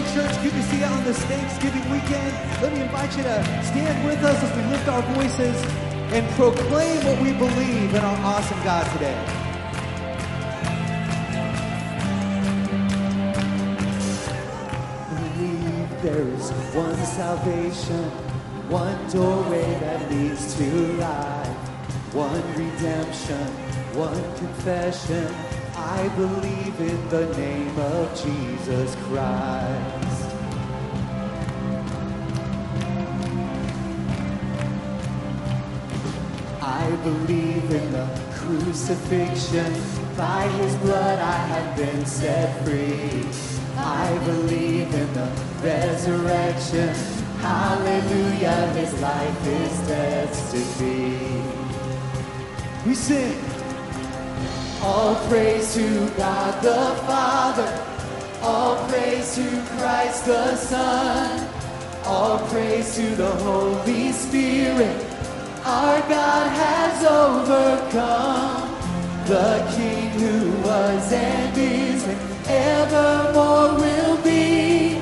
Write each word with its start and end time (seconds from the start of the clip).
morning, 0.00 0.14
church. 0.14 0.42
Good 0.42 0.52
to 0.52 0.62
see 0.64 0.78
you 0.78 0.84
on 0.84 1.04
this 1.04 1.18
Thanksgiving 1.24 1.90
weekend. 1.90 2.32
Let 2.62 2.72
me 2.72 2.82
invite 2.82 3.16
you 3.16 3.22
to 3.22 3.42
stand 3.64 4.04
with 4.06 4.22
us 4.24 4.42
as 4.42 4.56
we 4.56 4.62
lift 4.70 4.88
our 4.88 5.02
voices 5.14 5.62
and 6.12 6.28
proclaim 6.32 7.04
what 7.04 7.20
we 7.22 7.32
believe 7.32 7.94
in 7.94 8.00
our 8.00 8.16
awesome 8.24 8.62
God 8.62 8.84
today. 8.92 9.18
Believe 15.10 16.02
there 16.02 16.28
is 16.28 16.50
one 16.74 16.96
salvation, 16.96 18.04
one 18.68 19.10
doorway 19.10 19.78
that 19.80 20.10
leads 20.10 20.54
to 20.56 20.92
life, 20.94 21.48
one 22.14 22.42
redemption, 22.54 23.46
one 23.94 24.36
confession. 24.36 25.34
I 25.76 26.08
believe 26.16 26.78
in 26.80 27.08
the 27.08 27.34
name 27.36 27.78
of 27.78 28.22
Jesus 28.22 28.94
Christ. 29.06 29.99
Believe 37.02 37.70
in 37.70 37.92
the 37.92 38.08
crucifixion. 38.34 39.72
By 40.16 40.48
his 40.48 40.74
blood 40.76 41.18
I 41.18 41.38
have 41.52 41.76
been 41.76 42.04
set 42.06 42.64
free. 42.64 43.24
I 43.76 44.18
believe 44.24 44.92
in 44.92 45.12
the 45.14 45.30
resurrection. 45.62 46.94
Hallelujah, 47.40 48.66
his 48.74 48.92
life 49.00 49.46
is 49.46 49.88
death's. 49.88 50.50
We 52.86 52.94
sing. 52.94 53.38
All 54.82 55.14
praise 55.28 55.74
to 55.74 56.10
God 56.16 56.62
the 56.62 56.96
Father. 57.06 57.86
All 58.42 58.88
praise 58.88 59.34
to 59.34 59.64
Christ 59.76 60.24
the 60.24 60.56
Son. 60.56 61.48
All 62.04 62.38
praise 62.48 62.94
to 62.96 63.14
the 63.16 63.30
Holy 63.30 64.12
Spirit. 64.12 65.09
Our 65.72 66.00
God 66.08 66.46
has 66.62 67.04
overcome. 67.04 68.74
The 69.26 69.72
King 69.76 70.10
who 70.18 70.50
was 70.66 71.12
and 71.12 71.56
is 71.56 72.02
and 72.08 72.18
evermore 72.48 73.74
will 73.78 74.16
be. 74.24 74.96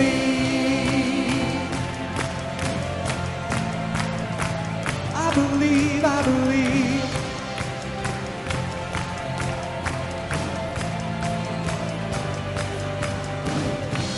I 5.13 5.27
believe, 5.35 6.05
I 6.05 6.23
believe. 6.23 7.19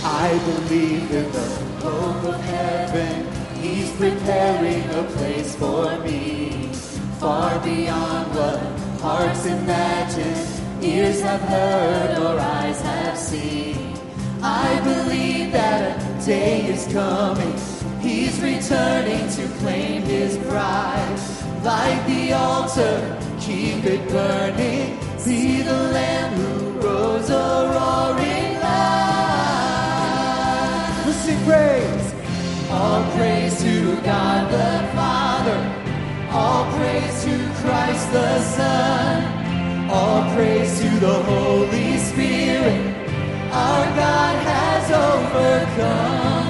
I 0.04 0.30
believe 0.46 1.12
in 1.12 1.32
the 1.32 1.61
hope 1.82 2.24
of 2.24 2.42
heaven. 2.42 3.28
He's 3.62 3.92
preparing 3.92 4.84
a 4.90 5.04
place 5.16 5.56
for 5.56 5.98
me, 6.00 6.70
far 7.20 7.60
beyond 7.60 8.36
what 8.36 8.60
hearts 9.02 9.46
imagine, 9.46 10.84
ears 10.84 11.22
have 11.22 11.42
heard, 11.42 12.18
or 12.20 12.40
eyes 12.40 12.82
have 12.82 13.18
seen. 13.18 13.96
I 14.44 14.80
believe 14.84 15.52
that 15.52 16.02
a 16.02 16.26
day 16.26 16.66
is 16.66 16.88
coming. 16.92 17.56
He's 18.00 18.40
returning 18.42 19.30
to 19.38 19.48
claim 19.60 20.02
his 20.04 20.38
bride. 20.38 21.20
Light 21.64 22.04
the 22.08 22.34
altar, 22.34 23.20
keep 23.40 23.84
it 23.86 24.08
burning. 24.10 24.98
See 25.20 25.62
the 25.62 25.74
Lamb 25.74 26.34
who 26.34 26.80
rose 26.80 27.30
a 27.30 27.61
God 34.04 34.52
the 34.52 34.96
Father. 34.96 35.60
All 36.32 36.66
praise 36.76 37.24
to 37.24 37.36
Christ 37.62 38.12
the 38.12 38.42
Son. 38.42 39.90
All 39.90 40.34
praise 40.36 40.80
to 40.80 40.90
the 41.00 41.14
Holy 41.24 41.98
Spirit. 41.98 42.96
Our 43.52 43.86
God 43.96 44.36
has 44.48 44.92
overcome. 44.92 46.41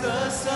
The 0.00 0.30
Son. 0.30 0.47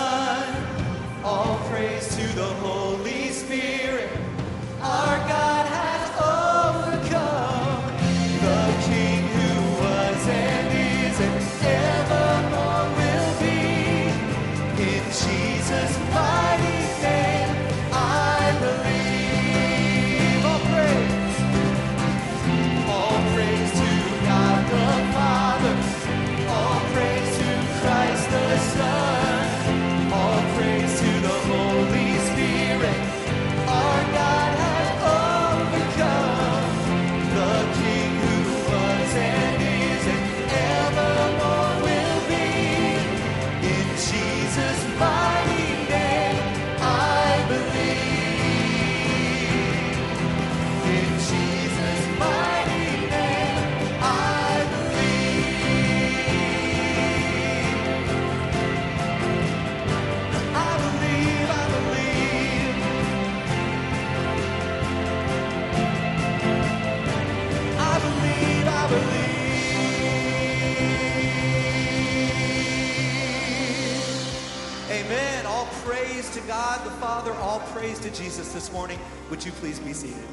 Would 79.33 79.43
you 79.43 79.51
please 79.53 79.79
be 79.79 79.93
seated? 79.93 80.23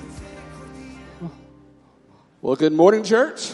Well, 2.42 2.54
good 2.54 2.74
morning, 2.74 3.02
church. 3.02 3.52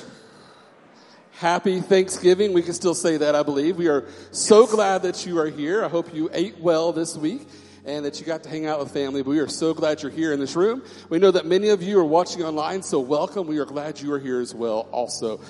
Happy 1.35 1.81
Thanksgiving. 1.81 2.53
We 2.53 2.63
can 2.63 2.75
still 2.75 2.97
say 2.97 3.19
that, 3.19 3.37
I 3.37 3.45
believe. 3.45 3.77
We 3.77 3.87
are 3.87 4.09
so 4.33 4.67
glad 4.67 5.03
that 5.03 5.25
you 5.25 5.39
are 5.39 5.47
here. 5.47 5.85
I 5.85 5.89
hope 5.89 6.13
you 6.13 6.29
ate 6.33 6.59
well 6.59 6.91
this 6.91 7.17
week 7.17 7.47
and 7.85 8.05
that 8.05 8.19
you 8.19 8.27
got 8.27 8.43
to 8.43 8.49
hang 8.49 8.67
out 8.67 8.81
with 8.81 8.91
family. 8.91 9.23
But 9.23 9.31
we 9.31 9.39
are 9.39 9.47
so 9.47 9.73
glad 9.73 10.03
you're 10.03 10.11
here 10.11 10.33
in 10.33 10.41
this 10.41 10.57
room. 10.57 10.83
We 11.11 11.21
know 11.21 11.31
that 11.31 11.47
many 11.47 11.69
of 11.69 11.81
you 11.81 12.01
are 12.01 12.05
watching 12.05 12.43
online, 12.43 12.83
so 12.83 12.99
welcome. 12.99 13.47
We 13.47 13.59
are 13.59 13.67
glad 13.67 14.01
you 14.01 14.13
are 14.15 14.19
here 14.19 14.41
as 14.41 14.53
well 14.53 14.89
also. 14.91 15.41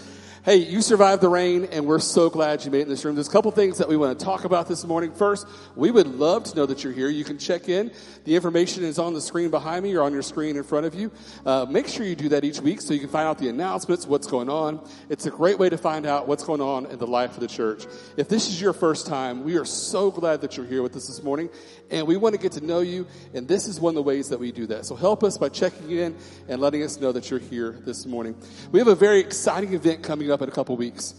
Hey, 0.46 0.58
you 0.58 0.80
survived 0.80 1.22
the 1.22 1.28
rain, 1.28 1.64
and 1.72 1.86
we're 1.86 1.98
so 1.98 2.30
glad 2.30 2.64
you 2.64 2.70
made 2.70 2.78
it 2.78 2.82
in 2.82 2.88
this 2.88 3.04
room. 3.04 3.16
There's 3.16 3.26
a 3.26 3.32
couple 3.32 3.50
things 3.50 3.78
that 3.78 3.88
we 3.88 3.96
want 3.96 4.16
to 4.16 4.24
talk 4.24 4.44
about 4.44 4.68
this 4.68 4.84
morning. 4.84 5.12
First, 5.12 5.44
we 5.74 5.90
would 5.90 6.06
love 6.06 6.44
to 6.44 6.56
know 6.56 6.66
that 6.66 6.84
you're 6.84 6.92
here. 6.92 7.08
You 7.08 7.24
can 7.24 7.36
check 7.36 7.68
in. 7.68 7.90
The 8.22 8.36
information 8.36 8.84
is 8.84 9.00
on 9.00 9.12
the 9.12 9.20
screen 9.20 9.50
behind 9.50 9.82
me 9.82 9.96
or 9.96 10.04
on 10.04 10.12
your 10.12 10.22
screen 10.22 10.56
in 10.56 10.62
front 10.62 10.86
of 10.86 10.94
you. 10.94 11.10
Uh, 11.44 11.66
make 11.68 11.88
sure 11.88 12.06
you 12.06 12.14
do 12.14 12.28
that 12.28 12.44
each 12.44 12.60
week 12.60 12.80
so 12.80 12.94
you 12.94 13.00
can 13.00 13.08
find 13.08 13.26
out 13.26 13.38
the 13.38 13.48
announcements, 13.48 14.06
what's 14.06 14.28
going 14.28 14.48
on. 14.48 14.88
It's 15.08 15.26
a 15.26 15.30
great 15.30 15.58
way 15.58 15.68
to 15.68 15.76
find 15.76 16.06
out 16.06 16.28
what's 16.28 16.44
going 16.44 16.60
on 16.60 16.86
in 16.86 17.00
the 17.00 17.08
life 17.08 17.34
of 17.34 17.40
the 17.40 17.48
church. 17.48 17.84
If 18.16 18.28
this 18.28 18.48
is 18.48 18.60
your 18.60 18.72
first 18.72 19.08
time, 19.08 19.42
we 19.42 19.56
are 19.56 19.64
so 19.64 20.12
glad 20.12 20.42
that 20.42 20.56
you're 20.56 20.66
here 20.66 20.82
with 20.82 20.94
us 20.94 21.08
this 21.08 21.24
morning, 21.24 21.50
and 21.90 22.06
we 22.06 22.16
want 22.16 22.36
to 22.36 22.40
get 22.40 22.52
to 22.52 22.64
know 22.64 22.78
you, 22.78 23.08
and 23.34 23.48
this 23.48 23.66
is 23.66 23.80
one 23.80 23.90
of 23.90 23.96
the 23.96 24.02
ways 24.02 24.28
that 24.28 24.38
we 24.38 24.52
do 24.52 24.66
that. 24.68 24.86
So 24.86 24.94
help 24.94 25.24
us 25.24 25.38
by 25.38 25.48
checking 25.48 25.90
in 25.90 26.14
and 26.48 26.60
letting 26.60 26.84
us 26.84 27.00
know 27.00 27.10
that 27.10 27.32
you're 27.32 27.40
here 27.40 27.72
this 27.84 28.06
morning. 28.06 28.36
We 28.70 28.78
have 28.78 28.86
a 28.86 28.94
very 28.94 29.18
exciting 29.18 29.74
event 29.74 30.04
coming 30.04 30.30
up 30.30 30.35
in 30.42 30.48
a 30.48 30.52
couple 30.52 30.76
weeks, 30.76 31.14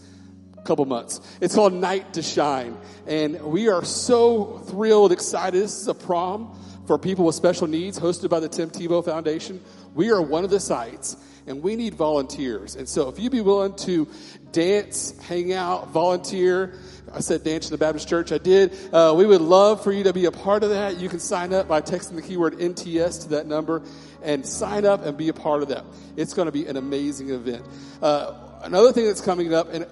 a 0.56 0.62
couple 0.62 0.84
months. 0.84 1.20
It's 1.40 1.54
called 1.54 1.72
Night 1.72 2.14
to 2.14 2.22
Shine, 2.22 2.76
and 3.06 3.40
we 3.42 3.68
are 3.68 3.84
so 3.84 4.58
thrilled, 4.68 5.12
excited. 5.12 5.62
This 5.62 5.80
is 5.80 5.88
a 5.88 5.94
prom 5.94 6.58
for 6.86 6.98
people 6.98 7.26
with 7.26 7.34
special 7.34 7.66
needs 7.66 7.98
hosted 7.98 8.30
by 8.30 8.40
the 8.40 8.48
Tim 8.48 8.70
Tebow 8.70 9.04
Foundation. 9.04 9.60
We 9.94 10.10
are 10.10 10.22
one 10.22 10.44
of 10.44 10.50
the 10.50 10.60
sites 10.60 11.16
and 11.48 11.62
we 11.62 11.76
need 11.76 11.94
volunteers. 11.94 12.76
And 12.76 12.88
so 12.88 13.08
if 13.08 13.18
you'd 13.18 13.32
be 13.32 13.40
willing 13.40 13.74
to 13.76 14.06
dance, 14.52 15.18
hang 15.22 15.52
out, 15.52 15.88
volunteer, 15.88 16.78
I 17.12 17.20
said 17.20 17.42
dance 17.42 17.66
in 17.66 17.72
the 17.72 17.78
Baptist 17.78 18.08
church. 18.08 18.32
I 18.32 18.38
did. 18.38 18.72
Uh, 18.92 19.14
we 19.16 19.24
would 19.24 19.40
love 19.40 19.82
for 19.82 19.92
you 19.92 20.04
to 20.04 20.12
be 20.12 20.26
a 20.26 20.30
part 20.30 20.62
of 20.62 20.70
that. 20.70 20.98
You 20.98 21.08
can 21.08 21.20
sign 21.20 21.54
up 21.54 21.66
by 21.66 21.80
texting 21.80 22.16
the 22.16 22.22
keyword 22.22 22.58
NTS 22.58 23.22
to 23.22 23.28
that 23.30 23.46
number 23.46 23.82
and 24.22 24.44
sign 24.44 24.84
up 24.84 25.04
and 25.04 25.16
be 25.16 25.28
a 25.28 25.32
part 25.32 25.62
of 25.62 25.68
that. 25.68 25.84
It's 26.16 26.34
going 26.34 26.46
to 26.46 26.52
be 26.52 26.66
an 26.66 26.76
amazing 26.76 27.30
event. 27.30 27.64
Uh, 28.02 28.47
another 28.62 28.92
thing 28.92 29.06
that's 29.06 29.20
coming 29.20 29.54
up, 29.54 29.72
and 29.72 29.86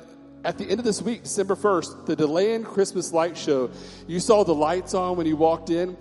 at 0.44 0.58
the 0.58 0.64
end 0.64 0.78
of 0.78 0.84
this 0.84 1.02
week, 1.02 1.24
December 1.24 1.56
1st, 1.56 2.06
the 2.06 2.16
DeLand 2.16 2.64
Christmas 2.64 3.12
Light 3.12 3.36
Show. 3.36 3.70
You 4.06 4.20
saw 4.20 4.44
the 4.44 4.54
lights 4.54 4.94
on 4.94 5.16
when 5.16 5.26
you 5.26 5.36
walked 5.36 5.70
in. 5.70 5.96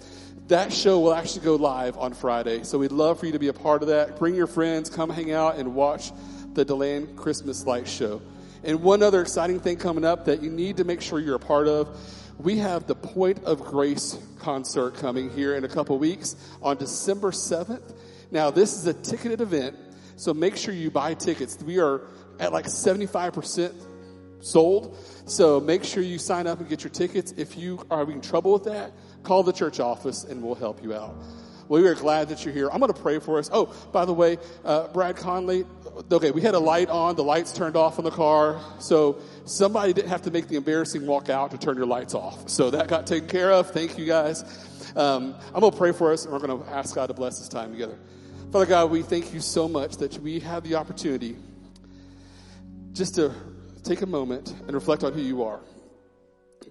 That 0.48 0.72
show 0.72 1.00
will 1.00 1.14
actually 1.14 1.46
go 1.46 1.56
live 1.56 1.98
on 1.98 2.14
Friday. 2.14 2.64
So 2.64 2.78
we'd 2.78 2.92
love 2.92 3.20
for 3.20 3.26
you 3.26 3.32
to 3.32 3.40
be 3.40 3.48
a 3.48 3.54
part 3.54 3.82
of 3.82 3.88
that. 3.88 4.20
Bring 4.20 4.36
your 4.36 4.46
friends, 4.46 4.90
come 4.90 5.10
hang 5.10 5.32
out 5.32 5.58
and 5.58 5.74
watch 5.74 6.12
the 6.54 6.64
DeLand 6.64 7.18
Christmas 7.18 7.66
Light 7.66 7.88
Show. 7.88 8.22
And 8.64 8.82
one 8.84 9.02
other 9.02 9.22
exciting 9.22 9.60
thing 9.60 9.78
coming 9.78 10.06
up 10.06 10.26
that 10.26 10.44
you 10.44 10.52
need 10.52 10.78
to 10.78 10.84
make 10.84 11.02
sure 11.02 11.20
you're 11.20 11.36
a 11.36 11.40
part 11.40 11.68
of. 11.68 12.00
We 12.38 12.58
have 12.58 12.86
the 12.86 12.96
Point 12.96 13.44
of 13.46 13.64
Grace 13.64 14.20
concert 14.40 14.96
coming 14.96 15.32
here 15.32 15.56
in 15.56 15.64
a 15.64 15.70
couple 15.70 15.98
weeks 15.98 16.36
on 16.62 16.78
December 16.78 17.32
7th. 17.32 17.96
Now, 18.30 18.52
this 18.52 18.76
is 18.76 18.86
a 18.86 18.94
ticketed 18.94 19.42
event, 19.42 19.76
so 20.18 20.34
make 20.34 20.58
sure 20.58 20.74
you 20.74 20.92
buy 20.92 21.14
tickets. 21.14 21.58
We 21.64 21.80
are 21.80 22.02
at 22.40 22.54
like 22.54 22.66
75% 22.66 23.74
sold, 24.42 24.98
so 25.26 25.60
make 25.60 25.84
sure 25.84 26.04
you 26.04 26.20
sign 26.20 26.48
up 26.48 26.60
and 26.60 26.70
get 26.70 26.84
your 26.84 26.92
tickets. 26.92 27.34
If 27.36 27.58
you 27.58 27.86
are 27.90 28.00
having 28.00 28.22
trouble 28.22 28.54
with 28.54 28.66
that, 28.66 28.94
call 29.24 29.44
the 29.44 29.54
church 29.54 29.80
office 29.80 30.24
and 30.24 30.44
we'll 30.44 30.56
help 30.56 30.84
you 30.84 30.94
out. 30.94 31.16
Well, 31.68 31.82
we 31.82 31.88
are 31.88 31.96
glad 31.96 32.30
that 32.30 32.46
you're 32.46 32.54
here. 32.54 32.70
I'm 32.72 32.80
going 32.80 32.94
to 32.94 33.02
pray 33.02 33.18
for 33.18 33.40
us. 33.40 33.50
Oh, 33.52 33.74
by 33.92 34.06
the 34.06 34.14
way, 34.14 34.38
uh, 34.64 34.88
Brad 34.90 35.16
Conley, 35.16 35.66
okay, 36.12 36.30
we 36.30 36.42
had 36.42 36.54
a 36.54 36.60
light 36.60 36.90
on, 36.90 37.16
the 37.16 37.24
lights 37.24 37.52
turned 37.52 37.76
off 37.76 37.98
on 37.98 38.06
the 38.06 38.12
car, 38.12 38.62
so 38.78 39.20
somebody 39.46 39.92
didn't 39.92 40.10
have 40.10 40.22
to 40.24 40.32
make 40.32 40.48
the 40.48 40.58
embarrassing 40.58 41.08
walk 41.08 41.30
out 41.30 41.52
to 41.52 41.58
turn 41.58 41.76
your 41.76 41.88
lights 41.88 42.14
off. 42.14 42.50
So 42.50 42.70
that 42.70 42.88
got 42.88 43.08
taken 43.08 43.28
care 43.28 43.52
of. 43.52 43.72
Thank 43.72 43.98
you 43.98 44.06
guys. 44.06 44.44
Um, 44.96 45.36
I'm 45.54 45.62
going 45.62 45.72
to 45.72 45.78
pray 45.78 45.92
for 45.92 46.14
us, 46.14 46.26
and 46.26 46.34
we're 46.34 46.40
going 46.40 46.62
to 46.62 46.70
ask 46.70 46.94
God 46.94 47.08
to 47.08 47.16
bless 47.16 47.40
this 47.40 47.50
time 47.50 47.72
together. 47.72 47.98
Father 48.52 48.68
God, 48.68 48.92
we 48.92 49.02
thank 49.02 49.34
you 49.34 49.42
so 49.42 49.68
much 49.68 49.98
that 49.98 50.20
we 50.20 50.40
have 50.42 50.64
the 50.64 50.76
opportunity 50.76 51.36
just 52.96 53.16
to 53.16 53.34
take 53.84 54.02
a 54.02 54.06
moment 54.06 54.56
and 54.66 54.74
reflect 54.74 55.04
on 55.04 55.12
who 55.12 55.22
you 55.22 55.44
are. 55.44 55.60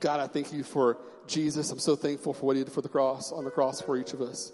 God, 0.00 0.20
I 0.20 0.26
thank 0.26 0.52
you 0.54 0.64
for 0.64 0.96
Jesus. 1.26 1.70
I'm 1.70 1.78
so 1.78 1.94
thankful 1.94 2.32
for 2.32 2.46
what 2.46 2.56
he 2.56 2.64
did 2.64 2.72
for 2.72 2.80
the 2.80 2.88
cross, 2.88 3.30
on 3.30 3.44
the 3.44 3.50
cross 3.50 3.82
for 3.82 3.96
each 3.96 4.14
of 4.14 4.22
us. 4.22 4.50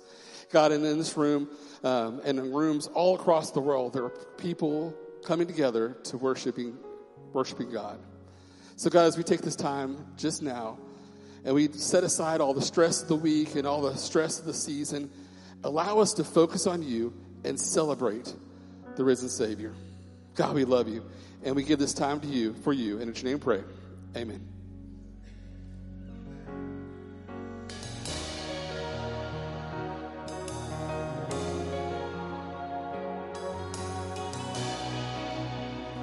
God, 0.52 0.72
and 0.72 0.84
in 0.84 0.98
this 0.98 1.16
room 1.16 1.48
um, 1.84 2.20
and 2.24 2.40
in 2.40 2.52
rooms 2.52 2.88
all 2.88 3.14
across 3.14 3.52
the 3.52 3.60
world, 3.60 3.92
there 3.92 4.04
are 4.04 4.10
people 4.36 4.94
coming 5.24 5.46
together 5.46 5.96
to 6.04 6.18
worshiping, 6.18 6.76
worshiping 7.32 7.70
God. 7.70 8.00
So, 8.74 8.90
God, 8.90 9.04
as 9.04 9.16
we 9.16 9.22
take 9.22 9.42
this 9.42 9.54
time 9.54 10.06
just 10.16 10.42
now 10.42 10.76
and 11.44 11.54
we 11.54 11.70
set 11.70 12.02
aside 12.02 12.40
all 12.40 12.52
the 12.52 12.62
stress 12.62 13.02
of 13.02 13.08
the 13.08 13.16
week 13.16 13.54
and 13.54 13.64
all 13.64 13.80
the 13.80 13.94
stress 13.94 14.40
of 14.40 14.44
the 14.44 14.54
season, 14.54 15.08
allow 15.62 16.00
us 16.00 16.14
to 16.14 16.24
focus 16.24 16.66
on 16.66 16.82
you 16.82 17.14
and 17.44 17.60
celebrate 17.60 18.34
the 18.96 19.04
risen 19.04 19.28
Savior. 19.28 19.72
God, 20.34 20.54
we 20.54 20.64
love 20.64 20.88
you. 20.88 21.04
And 21.42 21.56
we 21.56 21.62
give 21.62 21.78
this 21.78 21.94
time 21.94 22.20
to 22.20 22.26
you, 22.26 22.52
for 22.52 22.72
you. 22.72 23.00
And 23.00 23.08
in 23.08 23.14
your 23.14 23.24
name 23.24 23.38
pray. 23.38 23.62
Amen. 24.16 24.46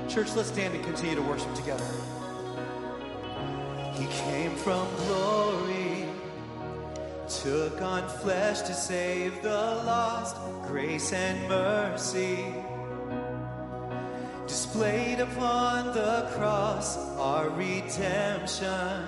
Church, 0.10 0.36
let's 0.36 0.50
stand 0.50 0.74
and 0.74 0.84
continue 0.84 1.16
to 1.16 1.22
worship 1.22 1.54
together. 1.54 1.86
He 3.94 4.08
came 4.08 4.56
from 4.56 4.88
glory, 4.96 6.06
took 7.30 7.80
on 7.84 8.10
flesh 8.22 8.62
to 8.62 8.74
save 8.74 9.44
the 9.44 9.50
lost, 9.50 10.36
grace 10.68 11.14
and 11.14 11.48
mercy. 11.48 12.46
Displayed 14.48 15.20
upon 15.20 15.94
the 15.94 16.30
cross 16.34 16.98
our 17.18 17.50
redemption. 17.50 19.04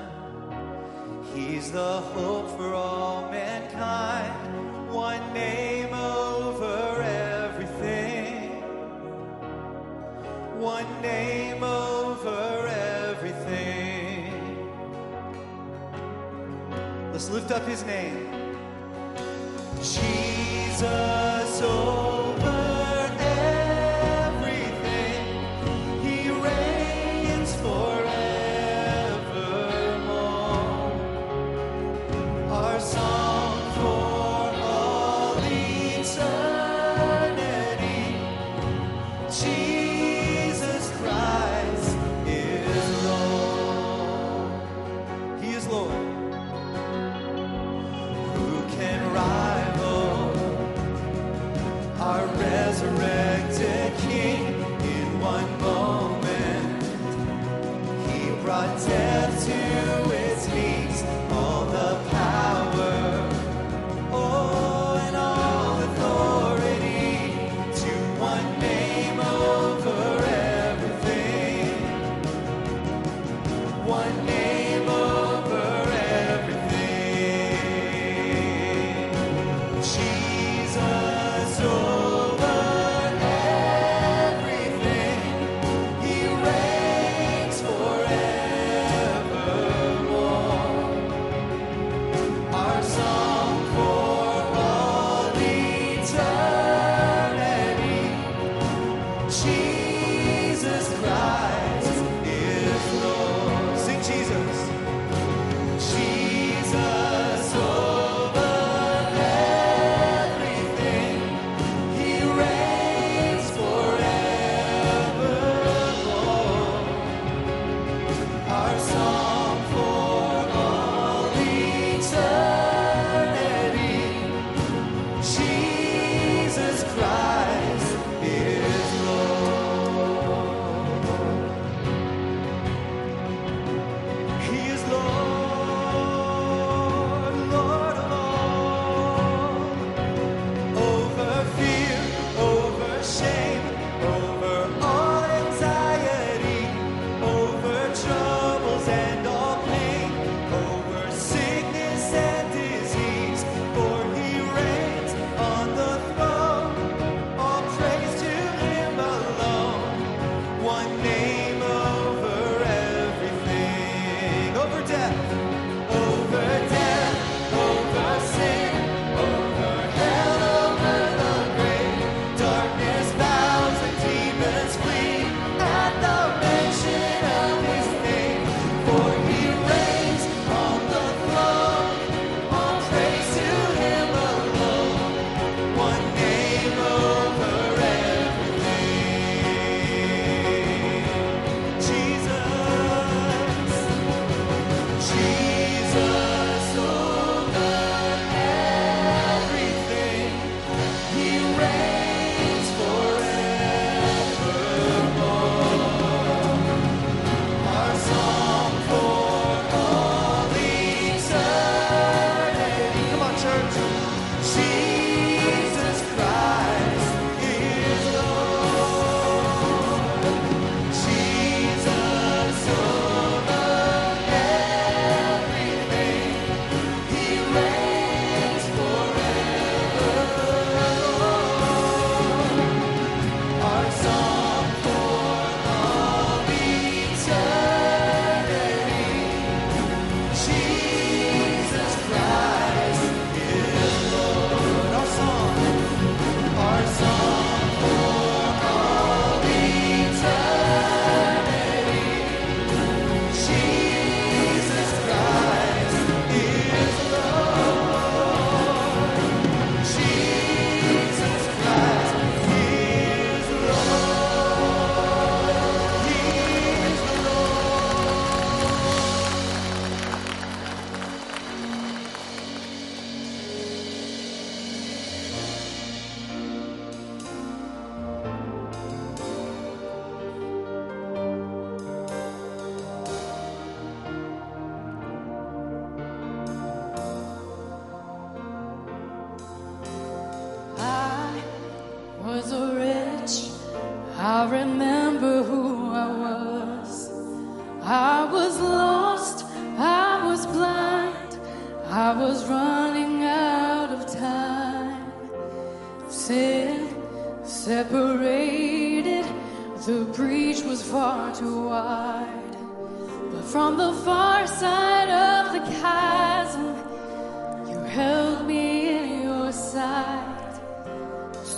He's 1.34 1.72
the 1.72 2.02
hope 2.14 2.50
for 2.58 2.74
all 2.74 3.30
mankind, 3.32 4.92
one 4.92 5.34
name 5.34 5.94
over 5.94 7.02
everything 7.02 8.40
one 10.60 11.02
name 11.02 11.64
over 11.64 12.68
everything. 13.08 14.34
Let's 17.14 17.30
lift 17.30 17.52
up 17.52 17.66
his 17.66 17.86
name. 17.86 18.28
Jesus 19.78 21.62
over 21.62 22.29
Jesus 39.32 39.79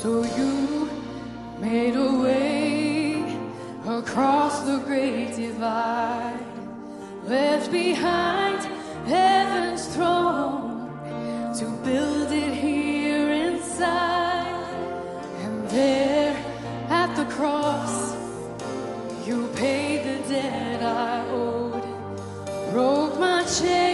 So 0.01 0.23
you 0.23 0.89
made 1.59 1.95
a 1.95 2.11
way 2.23 3.21
across 3.85 4.63
the 4.63 4.79
great 4.79 5.35
divide, 5.35 6.43
left 7.25 7.71
behind 7.71 8.63
heaven's 9.05 9.85
throne 9.93 10.89
to 11.59 11.65
build 11.85 12.31
it 12.31 12.51
here 12.51 13.29
inside. 13.29 14.73
And 15.43 15.69
there 15.69 16.35
at 16.89 17.15
the 17.15 17.25
cross, 17.35 18.15
you 19.23 19.49
paid 19.55 19.99
the 20.03 20.29
debt 20.29 20.81
I 20.81 21.29
owed, 21.29 21.83
broke 22.71 23.19
my 23.19 23.43
chain. 23.43 23.90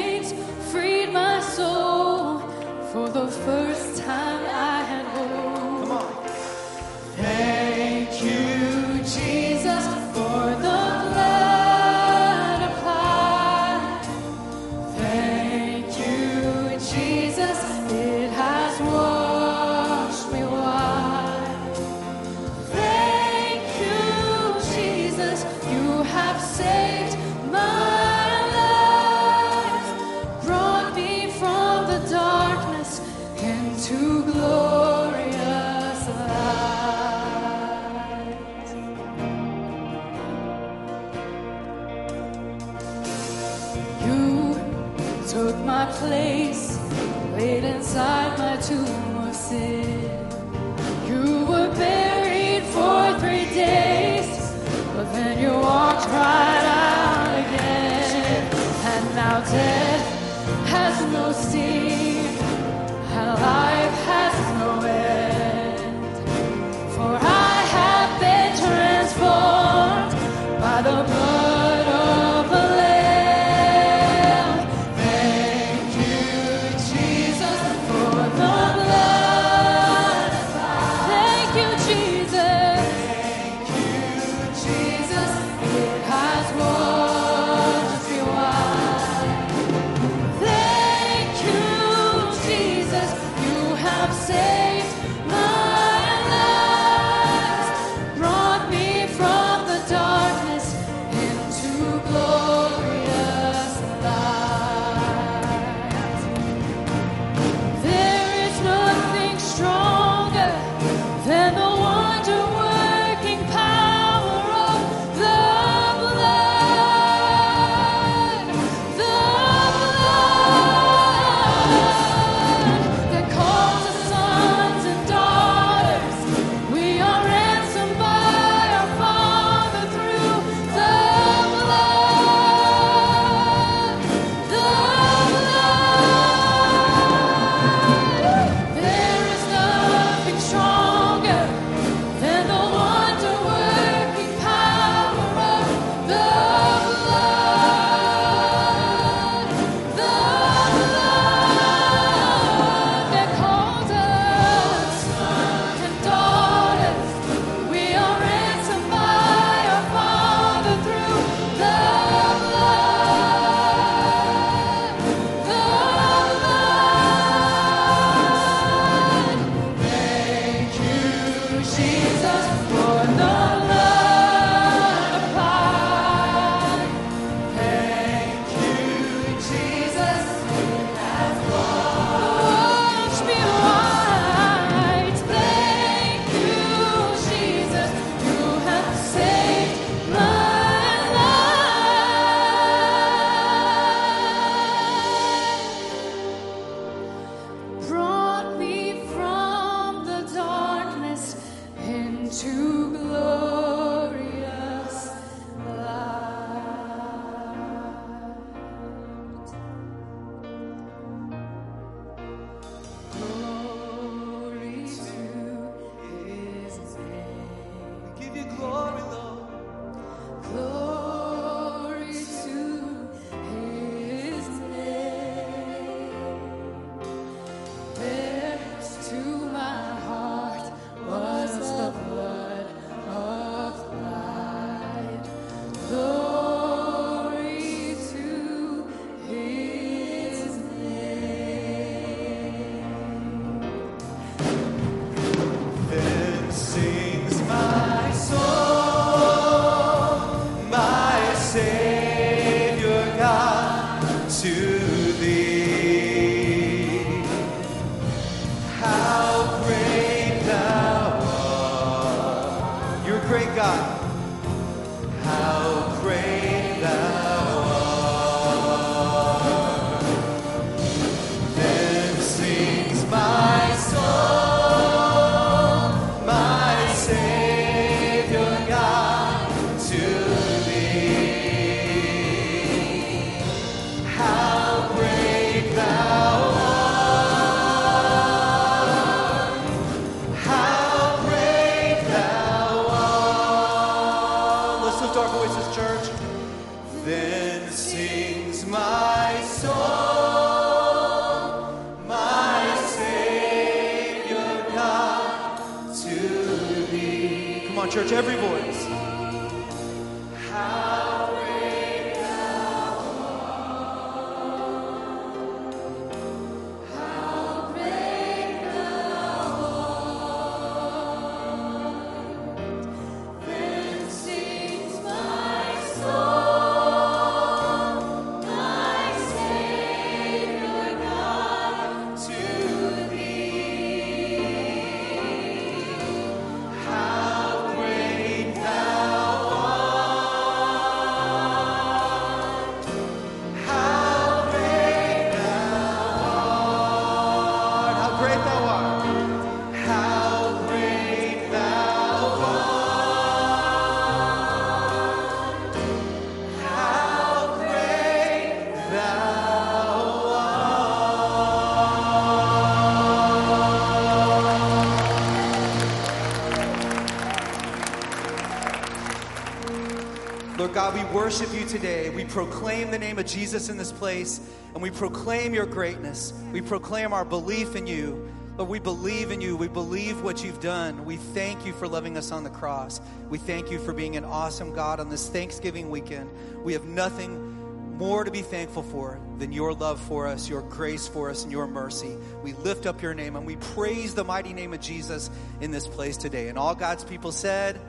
Jesus 373.28 373.70
in 373.70 373.78
this 373.78 373.92
place, 373.92 374.40
and 374.74 374.82
we 374.82 374.90
proclaim 374.90 375.54
your 375.54 375.66
greatness. 375.66 376.34
We 376.52 376.62
proclaim 376.62 377.14
our 377.14 377.26
belief 377.26 377.76
in 377.76 377.88
you. 377.88 378.30
Lord, 378.58 378.70
we 378.70 378.80
believe 378.80 379.32
in 379.32 379.40
you. 379.40 379.56
We 379.56 379.68
believe 379.68 380.24
what 380.24 380.44
you've 380.44 380.60
done. 380.60 381.06
We 381.06 381.18
thank 381.18 381.66
you 381.66 381.74
for 381.74 381.88
loving 381.88 382.18
us 382.18 382.32
on 382.32 382.44
the 382.44 382.50
cross. 382.50 383.00
We 383.30 383.38
thank 383.38 383.70
you 383.70 383.78
for 383.78 383.94
being 383.94 384.18
an 384.18 384.26
awesome 384.26 384.74
God 384.74 385.00
on 385.00 385.10
this 385.10 385.30
Thanksgiving 385.30 385.92
weekend. 385.92 386.30
We 386.64 386.74
have 386.74 386.86
nothing 386.86 387.58
more 387.98 388.24
to 388.24 388.32
be 388.32 388.42
thankful 388.42 388.84
for 388.84 389.20
than 389.40 389.52
your 389.52 389.74
love 389.74 390.00
for 390.02 390.28
us, 390.28 390.48
your 390.48 390.62
grace 390.62 391.08
for 391.08 391.30
us, 391.30 391.44
and 391.44 391.52
your 391.52 391.68
mercy. 391.68 392.16
We 392.44 392.54
lift 392.54 392.86
up 392.86 393.02
your 393.02 393.14
name 393.14 393.36
and 393.36 393.46
we 393.46 393.56
praise 393.58 394.14
the 394.14 394.24
mighty 394.24 394.54
name 394.54 394.74
of 394.74 394.82
Jesus 394.82 395.30
in 395.62 395.72
this 395.72 395.88
place 395.88 396.18
today. 396.18 396.48
And 396.48 396.58
all 396.58 396.76
God's 396.76 397.04
people 397.04 397.32
said, 397.32 397.80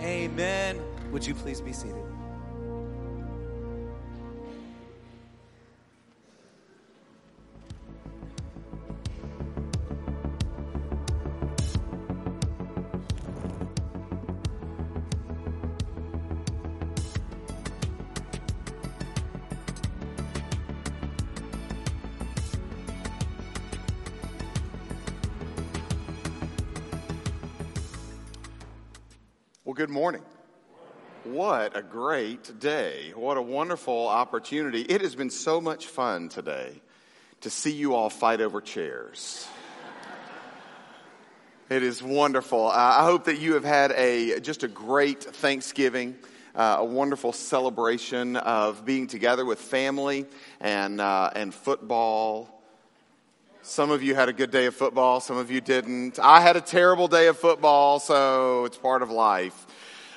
Amen. 0.00 0.80
Would 1.10 1.26
you 1.26 1.34
please 1.34 1.60
be 1.60 1.72
seated? 1.72 2.11
Morning. 29.92 30.22
What 31.24 31.76
a 31.76 31.82
great 31.82 32.58
day. 32.58 33.12
What 33.14 33.36
a 33.36 33.42
wonderful 33.42 34.08
opportunity. 34.08 34.80
It 34.80 35.02
has 35.02 35.14
been 35.14 35.28
so 35.28 35.60
much 35.60 35.86
fun 35.86 36.30
today 36.30 36.80
to 37.42 37.50
see 37.50 37.72
you 37.72 37.94
all 37.94 38.08
fight 38.08 38.40
over 38.40 38.62
chairs. 38.62 39.46
It 41.68 41.82
is 41.82 42.02
wonderful. 42.02 42.66
I 42.66 43.04
hope 43.04 43.24
that 43.24 43.38
you 43.38 43.52
have 43.54 43.64
had 43.64 43.92
a 43.92 44.40
just 44.40 44.62
a 44.62 44.68
great 44.68 45.22
Thanksgiving, 45.22 46.16
uh, 46.54 46.76
a 46.78 46.84
wonderful 46.84 47.34
celebration 47.34 48.36
of 48.36 48.86
being 48.86 49.08
together 49.08 49.44
with 49.44 49.58
family 49.58 50.24
and 50.58 51.02
uh, 51.02 51.30
and 51.36 51.54
football. 51.54 52.62
Some 53.64 53.92
of 53.92 54.02
you 54.02 54.16
had 54.16 54.28
a 54.28 54.32
good 54.32 54.50
day 54.50 54.66
of 54.66 54.74
football, 54.74 55.20
some 55.20 55.36
of 55.36 55.50
you 55.52 55.60
didn't. 55.60 56.18
I 56.18 56.40
had 56.40 56.56
a 56.56 56.60
terrible 56.60 57.06
day 57.06 57.28
of 57.28 57.38
football, 57.38 58.00
so 58.00 58.64
it's 58.64 58.76
part 58.76 59.02
of 59.02 59.10
life. 59.10 59.66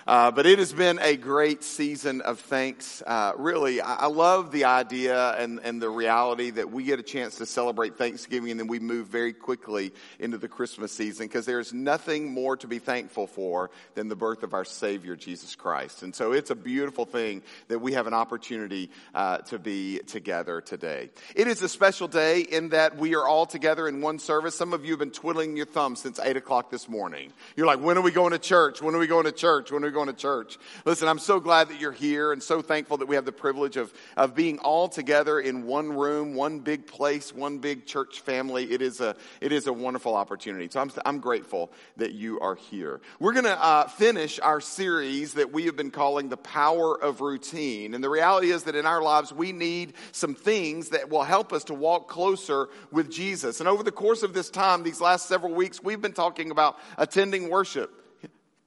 Uh, 0.07 0.29
but 0.29 0.45
it 0.45 0.59
has 0.59 0.71
been 0.71 0.99
a 1.01 1.17
great 1.17 1.63
season 1.63 2.21
of 2.21 2.39
thanks. 2.39 3.01
Uh, 3.07 3.31
really, 3.37 3.81
I, 3.81 3.95
I 3.95 4.05
love 4.05 4.51
the 4.51 4.65
idea 4.65 5.31
and, 5.31 5.59
and 5.63 5.81
the 5.81 5.89
reality 5.89 6.51
that 6.51 6.71
we 6.71 6.83
get 6.83 6.99
a 6.99 7.03
chance 7.03 7.37
to 7.37 7.47
celebrate 7.47 7.97
Thanksgiving 7.97 8.51
and 8.51 8.59
then 8.59 8.67
we 8.67 8.77
move 8.77 9.07
very 9.07 9.33
quickly 9.33 9.91
into 10.19 10.37
the 10.37 10.47
Christmas 10.47 10.91
season 10.91 11.25
because 11.25 11.47
there's 11.47 11.73
nothing 11.73 12.31
more 12.31 12.55
to 12.57 12.67
be 12.67 12.77
thankful 12.77 13.25
for 13.25 13.71
than 13.95 14.07
the 14.07 14.15
birth 14.15 14.43
of 14.43 14.53
our 14.53 14.63
Savior, 14.63 15.15
Jesus 15.15 15.55
Christ. 15.55 16.03
And 16.03 16.13
so 16.13 16.33
it's 16.33 16.51
a 16.51 16.55
beautiful 16.55 17.05
thing 17.05 17.41
that 17.69 17.79
we 17.79 17.93
have 17.93 18.05
an 18.05 18.13
opportunity 18.13 18.91
uh, 19.15 19.39
to 19.39 19.57
be 19.57 20.01
together 20.05 20.61
today. 20.61 21.09
It 21.35 21.47
is 21.47 21.63
a 21.63 21.69
special 21.69 22.07
day 22.07 22.41
in 22.41 22.69
that 22.69 22.95
we 22.95 23.15
are 23.15 23.27
all 23.27 23.47
together 23.47 23.87
in 23.87 24.01
one 24.01 24.19
service. 24.19 24.53
Some 24.53 24.71
of 24.71 24.85
you 24.85 24.91
have 24.91 24.99
been 24.99 25.09
twiddling 25.09 25.57
your 25.57 25.65
thumbs 25.65 26.01
since 26.01 26.19
8 26.19 26.37
o'clock 26.37 26.69
this 26.69 26.87
morning. 26.87 27.33
You're 27.55 27.65
like, 27.65 27.79
when 27.79 27.97
are 27.97 28.01
we 28.01 28.11
going 28.11 28.33
to 28.33 28.39
church? 28.39 28.83
When 28.83 28.93
are 28.93 28.99
we 28.99 29.07
going 29.07 29.25
to 29.25 29.31
church? 29.31 29.71
When 29.71 29.83
are 29.83 29.87
we 29.87 29.94
going 29.95 30.07
to 30.07 30.13
church? 30.13 30.59
Listen, 30.85 31.07
I'm 31.07 31.17
so 31.17 31.39
glad 31.39 31.69
that 31.69 31.79
you're 31.79 31.91
here 31.91 32.31
and 32.33 32.43
so 32.43 32.61
thankful 32.61 32.97
that 32.97 33.07
we 33.07 33.15
have 33.15 33.25
the 33.25 33.31
privilege 33.31 33.77
of, 33.77 33.91
of 34.15 34.35
being 34.35 34.59
all 34.59 34.87
together 34.87 35.39
in 35.39 35.65
one 35.65 35.91
room, 35.91 36.35
one 36.35 36.59
big 36.59 36.85
place, 36.85 37.33
one 37.33 37.57
big 37.57 37.87
church 37.87 38.19
family. 38.19 38.71
It 38.71 38.83
is 38.83 39.01
a, 39.01 39.15
it 39.41 39.51
is 39.51 39.65
a 39.65 39.73
wonderful 39.73 40.13
opportunity. 40.15 40.67
So 40.69 40.79
I'm, 40.81 40.91
I'm 41.05 41.19
grateful 41.19 41.71
that 41.97 42.11
you 42.11 42.39
are 42.41 42.55
here. 42.55 43.01
We're 43.19 43.33
going 43.33 43.45
to 43.45 43.63
uh, 43.63 43.87
finish 43.87 44.39
our 44.39 44.61
series 44.61 45.33
that 45.33 45.51
we 45.51 45.65
have 45.65 45.75
been 45.75 45.91
calling 45.91 46.29
The 46.29 46.37
Power 46.37 47.01
of 47.01 47.21
Routine. 47.21 47.95
And 47.95 48.03
the 48.03 48.09
reality 48.09 48.51
is 48.51 48.63
that 48.63 48.75
in 48.75 48.85
our 48.85 49.01
lives, 49.01 49.33
we 49.33 49.51
need 49.51 49.93
some 50.11 50.35
things 50.35 50.89
that 50.89 51.09
will 51.09 51.23
help 51.23 51.53
us 51.53 51.63
to 51.65 51.73
walk 51.73 52.07
closer 52.07 52.67
with 52.91 53.09
Jesus. 53.09 53.61
And 53.61 53.69
over 53.69 53.81
the 53.81 53.91
course 53.91 54.21
of 54.21 54.33
this 54.33 54.49
time, 54.49 54.83
these 54.83 55.01
last 55.01 55.27
several 55.27 55.53
weeks, 55.53 55.81
we've 55.81 56.01
been 56.01 56.13
talking 56.13 56.51
about 56.51 56.77
attending 56.97 57.49
worship. 57.49 57.91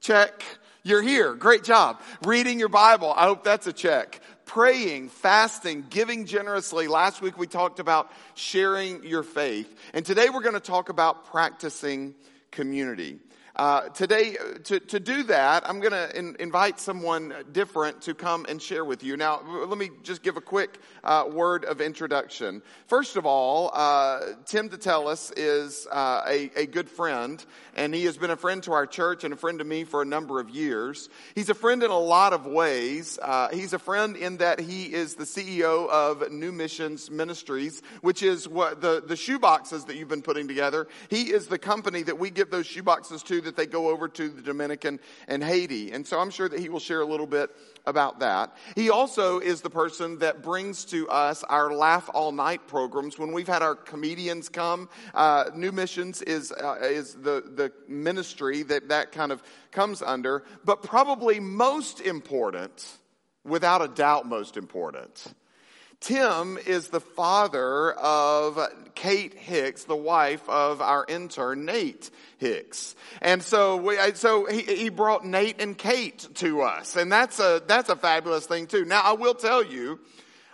Check. 0.01 0.43
You're 0.89 1.03
here. 1.03 1.35
Great 1.35 1.63
job. 1.63 2.01
Reading 2.25 2.57
your 2.57 2.67
Bible. 2.67 3.13
I 3.15 3.25
hope 3.25 3.43
that's 3.43 3.67
a 3.67 3.73
check. 3.73 4.21
Praying, 4.45 5.09
fasting, 5.09 5.85
giving 5.87 6.25
generously. 6.25 6.87
Last 6.87 7.21
week 7.21 7.37
we 7.37 7.45
talked 7.45 7.79
about 7.79 8.11
sharing 8.33 9.03
your 9.03 9.21
faith. 9.21 9.71
And 9.93 10.03
today 10.03 10.29
we're 10.33 10.41
going 10.41 10.55
to 10.55 10.59
talk 10.59 10.89
about 10.89 11.25
practicing 11.25 12.15
community. 12.49 13.19
Uh, 13.59 13.89
today, 13.89 14.37
to, 14.63 14.79
to 14.79 15.01
do 15.01 15.23
that, 15.23 15.67
I'm 15.67 15.81
going 15.81 15.91
to 15.91 16.17
in, 16.17 16.37
invite 16.39 16.79
someone 16.79 17.33
different 17.51 18.03
to 18.03 18.13
come 18.13 18.45
and 18.47 18.61
share 18.61 18.85
with 18.85 19.03
you. 19.03 19.17
Now, 19.17 19.41
let 19.67 19.77
me 19.77 19.89
just 20.01 20.23
give 20.23 20.37
a 20.37 20.41
quick 20.41 20.79
uh, 21.03 21.25
word 21.29 21.65
of 21.65 21.81
introduction. 21.81 22.61
First 22.87 23.17
of 23.17 23.25
all, 23.25 23.69
uh, 23.73 24.21
Tim 24.45 24.69
Detellis 24.69 25.33
is 25.35 25.85
uh, 25.91 26.21
a, 26.25 26.49
a 26.55 26.67
good 26.67 26.87
friend, 26.89 27.45
and 27.75 27.93
he 27.93 28.05
has 28.05 28.17
been 28.17 28.29
a 28.29 28.37
friend 28.37 28.63
to 28.63 28.71
our 28.71 28.87
church 28.87 29.25
and 29.25 29.33
a 29.33 29.37
friend 29.37 29.59
to 29.59 29.65
me 29.65 29.83
for 29.83 30.01
a 30.01 30.05
number 30.05 30.39
of 30.39 30.49
years. 30.49 31.09
He's 31.35 31.49
a 31.49 31.53
friend 31.53 31.83
in 31.83 31.91
a 31.91 31.99
lot 31.99 32.31
of 32.31 32.45
ways. 32.45 33.19
Uh, 33.21 33.49
he's 33.49 33.73
a 33.73 33.79
friend 33.79 34.15
in 34.15 34.37
that 34.37 34.61
he 34.61 34.85
is 34.85 35.15
the 35.15 35.25
CEO 35.25 35.89
of 35.89 36.31
New 36.31 36.53
Missions 36.53 37.11
Ministries, 37.11 37.81
which 37.99 38.23
is 38.23 38.47
what 38.47 38.79
the, 38.79 39.03
the 39.05 39.17
shoe 39.17 39.37
boxes 39.37 39.83
that 39.83 39.97
you've 39.97 40.07
been 40.07 40.21
putting 40.21 40.47
together. 40.47 40.87
He 41.09 41.23
is 41.23 41.47
the 41.47 41.59
company 41.59 42.03
that 42.03 42.17
we 42.17 42.29
give 42.29 42.51
those 42.51 42.65
shoe 42.65 42.83
boxes 42.83 43.21
to 43.23 43.48
that 43.49 43.57
they 43.57 43.65
go 43.65 43.89
over 43.89 44.07
to 44.07 44.29
the 44.29 44.41
Dominican 44.41 44.99
and 45.27 45.43
Haiti. 45.43 45.91
And 45.91 46.05
so 46.05 46.19
I'm 46.19 46.29
sure 46.29 46.47
that 46.47 46.59
he 46.59 46.69
will 46.69 46.79
share 46.79 47.01
a 47.01 47.05
little 47.05 47.25
bit 47.25 47.49
about 47.87 48.19
that. 48.19 48.55
He 48.75 48.91
also 48.91 49.39
is 49.39 49.61
the 49.61 49.69
person 49.69 50.19
that 50.19 50.43
brings 50.43 50.85
to 50.85 51.09
us 51.09 51.43
our 51.43 51.73
Laugh 51.73 52.09
All 52.13 52.31
Night 52.31 52.67
programs. 52.67 53.17
When 53.17 53.31
we've 53.31 53.47
had 53.47 53.63
our 53.63 53.75
comedians 53.75 54.49
come, 54.49 54.87
uh, 55.15 55.45
New 55.55 55.71
Missions 55.71 56.21
is, 56.21 56.51
uh, 56.51 56.77
is 56.81 57.15
the, 57.15 57.43
the 57.55 57.71
ministry 57.87 58.61
that 58.63 58.89
that 58.89 59.11
kind 59.11 59.31
of 59.31 59.41
comes 59.71 60.01
under. 60.01 60.43
But 60.63 60.83
probably 60.83 61.39
most 61.39 62.01
important, 62.01 62.85
without 63.43 63.81
a 63.81 63.87
doubt 63.87 64.27
most 64.27 64.57
important, 64.57 65.33
Tim 66.01 66.57
is 66.57 66.87
the 66.87 67.01
father 67.01 67.91
of 67.91 68.57
Kate 68.95 69.33
Hicks, 69.33 69.83
the 69.83 69.95
wife 69.95 70.47
of 70.47 70.81
our 70.81 71.05
intern 71.07 71.65
Nate 71.65 72.09
Hicks. 72.37 72.95
And 73.21 73.43
so 73.43 73.75
we, 73.75 73.97
so 74.13 74.45
he, 74.45 74.61
he 74.61 74.89
brought 74.89 75.25
Nate 75.25 75.61
and 75.61 75.77
Kate 75.77 76.27
to 76.35 76.61
us. 76.61 76.95
And 76.95 77.11
that's 77.11 77.39
a, 77.39 77.61
that's 77.67 77.89
a 77.89 77.97
fabulous 77.97 78.45
thing 78.45 78.67
too. 78.67 78.85
Now 78.85 79.01
I 79.03 79.13
will 79.13 79.33
tell 79.33 79.63
you, 79.63 79.99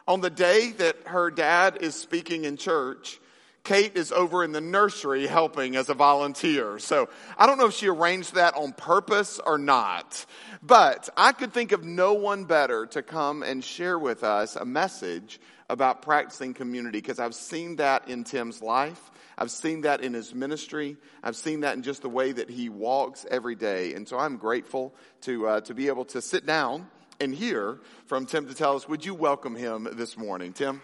on 0.08 0.21
the 0.21 0.29
day 0.29 0.71
that 0.71 0.97
her 1.05 1.31
dad 1.31 1.77
is 1.81 1.95
speaking 1.95 2.45
in 2.45 2.58
church, 2.58 3.19
Kate 3.65 3.97
is 3.97 4.12
over 4.12 4.43
in 4.43 4.51
the 4.51 4.62
nursery 4.62 5.25
helping 5.25 5.75
as 5.75 5.89
a 5.89 5.95
volunteer. 5.95 6.78
So 6.78 7.10
I 7.36 7.47
don't 7.47 7.58
know 7.58 7.65
if 7.65 7.73
she 7.73 7.89
arranged 7.89 8.36
that 8.36 8.56
on 8.56 8.73
purpose 8.73 9.39
or 9.43 9.58
not, 9.58 10.25
but 10.62 11.10
I 11.17 11.32
could 11.32 11.51
think 11.51 11.71
of 11.71 11.84
no 11.84 12.13
one 12.13 12.45
better 12.45 12.86
to 12.86 13.01
come 13.01 13.41
and 13.41 13.63
share 13.63 13.97
with 13.97 14.23
us 14.23 14.56
a 14.56 14.65
message 14.65 15.39
about 15.67 16.04
practicing 16.04 16.54
community 16.54 16.99
because 16.99 17.19
I've 17.19 17.34
seen 17.34 17.78
that 17.78 18.08
in 18.08 18.23
Tim's 18.23 18.62
life. 18.62 19.12
I've 19.36 19.51
seen 19.51 19.82
that 19.82 20.01
in 20.01 20.13
his 20.13 20.36
ministry. 20.36 20.95
I've 21.23 21.36
seen 21.36 21.62
that 21.62 21.75
in 21.75 21.82
just 21.82 22.04
the 22.04 22.10
way 22.10 22.32
that 22.34 22.51
he 22.51 22.69
walks 22.69 23.25
every 23.32 23.56
day. 23.56 23.95
And 23.95 24.08
so 24.08 24.19
I'm 24.19 24.38
grateful 24.38 24.93
to, 25.21 25.47
uh, 25.47 25.62
to 25.62 25.73
be 25.73 25.88
able 25.88 26.06
to 26.06 26.21
sit 26.21 26.45
down 26.45 26.88
and 27.19 27.34
hear 27.34 27.80
from 28.06 28.28
Tim 28.28 28.47
to 28.47 28.54
tell 28.54 28.75
us, 28.75 28.88
would 28.88 29.04
you 29.04 29.15
welcome 29.15 29.56
him 29.56 29.88
this 29.93 30.17
morning? 30.17 30.54
Tim? 30.54 30.82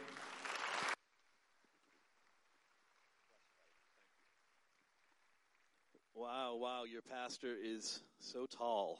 Wow, 6.51 6.57
wow, 6.57 6.83
your 6.83 7.01
pastor 7.01 7.55
is 7.63 8.01
so 8.19 8.45
tall. 8.45 8.99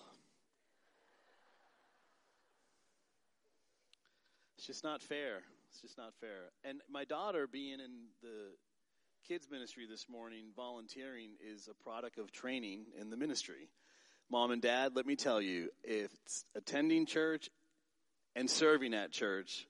It's 4.57 4.65
just 4.65 4.85
not 4.85 5.01
fair. 5.01 5.41
It's 5.69 5.81
just 5.81 5.97
not 5.97 6.13
fair. 6.21 6.51
And 6.63 6.79
my 6.89 7.03
daughter 7.03 7.47
being 7.51 7.81
in 7.81 8.07
the 8.21 8.51
kids 9.27 9.49
ministry 9.51 9.85
this 9.89 10.05
morning, 10.09 10.45
volunteering 10.55 11.31
is 11.45 11.67
a 11.67 11.83
product 11.83 12.19
of 12.19 12.31
training 12.31 12.85
in 12.97 13.09
the 13.09 13.17
ministry. 13.17 13.67
Mom 14.29 14.51
and 14.51 14.61
dad, 14.61 14.95
let 14.95 15.05
me 15.05 15.17
tell 15.17 15.41
you, 15.41 15.71
it's 15.83 16.45
attending 16.55 17.05
church 17.05 17.49
and 18.33 18.49
serving 18.49 18.93
at 18.93 19.11
church 19.11 19.67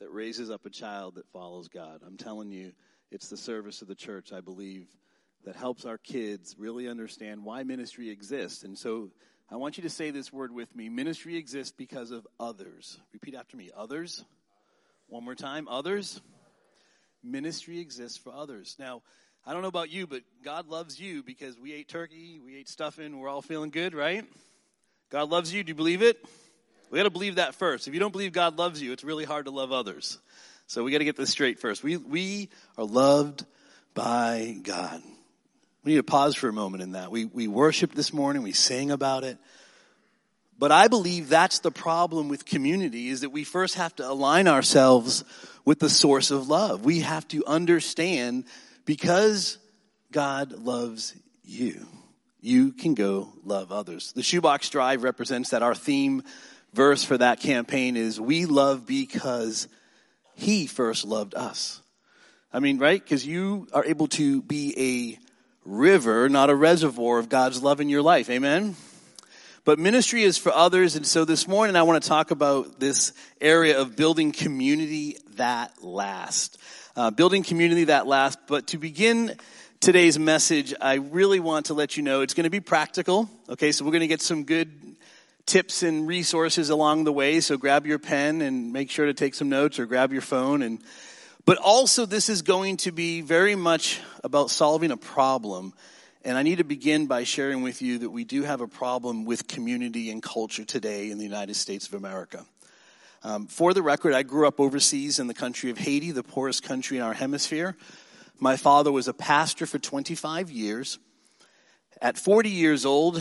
that 0.00 0.10
raises 0.10 0.50
up 0.50 0.66
a 0.66 0.70
child 0.70 1.14
that 1.14 1.28
follows 1.28 1.68
God, 1.68 2.00
I'm 2.04 2.16
telling 2.16 2.50
you, 2.50 2.72
it's 3.12 3.28
the 3.28 3.36
service 3.36 3.82
of 3.82 3.88
the 3.88 3.94
church, 3.94 4.32
I 4.32 4.40
believe, 4.40 4.88
that 5.44 5.56
helps 5.56 5.84
our 5.84 5.98
kids 5.98 6.54
really 6.58 6.88
understand 6.88 7.44
why 7.44 7.62
ministry 7.62 8.10
exists. 8.10 8.62
And 8.62 8.76
so 8.76 9.10
I 9.50 9.56
want 9.56 9.78
you 9.78 9.82
to 9.82 9.90
say 9.90 10.10
this 10.10 10.32
word 10.32 10.52
with 10.52 10.74
me. 10.76 10.88
Ministry 10.88 11.36
exists 11.36 11.74
because 11.76 12.10
of 12.10 12.26
others. 12.38 12.98
Repeat 13.12 13.34
after 13.34 13.56
me. 13.56 13.70
Others. 13.76 14.24
One 15.08 15.24
more 15.24 15.34
time. 15.34 15.66
Others. 15.68 16.20
Ministry 17.22 17.80
exists 17.80 18.18
for 18.18 18.32
others. 18.32 18.76
Now, 18.78 19.02
I 19.46 19.52
don't 19.52 19.62
know 19.62 19.68
about 19.68 19.90
you, 19.90 20.06
but 20.06 20.22
God 20.44 20.68
loves 20.68 21.00
you 21.00 21.22
because 21.22 21.58
we 21.58 21.72
ate 21.72 21.88
turkey, 21.88 22.40
we 22.44 22.56
ate 22.56 22.68
stuffing, 22.68 23.18
we're 23.18 23.28
all 23.28 23.42
feeling 23.42 23.70
good, 23.70 23.94
right? 23.94 24.24
God 25.10 25.30
loves 25.30 25.52
you. 25.52 25.64
Do 25.64 25.70
you 25.70 25.74
believe 25.74 26.02
it? 26.02 26.22
We 26.90 26.98
got 26.98 27.04
to 27.04 27.10
believe 27.10 27.36
that 27.36 27.54
first. 27.54 27.88
If 27.88 27.94
you 27.94 28.00
don't 28.00 28.12
believe 28.12 28.32
God 28.32 28.58
loves 28.58 28.82
you, 28.82 28.92
it's 28.92 29.04
really 29.04 29.24
hard 29.24 29.46
to 29.46 29.50
love 29.50 29.72
others. 29.72 30.18
So 30.66 30.84
we 30.84 30.92
got 30.92 30.98
to 30.98 31.04
get 31.04 31.16
this 31.16 31.30
straight 31.30 31.58
first. 31.58 31.82
We, 31.82 31.96
we 31.96 32.50
are 32.76 32.84
loved 32.84 33.44
by 33.94 34.56
God. 34.62 35.02
We 35.84 35.92
need 35.92 35.98
to 35.98 36.02
pause 36.02 36.34
for 36.34 36.48
a 36.48 36.52
moment 36.52 36.82
in 36.82 36.92
that. 36.92 37.10
We, 37.10 37.24
we 37.24 37.48
worshiped 37.48 37.96
this 37.96 38.12
morning, 38.12 38.42
we 38.42 38.52
sang 38.52 38.90
about 38.90 39.24
it. 39.24 39.38
But 40.58 40.72
I 40.72 40.88
believe 40.88 41.30
that's 41.30 41.60
the 41.60 41.70
problem 41.70 42.28
with 42.28 42.44
community 42.44 43.08
is 43.08 43.22
that 43.22 43.30
we 43.30 43.44
first 43.44 43.76
have 43.76 43.96
to 43.96 44.06
align 44.06 44.46
ourselves 44.46 45.24
with 45.64 45.78
the 45.78 45.88
source 45.88 46.30
of 46.30 46.48
love. 46.48 46.84
We 46.84 47.00
have 47.00 47.26
to 47.28 47.46
understand 47.46 48.44
because 48.84 49.56
God 50.12 50.52
loves 50.52 51.14
you, 51.44 51.86
you 52.42 52.72
can 52.72 52.92
go 52.92 53.32
love 53.42 53.72
others. 53.72 54.12
The 54.12 54.22
shoebox 54.22 54.68
drive 54.68 55.02
represents 55.02 55.50
that 55.50 55.62
our 55.62 55.74
theme 55.74 56.22
verse 56.74 57.04
for 57.04 57.16
that 57.16 57.40
campaign 57.40 57.96
is 57.96 58.20
we 58.20 58.44
love 58.44 58.86
because 58.86 59.66
he 60.34 60.66
first 60.66 61.06
loved 61.06 61.34
us. 61.34 61.80
I 62.52 62.60
mean, 62.60 62.78
right? 62.78 63.02
Because 63.02 63.26
you 63.26 63.66
are 63.72 63.84
able 63.84 64.08
to 64.08 64.42
be 64.42 65.18
a 65.18 65.29
river, 65.64 66.28
not 66.28 66.50
a 66.50 66.54
reservoir 66.54 67.18
of 67.18 67.28
God's 67.28 67.62
love 67.62 67.80
in 67.80 67.88
your 67.88 68.02
life. 68.02 68.30
Amen? 68.30 68.76
But 69.64 69.78
ministry 69.78 70.22
is 70.22 70.38
for 70.38 70.52
others, 70.52 70.96
and 70.96 71.06
so 71.06 71.24
this 71.24 71.46
morning 71.46 71.76
I 71.76 71.82
want 71.82 72.02
to 72.02 72.08
talk 72.08 72.30
about 72.30 72.80
this 72.80 73.12
area 73.40 73.78
of 73.78 73.94
building 73.94 74.32
community 74.32 75.18
that 75.34 75.84
lasts. 75.84 76.56
Uh, 76.96 77.10
building 77.10 77.42
community 77.42 77.84
that 77.84 78.06
lasts. 78.06 78.40
But 78.46 78.68
to 78.68 78.78
begin 78.78 79.36
today's 79.78 80.18
message, 80.18 80.74
I 80.80 80.94
really 80.94 81.40
want 81.40 81.66
to 81.66 81.74
let 81.74 81.96
you 81.96 82.02
know 82.02 82.22
it's 82.22 82.34
going 82.34 82.44
to 82.44 82.50
be 82.50 82.60
practical. 82.60 83.28
Okay, 83.48 83.70
so 83.70 83.84
we're 83.84 83.92
going 83.92 84.00
to 84.00 84.06
get 84.06 84.22
some 84.22 84.44
good 84.44 84.96
tips 85.46 85.82
and 85.82 86.06
resources 86.06 86.70
along 86.70 87.04
the 87.04 87.12
way. 87.12 87.40
So 87.40 87.56
grab 87.58 87.86
your 87.86 87.98
pen 87.98 88.40
and 88.40 88.72
make 88.72 88.90
sure 88.90 89.06
to 89.06 89.14
take 89.14 89.34
some 89.34 89.50
notes, 89.50 89.78
or 89.78 89.86
grab 89.86 90.12
your 90.12 90.22
phone 90.22 90.62
and 90.62 90.82
but 91.50 91.58
also, 91.58 92.06
this 92.06 92.28
is 92.28 92.42
going 92.42 92.76
to 92.76 92.92
be 92.92 93.22
very 93.22 93.56
much 93.56 93.98
about 94.22 94.50
solving 94.50 94.92
a 94.92 94.96
problem. 94.96 95.74
And 96.24 96.38
I 96.38 96.44
need 96.44 96.58
to 96.58 96.64
begin 96.64 97.08
by 97.08 97.24
sharing 97.24 97.62
with 97.62 97.82
you 97.82 97.98
that 97.98 98.10
we 98.10 98.22
do 98.22 98.44
have 98.44 98.60
a 98.60 98.68
problem 98.68 99.24
with 99.24 99.48
community 99.48 100.12
and 100.12 100.22
culture 100.22 100.64
today 100.64 101.10
in 101.10 101.18
the 101.18 101.24
United 101.24 101.56
States 101.56 101.88
of 101.88 101.94
America. 101.94 102.46
Um, 103.24 103.48
for 103.48 103.74
the 103.74 103.82
record, 103.82 104.14
I 104.14 104.22
grew 104.22 104.46
up 104.46 104.60
overseas 104.60 105.18
in 105.18 105.26
the 105.26 105.34
country 105.34 105.70
of 105.70 105.78
Haiti, 105.78 106.12
the 106.12 106.22
poorest 106.22 106.62
country 106.62 106.98
in 106.98 107.02
our 107.02 107.14
hemisphere. 107.14 107.76
My 108.38 108.56
father 108.56 108.92
was 108.92 109.08
a 109.08 109.12
pastor 109.12 109.66
for 109.66 109.80
25 109.80 110.52
years. 110.52 111.00
At 112.00 112.16
40 112.16 112.48
years 112.48 112.86
old, 112.86 113.20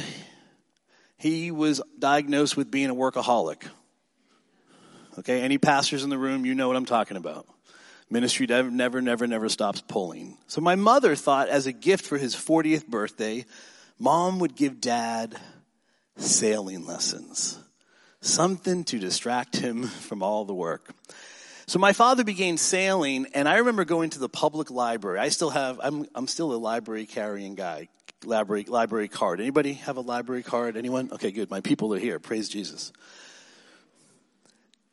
he 1.18 1.50
was 1.50 1.82
diagnosed 1.98 2.56
with 2.56 2.70
being 2.70 2.92
a 2.92 2.96
workaholic. 2.96 3.68
Okay, 5.18 5.42
any 5.42 5.58
pastors 5.58 6.04
in 6.04 6.12
the 6.12 6.20
room, 6.20 6.46
you 6.46 6.54
know 6.54 6.68
what 6.68 6.78
I'm 6.78 6.86
talking 6.86 7.18
about. 7.18 7.48
Ministry 8.12 8.48
never, 8.48 9.02
never, 9.02 9.28
never, 9.28 9.50
stops 9.50 9.82
pulling. 9.82 10.38
So 10.48 10.62
my 10.62 10.76
mother 10.76 11.16
thought 11.16 11.48
as 11.48 11.68
a 11.68 11.72
gift 11.72 12.06
for 12.06 12.18
his 12.18 12.36
40th 12.36 12.88
birthday, 12.88 13.46
mom 14.00 14.40
would 14.40 14.56
give 14.56 14.82
dad 14.82 15.36
sailing 16.18 16.86
lessons. 16.86 17.60
Something 18.22 18.84
to 18.86 19.00
distract 19.00 19.58
him 19.58 19.84
from 20.08 20.24
all 20.24 20.46
the 20.46 20.56
work. 20.56 20.94
So 21.68 21.78
my 21.78 21.94
father 21.94 22.24
began 22.24 22.58
sailing 22.58 23.28
and 23.36 23.48
I 23.48 23.58
remember 23.58 23.86
going 23.86 24.10
to 24.12 24.20
the 24.20 24.28
public 24.28 24.72
library. 24.72 25.20
I 25.20 25.30
still 25.30 25.52
have, 25.52 25.80
I'm, 25.84 26.08
I'm 26.16 26.26
still 26.26 26.52
a 26.52 26.58
library 26.58 27.06
carrying 27.06 27.54
guy. 27.54 27.90
Library, 28.26 28.66
library 28.68 29.08
card. 29.08 29.40
Anybody 29.40 29.74
have 29.74 29.98
a 29.98 30.02
library 30.02 30.42
card? 30.44 30.76
Anyone? 30.78 31.10
Okay, 31.14 31.32
good. 31.32 31.52
My 31.52 31.62
people 31.62 31.94
are 31.94 32.00
here. 32.00 32.20
Praise 32.20 32.50
Jesus. 32.50 32.92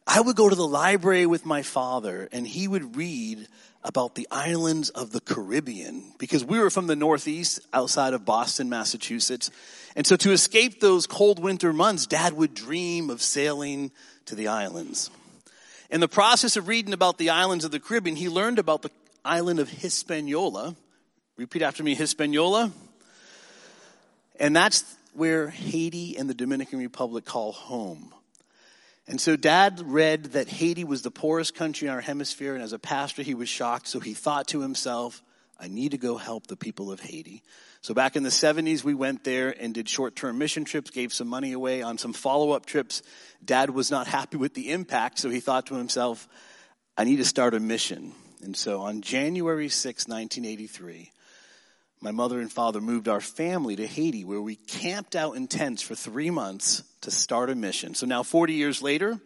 I 0.06 0.20
would 0.20 0.36
go 0.36 0.48
to 0.48 0.54
the 0.54 0.66
library 0.66 1.26
with 1.26 1.44
my 1.44 1.62
father 1.62 2.28
and 2.30 2.46
he 2.46 2.68
would 2.68 2.96
read 2.96 3.48
about 3.82 4.14
the 4.14 4.28
islands 4.30 4.90
of 4.90 5.10
the 5.10 5.20
Caribbean 5.20 6.12
because 6.18 6.44
we 6.44 6.58
were 6.58 6.70
from 6.70 6.86
the 6.86 6.96
Northeast 6.96 7.60
outside 7.72 8.14
of 8.14 8.24
Boston, 8.24 8.68
Massachusetts. 8.68 9.50
And 9.96 10.06
so 10.06 10.16
to 10.16 10.32
escape 10.32 10.80
those 10.80 11.06
cold 11.06 11.38
winter 11.38 11.72
months, 11.72 12.06
dad 12.06 12.34
would 12.34 12.54
dream 12.54 13.10
of 13.10 13.20
sailing 13.20 13.90
to 14.26 14.34
the 14.34 14.48
islands. 14.48 15.10
In 15.90 16.00
the 16.00 16.08
process 16.08 16.56
of 16.56 16.68
reading 16.68 16.92
about 16.92 17.18
the 17.18 17.30
islands 17.30 17.64
of 17.64 17.70
the 17.70 17.80
Caribbean, 17.80 18.16
he 18.16 18.28
learned 18.28 18.58
about 18.58 18.82
the 18.82 18.90
island 19.24 19.60
of 19.60 19.68
Hispaniola. 19.68 20.74
Repeat 21.36 21.62
after 21.62 21.82
me, 21.82 21.94
Hispaniola. 21.94 22.72
And 24.38 24.54
that's 24.54 24.84
where 25.14 25.48
Haiti 25.48 26.16
and 26.16 26.28
the 26.28 26.34
Dominican 26.34 26.78
Republic 26.78 27.24
call 27.24 27.52
home. 27.52 28.12
And 29.08 29.20
so 29.20 29.36
dad 29.36 29.80
read 29.84 30.24
that 30.32 30.48
Haiti 30.48 30.84
was 30.84 31.02
the 31.02 31.12
poorest 31.12 31.54
country 31.54 31.86
in 31.86 31.94
our 31.94 32.00
hemisphere, 32.00 32.54
and 32.54 32.62
as 32.62 32.72
a 32.72 32.78
pastor, 32.78 33.22
he 33.22 33.34
was 33.34 33.48
shocked. 33.48 33.86
So 33.86 34.00
he 34.00 34.14
thought 34.14 34.48
to 34.48 34.60
himself, 34.60 35.22
I 35.58 35.68
need 35.68 35.92
to 35.92 35.98
go 35.98 36.16
help 36.16 36.48
the 36.48 36.56
people 36.56 36.90
of 36.90 37.00
Haiti. 37.00 37.42
So 37.82 37.94
back 37.94 38.16
in 38.16 38.24
the 38.24 38.30
70s, 38.30 38.82
we 38.82 38.94
went 38.94 39.22
there 39.22 39.50
and 39.50 39.72
did 39.72 39.88
short 39.88 40.16
term 40.16 40.38
mission 40.38 40.64
trips, 40.64 40.90
gave 40.90 41.12
some 41.12 41.28
money 41.28 41.52
away 41.52 41.82
on 41.82 41.98
some 41.98 42.12
follow 42.12 42.50
up 42.50 42.66
trips. 42.66 43.02
Dad 43.44 43.70
was 43.70 43.90
not 43.90 44.06
happy 44.18 44.36
with 44.36 44.54
the 44.54 44.72
impact, 44.72 45.20
so 45.20 45.30
he 45.30 45.40
thought 45.40 45.66
to 45.66 45.76
himself, 45.76 46.28
I 46.96 47.04
need 47.04 47.16
to 47.16 47.24
start 47.24 47.54
a 47.54 47.60
mission. 47.60 48.12
And 48.42 48.56
so 48.56 48.82
on 48.82 49.02
January 49.02 49.68
6, 49.68 50.08
1983, 50.08 51.12
my 52.06 52.12
mother 52.12 52.40
and 52.40 52.52
father 52.52 52.80
moved 52.80 53.08
our 53.08 53.20
family 53.20 53.74
to 53.74 53.84
Haiti, 53.84 54.24
where 54.24 54.40
we 54.40 54.54
camped 54.54 55.16
out 55.16 55.34
in 55.34 55.48
tents 55.48 55.82
for 55.82 55.96
three 55.96 56.30
months 56.30 56.84
to 57.00 57.10
start 57.10 57.50
a 57.50 57.56
mission. 57.56 57.96
So 57.96 58.06
now, 58.06 58.22
40 58.22 58.52
years 58.52 58.80
later, 58.80 59.18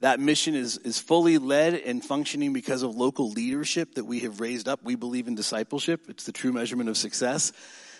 that 0.00 0.20
mission 0.20 0.54
is, 0.54 0.76
is 0.76 0.98
fully 0.98 1.38
led 1.38 1.72
and 1.72 2.04
functioning 2.04 2.52
because 2.52 2.82
of 2.82 2.94
local 2.94 3.30
leadership 3.30 3.94
that 3.94 4.04
we 4.04 4.20
have 4.20 4.38
raised 4.38 4.68
up. 4.68 4.84
We 4.84 4.96
believe 4.96 5.28
in 5.28 5.34
discipleship, 5.34 6.10
it's 6.10 6.24
the 6.24 6.32
true 6.32 6.52
measurement 6.52 6.90
of 6.90 6.98
success. 6.98 7.52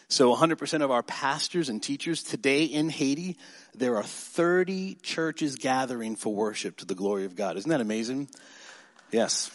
So 0.09 0.37
100% 0.37 0.83
of 0.83 0.91
our 0.91 1.03
pastors 1.03 1.71
and 1.71 1.83
teachers 1.83 2.23
today 2.23 2.65
in 2.65 2.91
Haiti, 2.91 3.39
there 3.75 3.97
are 3.97 4.03
30 4.03 4.97
churches 4.97 5.57
gathering 5.57 6.15
for 6.15 6.35
worship 6.35 6.77
to 6.77 6.85
the 6.85 6.95
glory 6.95 7.25
of 7.25 7.37
God. 7.37 7.57
Isn't 7.57 7.71
that 7.71 7.81
amazing? 7.81 8.29
Yes. 9.11 9.51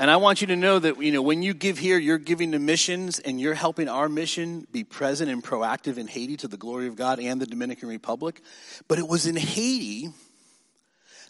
And 0.00 0.12
I 0.12 0.16
want 0.18 0.40
you 0.40 0.46
to 0.48 0.56
know 0.56 0.78
that, 0.78 1.02
you 1.02 1.10
know, 1.10 1.22
when 1.22 1.42
you 1.42 1.54
give 1.54 1.76
here, 1.76 1.98
you're 1.98 2.18
giving 2.18 2.52
to 2.52 2.60
missions 2.60 3.18
and 3.18 3.40
you're 3.40 3.54
helping 3.54 3.88
our 3.88 4.08
mission 4.08 4.64
be 4.70 4.84
present 4.84 5.28
and 5.28 5.42
proactive 5.42 5.98
in 5.98 6.06
Haiti 6.06 6.36
to 6.36 6.48
the 6.48 6.56
glory 6.56 6.86
of 6.86 6.94
God 6.94 7.18
and 7.18 7.40
the 7.40 7.46
Dominican 7.46 7.88
Republic. 7.88 8.40
But 8.86 9.00
it 9.00 9.08
was 9.08 9.26
in 9.26 9.34
Haiti 9.34 10.10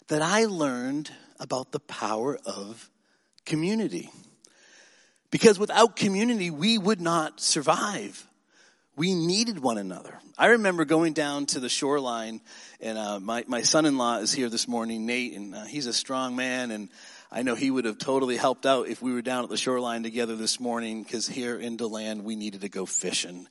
that 0.09 0.21
I 0.21 0.45
learned 0.45 1.09
about 1.39 1.71
the 1.71 1.79
power 1.79 2.37
of 2.45 2.91
community. 3.43 4.11
Because 5.31 5.57
without 5.57 5.95
community, 5.95 6.51
we 6.51 6.77
would 6.77 7.01
not 7.01 7.41
survive. 7.41 8.27
We 8.95 9.15
needed 9.15 9.59
one 9.59 9.79
another. 9.79 10.19
I 10.37 10.47
remember 10.47 10.85
going 10.85 11.13
down 11.13 11.47
to 11.47 11.59
the 11.59 11.69
shoreline, 11.69 12.41
and 12.79 12.97
uh, 12.97 13.19
my, 13.19 13.45
my 13.47 13.63
son 13.63 13.85
in 13.85 13.97
law 13.97 14.17
is 14.17 14.31
here 14.31 14.49
this 14.49 14.67
morning, 14.67 15.07
Nate, 15.07 15.33
and 15.33 15.55
uh, 15.55 15.65
he's 15.65 15.87
a 15.87 15.93
strong 15.93 16.35
man, 16.35 16.69
and 16.71 16.89
I 17.31 17.43
know 17.43 17.53
he 17.53 17.69
would 17.69 17.85
have 17.85 17.99
totally 17.99 18.37
helped 18.37 18.65
out 18.65 18.87
if 18.87 19.03
we 19.03 19.13
were 19.13 19.21
down 19.21 19.43
at 19.43 19.51
the 19.51 19.57
shoreline 19.57 20.01
together 20.01 20.35
this 20.35 20.59
morning, 20.59 21.03
because 21.03 21.27
here 21.27 21.59
in 21.59 21.77
DeLand, 21.77 22.23
we 22.23 22.35
needed 22.35 22.61
to 22.61 22.69
go 22.69 22.87
fishing. 22.87 23.47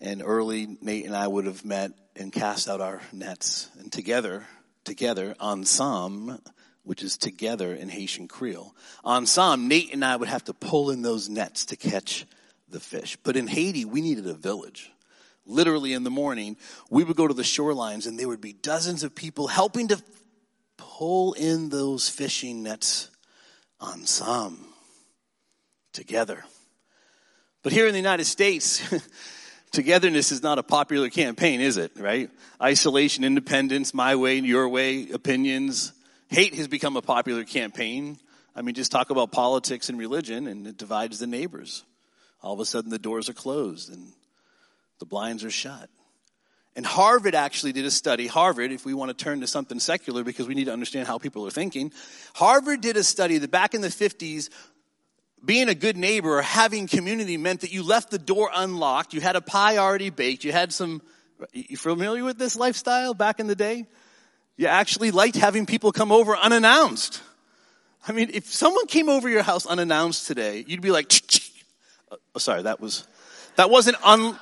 And 0.00 0.22
early, 0.24 0.78
Nate 0.80 1.04
and 1.04 1.14
I 1.14 1.26
would 1.26 1.44
have 1.44 1.62
met 1.62 1.92
and 2.16 2.32
cast 2.32 2.70
out 2.70 2.80
our 2.80 3.02
nets, 3.12 3.68
and 3.78 3.92
together, 3.92 4.46
together, 4.84 5.34
ensemble, 5.38 6.40
which 6.84 7.02
is 7.02 7.18
together 7.18 7.74
in 7.74 7.90
Haitian 7.90 8.28
Creole. 8.28 8.74
Ensemble, 9.04 9.68
Nate 9.68 9.92
and 9.92 10.04
I 10.04 10.16
would 10.16 10.28
have 10.28 10.44
to 10.44 10.54
pull 10.54 10.90
in 10.90 11.02
those 11.02 11.28
nets 11.28 11.66
to 11.66 11.76
catch 11.76 12.24
the 12.70 12.80
fish. 12.80 13.18
But 13.22 13.36
in 13.36 13.46
Haiti, 13.46 13.84
we 13.84 14.00
needed 14.00 14.26
a 14.26 14.34
village. 14.34 14.90
Literally 15.44 15.92
in 15.92 16.02
the 16.02 16.10
morning, 16.10 16.56
we 16.88 17.04
would 17.04 17.16
go 17.16 17.28
to 17.28 17.34
the 17.34 17.42
shorelines 17.42 18.06
and 18.06 18.18
there 18.18 18.28
would 18.28 18.40
be 18.40 18.54
dozens 18.54 19.02
of 19.02 19.14
people 19.14 19.48
helping 19.48 19.88
to 19.88 20.02
pull 20.82 21.32
in 21.34 21.68
those 21.68 22.08
fishing 22.08 22.64
nets 22.64 23.08
on 23.80 24.04
some 24.04 24.66
together. 25.92 26.44
But 27.62 27.72
here 27.72 27.86
in 27.86 27.92
the 27.92 27.98
United 27.98 28.24
States, 28.24 28.82
togetherness 29.70 30.32
is 30.32 30.42
not 30.42 30.58
a 30.58 30.62
popular 30.64 31.08
campaign, 31.08 31.60
is 31.60 31.76
it, 31.76 31.92
right? 31.96 32.30
Isolation, 32.60 33.22
independence, 33.22 33.94
my 33.94 34.16
way, 34.16 34.38
your 34.38 34.68
way, 34.68 35.08
opinions. 35.10 35.92
Hate 36.28 36.54
has 36.56 36.66
become 36.66 36.96
a 36.96 37.02
popular 37.02 37.44
campaign. 37.44 38.18
I 38.56 38.62
mean, 38.62 38.74
just 38.74 38.90
talk 38.90 39.10
about 39.10 39.30
politics 39.30 39.88
and 39.88 39.98
religion 39.98 40.48
and 40.48 40.66
it 40.66 40.78
divides 40.78 41.20
the 41.20 41.28
neighbors. 41.28 41.84
All 42.42 42.54
of 42.54 42.60
a 42.60 42.64
sudden 42.64 42.90
the 42.90 42.98
doors 42.98 43.28
are 43.28 43.34
closed 43.34 43.92
and 43.92 44.12
the 44.98 45.06
blinds 45.06 45.44
are 45.44 45.50
shut. 45.50 45.88
And 46.74 46.86
Harvard 46.86 47.34
actually 47.34 47.72
did 47.72 47.84
a 47.84 47.90
study. 47.90 48.26
Harvard, 48.26 48.72
if 48.72 48.86
we 48.86 48.94
want 48.94 49.16
to 49.16 49.24
turn 49.24 49.40
to 49.40 49.46
something 49.46 49.78
secular 49.78 50.24
because 50.24 50.48
we 50.48 50.54
need 50.54 50.64
to 50.64 50.72
understand 50.72 51.06
how 51.06 51.18
people 51.18 51.46
are 51.46 51.50
thinking, 51.50 51.92
Harvard 52.34 52.80
did 52.80 52.96
a 52.96 53.04
study 53.04 53.38
that 53.38 53.50
back 53.50 53.74
in 53.74 53.82
the 53.82 53.88
50s, 53.88 54.48
being 55.44 55.68
a 55.68 55.74
good 55.74 55.96
neighbor 55.96 56.38
or 56.38 56.42
having 56.42 56.86
community 56.86 57.36
meant 57.36 57.60
that 57.60 57.72
you 57.72 57.82
left 57.82 58.10
the 58.10 58.18
door 58.18 58.50
unlocked, 58.54 59.12
you 59.12 59.20
had 59.20 59.36
a 59.36 59.40
pie 59.40 59.76
already 59.76 60.08
baked, 60.08 60.44
you 60.44 60.52
had 60.52 60.72
some, 60.72 61.02
you 61.52 61.76
familiar 61.76 62.24
with 62.24 62.38
this 62.38 62.56
lifestyle 62.56 63.12
back 63.12 63.40
in 63.40 63.48
the 63.48 63.56
day? 63.56 63.84
You 64.56 64.68
actually 64.68 65.10
liked 65.10 65.36
having 65.36 65.66
people 65.66 65.92
come 65.92 66.12
over 66.12 66.36
unannounced. 66.36 67.20
I 68.06 68.12
mean, 68.12 68.30
if 68.32 68.46
someone 68.46 68.86
came 68.86 69.08
over 69.08 69.28
your 69.28 69.42
house 69.42 69.66
unannounced 69.66 70.26
today, 70.26 70.64
you'd 70.66 70.80
be 70.80 70.90
like, 70.90 71.12
oh, 72.34 72.38
sorry, 72.38 72.62
that 72.62 72.80
was, 72.80 73.06
that 73.56 73.70
wasn't 73.70 73.96
un, 74.04 74.38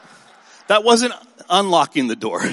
that 0.68 0.84
wasn't 0.84 1.14
unlocking 1.50 2.06
the 2.06 2.16
door. 2.16 2.40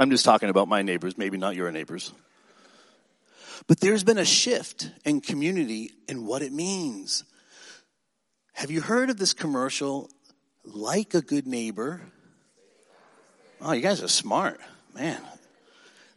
I'm 0.00 0.10
just 0.10 0.24
talking 0.24 0.48
about 0.48 0.68
my 0.68 0.82
neighbors, 0.82 1.18
maybe 1.18 1.36
not 1.36 1.56
your 1.56 1.72
neighbors. 1.72 2.12
But 3.66 3.80
there's 3.80 4.04
been 4.04 4.18
a 4.18 4.24
shift 4.24 4.90
in 5.04 5.20
community 5.20 5.90
and 6.08 6.24
what 6.26 6.42
it 6.42 6.52
means. 6.52 7.24
Have 8.52 8.70
you 8.70 8.80
heard 8.80 9.10
of 9.10 9.18
this 9.18 9.34
commercial, 9.34 10.08
like 10.64 11.14
a 11.14 11.20
good 11.20 11.46
neighbor? 11.46 12.00
Oh, 13.60 13.72
you 13.72 13.82
guys 13.82 14.02
are 14.02 14.08
smart, 14.08 14.60
man. 14.94 15.20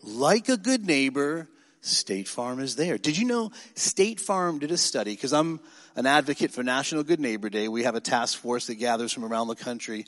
Like 0.03 0.47
a 0.47 0.57
good 0.57 0.85
neighbor, 0.85 1.47
State 1.81 2.27
Farm 2.27 2.59
is 2.59 2.75
there. 2.75 2.97
Did 2.97 3.17
you 3.17 3.25
know 3.25 3.51
State 3.75 4.19
Farm 4.19 4.59
did 4.59 4.71
a 4.71 4.77
study? 4.77 5.13
Because 5.13 5.33
I'm 5.33 5.59
an 5.95 6.05
advocate 6.05 6.51
for 6.51 6.63
National 6.63 7.03
Good 7.03 7.19
Neighbor 7.19 7.49
Day. 7.49 7.67
We 7.67 7.83
have 7.83 7.95
a 7.95 8.01
task 8.01 8.37
force 8.37 8.67
that 8.67 8.75
gathers 8.75 9.11
from 9.11 9.25
around 9.25 9.47
the 9.47 9.55
country. 9.55 10.05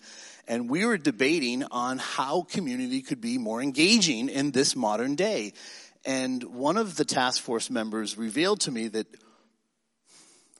And 0.48 0.70
we 0.70 0.86
were 0.86 0.98
debating 0.98 1.64
on 1.64 1.98
how 1.98 2.44
community 2.44 3.02
could 3.02 3.22
be 3.22 3.38
more 3.38 3.62
engaging 3.62 4.30
in 4.30 4.52
this 4.52 4.76
modern 4.76 5.16
day. 5.16 5.54
And 6.06 6.44
one 6.44 6.78
of 6.78 6.96
the 6.96 7.06
task 7.06 7.42
force 7.42 7.70
members 7.70 8.18
revealed 8.18 8.62
to 8.62 8.72
me 8.72 8.88
that 8.90 9.08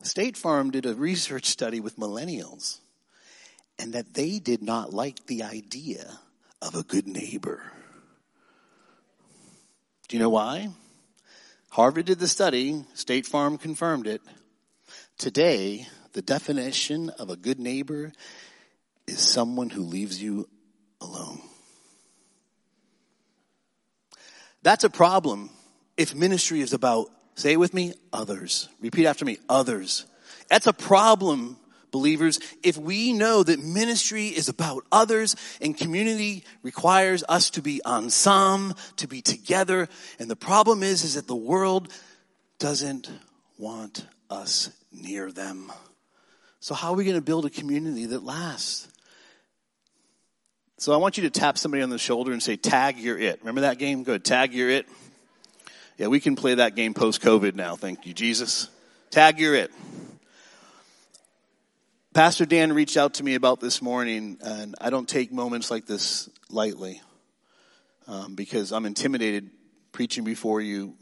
State 0.02 0.38
Farm 0.38 0.72
did 0.72 0.86
a 0.86 0.94
research 0.94 1.46
study 1.46 1.80
with 1.80 1.98
millennials 1.98 2.80
and 3.80 3.94
that 3.94 4.14
they 4.14 4.40
did 4.40 4.62
not 4.62 4.94
like 4.94 5.26
the 5.28 5.44
idea 5.44 6.20
of 6.62 6.76
a 6.76 6.84
good 6.84 7.08
neighbor. 7.08 7.64
Do 10.08 10.18
you 10.18 10.22
know 10.22 10.30
why? 10.30 10.70
Harvard 11.70 12.06
did 12.06 12.20
the 12.20 12.28
study, 12.28 12.84
State 12.94 13.26
Farm 13.26 13.58
confirmed 13.58 14.08
it. 14.08 14.22
Today, 15.24 15.88
the 16.12 16.22
definition 16.22 17.10
of 17.12 17.30
a 17.30 17.38
good 17.38 17.58
neighbor 17.58 18.12
is 19.08 19.20
someone 19.20 19.70
who 19.70 19.84
leaves 19.84 20.22
you 20.22 20.50
alone. 21.00 21.40
That's 24.64 24.84
a 24.84 24.90
problem 24.90 25.50
if 25.96 26.14
ministry 26.14 26.60
is 26.60 26.74
about, 26.74 27.08
say 27.36 27.54
it 27.54 27.58
with 27.58 27.74
me, 27.74 27.94
others. 28.12 28.68
Repeat 28.82 29.06
after 29.06 29.24
me, 29.24 29.38
others. 29.48 30.06
That's 30.50 30.68
a 30.68 30.74
problem, 30.74 31.56
believers, 31.92 32.42
if 32.62 32.76
we 32.76 33.14
know 33.14 33.44
that 33.44 33.64
ministry 33.64 34.28
is 34.28 34.50
about 34.50 34.84
others 34.92 35.38
and 35.62 35.78
community 35.78 36.44
requires 36.64 37.24
us 37.30 37.50
to 37.52 37.62
be 37.62 37.80
ensemble, 37.86 38.78
to 38.98 39.08
be 39.08 39.22
together. 39.22 39.88
And 40.20 40.30
the 40.30 40.36
problem 40.36 40.84
is, 40.84 41.06
is 41.06 41.14
that 41.14 41.28
the 41.28 41.34
world 41.34 41.88
doesn't 42.60 43.10
want 43.58 44.06
us 44.30 44.70
near 44.94 45.32
them. 45.32 45.72
So 46.60 46.74
how 46.74 46.92
are 46.92 46.96
we 46.96 47.04
going 47.04 47.18
to 47.18 47.22
build 47.22 47.46
a 47.46 47.50
community 47.50 48.06
that 48.08 48.24
lasts? 48.24 48.88
So 50.78 50.94
I 50.94 50.98
want 50.98 51.18
you 51.18 51.24
to 51.24 51.30
tap 51.30 51.58
somebody 51.58 51.84
on 51.84 51.90
the 51.90 51.98
shoulder 51.98 52.32
and 52.32 52.42
say, 52.42 52.56
tag 52.56 52.98
you're 52.98 53.18
it. 53.18 53.40
Remember 53.40 53.62
that 53.62 53.78
game? 53.78 54.04
Good. 54.04 54.26
Tag 54.26 54.54
you're 54.54 54.70
it. 54.70 54.88
Yeah, 55.98 56.08
we 56.08 56.20
can 56.20 56.36
play 56.36 56.56
that 56.56 56.76
game 56.76 56.94
post 56.94 57.22
COVID 57.22 57.56
now. 57.56 57.76
Thank 57.76 58.06
you, 58.06 58.14
Jesus. 58.14 58.70
Tag 59.12 59.40
you're 59.40 59.56
it. 59.56 59.72
Pastor 62.14 62.46
Dan 62.46 62.74
reached 62.74 62.98
out 62.98 63.16
to 63.16 63.24
me 63.24 63.36
about 63.36 63.60
this 63.60 63.82
morning, 63.82 64.38
and 64.44 64.76
I 64.80 64.90
don't 64.90 65.08
take 65.08 65.32
moments 65.32 65.72
like 65.72 65.86
this 65.86 66.30
lightly 66.50 67.02
um, 68.08 68.36
because 68.36 68.72
I'm 68.72 68.86
intimidated 68.86 69.50
preaching 69.92 70.24
before 70.24 70.62
you 70.62 70.96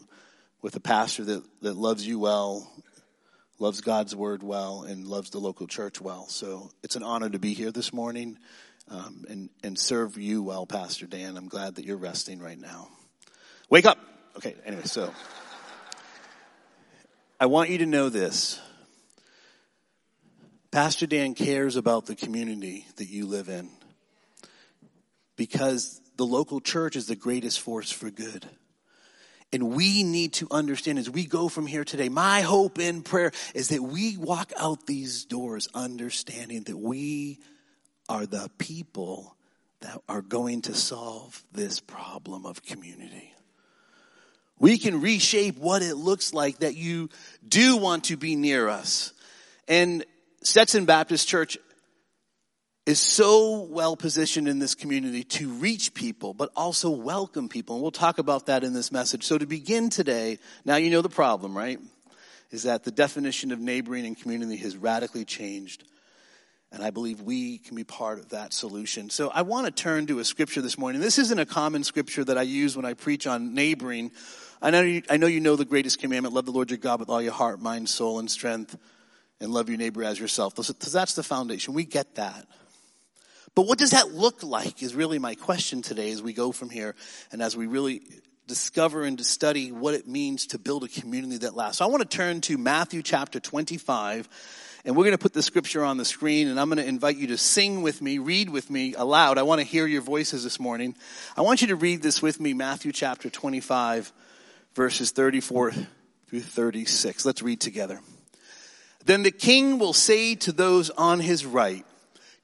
with 0.62 0.76
a 0.76 0.80
pastor 0.80 1.26
that, 1.26 1.44
that 1.62 1.76
loves 1.76 2.06
you 2.06 2.20
well, 2.20 2.72
loves 3.62 3.80
God's 3.80 4.15
word 4.15 4.41
well, 4.41 4.82
and 4.82 5.06
loves 5.06 5.30
the 5.30 5.38
local 5.38 5.67
church 5.67 6.02
well. 6.02 6.28
So 6.28 6.71
it's 6.82 6.95
an 6.95 7.04
honor 7.04 7.30
to 7.30 7.38
be 7.38 7.54
here 7.54 7.71
this 7.71 7.93
morning 7.93 8.39
um, 8.89 9.24
and, 9.30 9.50
and 9.63 9.78
serve 9.78 10.17
you 10.17 10.41
well, 10.41 10.65
Pastor 10.65 11.06
Dan. 11.06 11.38
I'm 11.38 11.47
glad 11.47 11.76
that 11.76 11.86
you're 11.86 11.95
resting 11.95 12.41
right 12.41 12.60
now. 12.60 12.89
Wake 13.69 13.86
up! 13.86 14.00
Okay, 14.36 14.56
anyway, 14.65 14.84
so 14.86 15.13
I 17.39 17.45
want 17.45 17.69
you 17.69 17.78
to 17.80 17.86
know 17.86 18.10
this 18.10 18.60
Pastor 20.71 21.06
Dan 21.06 21.36
cares 21.36 21.76
about 21.76 22.08
the 22.08 22.15
community 22.15 22.88
that 22.95 23.10
you 23.10 23.28
live 23.28 23.47
in 23.47 23.69
because 25.36 26.02
the 26.17 26.26
local 26.26 26.62
church 26.62 26.95
is 26.95 27.06
the 27.06 27.15
greatest 27.15 27.60
force 27.60 27.91
for 27.91 28.10
good. 28.10 28.50
And 29.54 29.76
we 29.76 30.04
need 30.04 30.34
to 30.34 30.48
understand 30.50 30.98
as 30.98 31.10
we 31.10 31.26
go 31.26 31.50
from 31.50 31.68
here 31.68 31.84
today, 31.84 32.08
my 32.08 32.42
hope 32.42 32.80
in 32.80 33.02
prayer 33.02 33.32
is 33.54 33.68
that 33.70 33.82
we 33.82 34.16
walk 34.18 34.54
out 34.58 34.88
these 34.88 35.26
doors 35.26 35.68
understanding 35.74 36.64
that 36.64 36.78
we 36.78 37.40
are 38.08 38.26
the 38.26 38.50
people 38.58 39.36
that 39.82 40.00
are 40.08 40.22
going 40.22 40.62
to 40.64 40.74
solve 40.74 41.44
this 41.52 41.80
problem 41.80 42.46
of 42.46 42.64
community. 42.64 43.34
We 44.58 44.78
can 44.78 45.02
reshape 45.02 45.58
what 45.58 45.82
it 45.82 45.96
looks 45.96 46.34
like 46.34 46.60
that 46.60 46.76
you 46.76 47.10
do 47.46 47.78
want 47.78 48.06
to 48.06 48.16
be 48.16 48.36
near 48.36 48.70
us. 48.70 49.12
And 49.68 50.06
Stetson 50.44 50.86
Baptist 50.86 51.28
Church 51.28 51.58
is 52.92 53.00
so 53.00 53.62
well 53.62 53.96
positioned 53.96 54.50
in 54.50 54.60
this 54.60 54.76
community 54.76 55.24
to 55.24 55.50
reach 55.50 55.94
people, 55.94 56.34
but 56.34 56.52
also 56.58 56.90
welcome 56.90 57.48
people. 57.48 57.78
And 57.78 57.82
we'll 57.82 57.90
talk 57.90 58.20
about 58.20 58.48
that 58.48 58.66
in 58.66 58.74
this 58.74 58.92
message. 58.92 59.24
So 59.24 59.38
to 59.38 59.46
begin 59.46 59.90
today, 59.90 60.38
now 60.66 60.76
you 60.76 60.92
know 60.92 61.02
the 61.02 61.10
problem, 61.10 61.58
right? 61.58 61.80
Is 62.52 62.64
that 62.64 62.84
the 62.84 62.92
definition 62.92 63.54
of 63.54 63.60
neighboring 63.60 64.06
and 64.06 64.20
community 64.20 64.58
has 64.58 64.76
radically 64.76 65.24
changed. 65.24 65.86
And 66.74 66.84
I 66.84 66.90
believe 66.90 67.22
we 67.22 67.60
can 67.60 67.78
be 67.78 67.86
part 67.86 68.20
of 68.20 68.30
that 68.30 68.54
solution. 68.54 69.10
So 69.10 69.30
I 69.30 69.44
want 69.44 69.68
to 69.68 69.72
turn 69.72 70.08
to 70.08 70.20
a 70.20 70.26
scripture 70.26 70.62
this 70.62 70.78
morning. 70.78 71.00
This 71.00 71.18
isn't 71.18 71.39
a 71.39 71.46
common 71.46 71.86
scripture 71.86 72.26
that 72.26 72.38
I 72.38 72.44
use 72.44 72.76
when 72.76 72.86
I 72.86 72.94
preach 72.94 73.26
on 73.26 73.54
neighboring. 73.54 74.12
I 74.62 74.70
know 74.70 74.82
you, 74.82 75.02
I 75.10 75.16
know 75.16 75.28
you 75.28 75.39
know 75.39 75.56
the 75.56 75.66
greatest 75.66 76.00
commandment, 76.00 76.36
love 76.36 76.46
the 76.46 76.52
Lord 76.52 76.70
your 76.70 76.78
God 76.78 77.00
with 77.00 77.10
all 77.10 77.22
your 77.22 77.32
heart, 77.32 77.62
mind, 77.62 77.88
soul, 77.88 78.20
and 78.20 78.30
strength, 78.30 78.78
and 79.39 79.54
love 79.54 79.70
your 79.70 79.78
neighbor 79.78 80.04
as 80.04 80.20
yourself. 80.20 80.56
That's 80.56 81.14
the 81.14 81.24
foundation. 81.24 81.74
We 81.74 81.86
get 81.86 82.16
that. 82.16 82.46
But 83.54 83.64
what 83.64 83.78
does 83.78 83.91
that 83.91 84.14
look 84.14 84.43
like 84.43 84.82
is 84.82 84.95
really 84.95 85.20
my 85.20 85.36
question 85.36 85.82
today 85.82 86.12
as 86.12 86.22
we 86.22 86.34
go 86.34 86.52
from 86.52 86.70
here 86.70 86.95
and 87.32 87.41
as 87.41 87.58
we 87.58 87.68
really 87.68 88.02
discover 88.47 89.04
and 89.04 89.18
to 89.18 89.24
study 89.24 89.72
what 89.72 89.93
it 89.93 90.08
means 90.08 90.47
to 90.47 90.60
build 90.60 90.84
a 90.84 90.88
community 90.88 91.38
that 91.38 91.56
lasts. 91.56 91.80
So 91.80 91.86
I 91.86 91.88
want 91.89 92.02
to 92.02 92.18
turn 92.18 92.41
to 92.41 92.58
Matthew 92.58 93.02
chapter 93.02 93.39
25 93.39 94.28
and 94.84 94.95
we're 94.95 95.04
going 95.04 95.16
to 95.16 95.22
put 95.22 95.34
the 95.34 95.43
scripture 95.43 95.84
on 95.84 95.97
the 95.97 96.06
screen 96.06 96.47
and 96.47 96.60
I'm 96.60 96.70
going 96.70 96.78
to 96.78 96.88
invite 96.88 97.18
you 97.18 97.28
to 97.28 97.38
sing 97.38 97.82
with 97.82 98.02
me, 98.02 98.18
read 98.18 98.49
with 98.49 98.70
me 98.70 98.93
aloud. 98.93 99.38
I 99.38 99.43
want 99.43 99.60
to 99.60 99.68
hear 99.68 99.86
your 99.86 100.02
voices 100.02 100.43
this 100.43 100.60
morning. 100.60 100.95
I 101.38 101.41
want 101.41 101.62
you 101.62 101.68
to 101.68 101.76
read 101.76 102.02
this 102.02 102.22
with 102.22 102.39
me, 102.39 102.54
Matthew 102.54 102.91
chapter 102.91 103.30
25 103.30 104.12
verses 104.76 105.12
34 105.12 105.74
through 106.28 106.41
36. 106.41 107.26
Let's 107.26 107.41
read 107.41 107.60
together. 107.60 107.99
Then 109.06 109.24
the 109.24 109.32
king 109.32 109.80
will 109.80 109.93
say 109.93 110.36
to 110.36 110.52
those 110.52 110.89
on 110.91 111.20
his 111.20 111.45
right, 111.45 111.86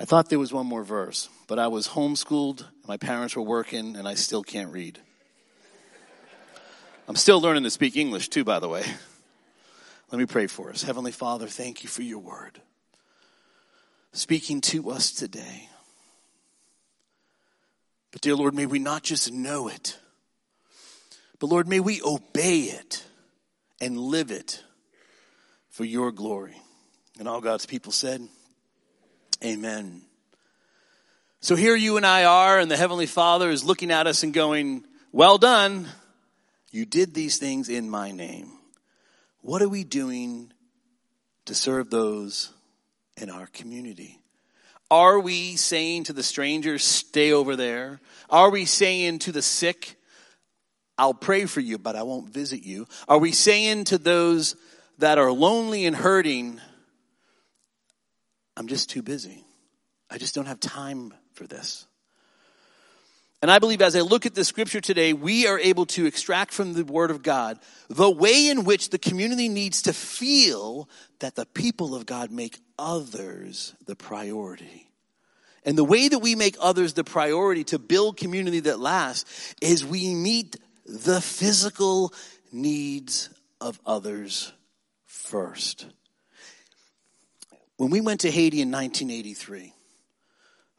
I 0.00 0.04
thought 0.04 0.28
there 0.28 0.38
was 0.38 0.52
one 0.52 0.66
more 0.66 0.84
verse, 0.84 1.28
but 1.48 1.58
I 1.58 1.66
was 1.66 1.88
homeschooled, 1.88 2.64
my 2.86 2.96
parents 2.96 3.34
were 3.34 3.42
working, 3.42 3.96
and 3.96 4.06
I 4.06 4.14
still 4.14 4.44
can't 4.44 4.72
read. 4.72 5.00
I'm 7.08 7.16
still 7.16 7.40
learning 7.40 7.64
to 7.64 7.70
speak 7.70 7.96
English 7.96 8.28
too, 8.28 8.44
by 8.44 8.60
the 8.60 8.68
way. 8.68 8.84
Let 10.12 10.18
me 10.18 10.26
pray 10.26 10.46
for 10.46 10.70
us. 10.70 10.82
Heavenly 10.82 11.10
Father, 11.10 11.48
thank 11.48 11.82
you 11.82 11.88
for 11.88 12.02
your 12.02 12.20
word. 12.20 12.60
Speaking 14.12 14.60
to 14.62 14.90
us 14.90 15.10
today. 15.10 15.68
But 18.12 18.20
dear 18.20 18.36
Lord, 18.36 18.54
may 18.54 18.66
we 18.66 18.78
not 18.78 19.02
just 19.02 19.32
know 19.32 19.68
it, 19.68 19.98
but 21.40 21.48
Lord, 21.48 21.68
may 21.68 21.80
we 21.80 22.00
obey 22.02 22.60
it 22.62 23.04
and 23.80 23.98
live 23.98 24.30
it 24.30 24.62
for 25.70 25.84
your 25.84 26.12
glory. 26.12 26.56
And 27.18 27.28
all 27.28 27.40
God's 27.40 27.66
people 27.66 27.92
said, 27.92 28.28
Amen. 29.44 30.02
So 31.40 31.54
here 31.54 31.76
you 31.76 31.96
and 31.96 32.04
I 32.04 32.24
are, 32.24 32.58
and 32.58 32.70
the 32.70 32.76
Heavenly 32.76 33.06
Father 33.06 33.50
is 33.50 33.64
looking 33.64 33.92
at 33.92 34.08
us 34.08 34.22
and 34.24 34.34
going, 34.34 34.84
Well 35.12 35.38
done. 35.38 35.88
You 36.70 36.84
did 36.84 37.14
these 37.14 37.38
things 37.38 37.68
in 37.68 37.88
my 37.88 38.10
name. 38.10 38.50
What 39.40 39.62
are 39.62 39.68
we 39.68 39.84
doing 39.84 40.52
to 41.46 41.54
serve 41.54 41.88
those 41.88 42.52
in 43.16 43.30
our 43.30 43.46
community? 43.46 44.20
Are 44.90 45.20
we 45.20 45.56
saying 45.56 46.04
to 46.04 46.12
the 46.12 46.22
strangers, 46.22 46.84
stay 46.84 47.32
over 47.32 47.56
there? 47.56 48.00
Are 48.28 48.50
we 48.50 48.64
saying 48.64 49.20
to 49.20 49.32
the 49.32 49.42
sick, 49.42 49.96
I'll 50.98 51.14
pray 51.14 51.46
for 51.46 51.60
you, 51.60 51.78
but 51.78 51.94
I 51.94 52.02
won't 52.02 52.28
visit 52.28 52.64
you? 52.64 52.86
Are 53.06 53.18
we 53.18 53.32
saying 53.32 53.84
to 53.84 53.98
those 53.98 54.56
that 54.98 55.18
are 55.18 55.30
lonely 55.30 55.86
and 55.86 55.94
hurting, 55.94 56.60
I'm 58.58 58.66
just 58.66 58.90
too 58.90 59.02
busy. 59.02 59.44
I 60.10 60.18
just 60.18 60.34
don't 60.34 60.46
have 60.46 60.58
time 60.58 61.14
for 61.34 61.46
this. 61.46 61.86
And 63.40 63.52
I 63.52 63.60
believe 63.60 63.80
as 63.80 63.94
I 63.94 64.00
look 64.00 64.26
at 64.26 64.34
the 64.34 64.44
scripture 64.44 64.80
today, 64.80 65.12
we 65.12 65.46
are 65.46 65.60
able 65.60 65.86
to 65.86 66.06
extract 66.06 66.52
from 66.52 66.72
the 66.72 66.84
word 66.84 67.12
of 67.12 67.22
God 67.22 67.60
the 67.88 68.10
way 68.10 68.48
in 68.48 68.64
which 68.64 68.90
the 68.90 68.98
community 68.98 69.48
needs 69.48 69.82
to 69.82 69.92
feel 69.92 70.88
that 71.20 71.36
the 71.36 71.46
people 71.46 71.94
of 71.94 72.04
God 72.04 72.32
make 72.32 72.58
others 72.76 73.76
the 73.86 73.94
priority. 73.94 74.90
And 75.64 75.78
the 75.78 75.84
way 75.84 76.08
that 76.08 76.18
we 76.18 76.34
make 76.34 76.56
others 76.58 76.94
the 76.94 77.04
priority 77.04 77.62
to 77.64 77.78
build 77.78 78.16
community 78.16 78.58
that 78.60 78.80
lasts 78.80 79.54
is 79.62 79.86
we 79.86 80.16
meet 80.16 80.56
the 80.84 81.20
physical 81.20 82.12
needs 82.50 83.30
of 83.60 83.78
others 83.86 84.52
first. 85.06 85.86
When 87.78 87.90
we 87.90 88.00
went 88.00 88.20
to 88.22 88.30
Haiti 88.30 88.60
in 88.60 88.72
1983, 88.72 89.72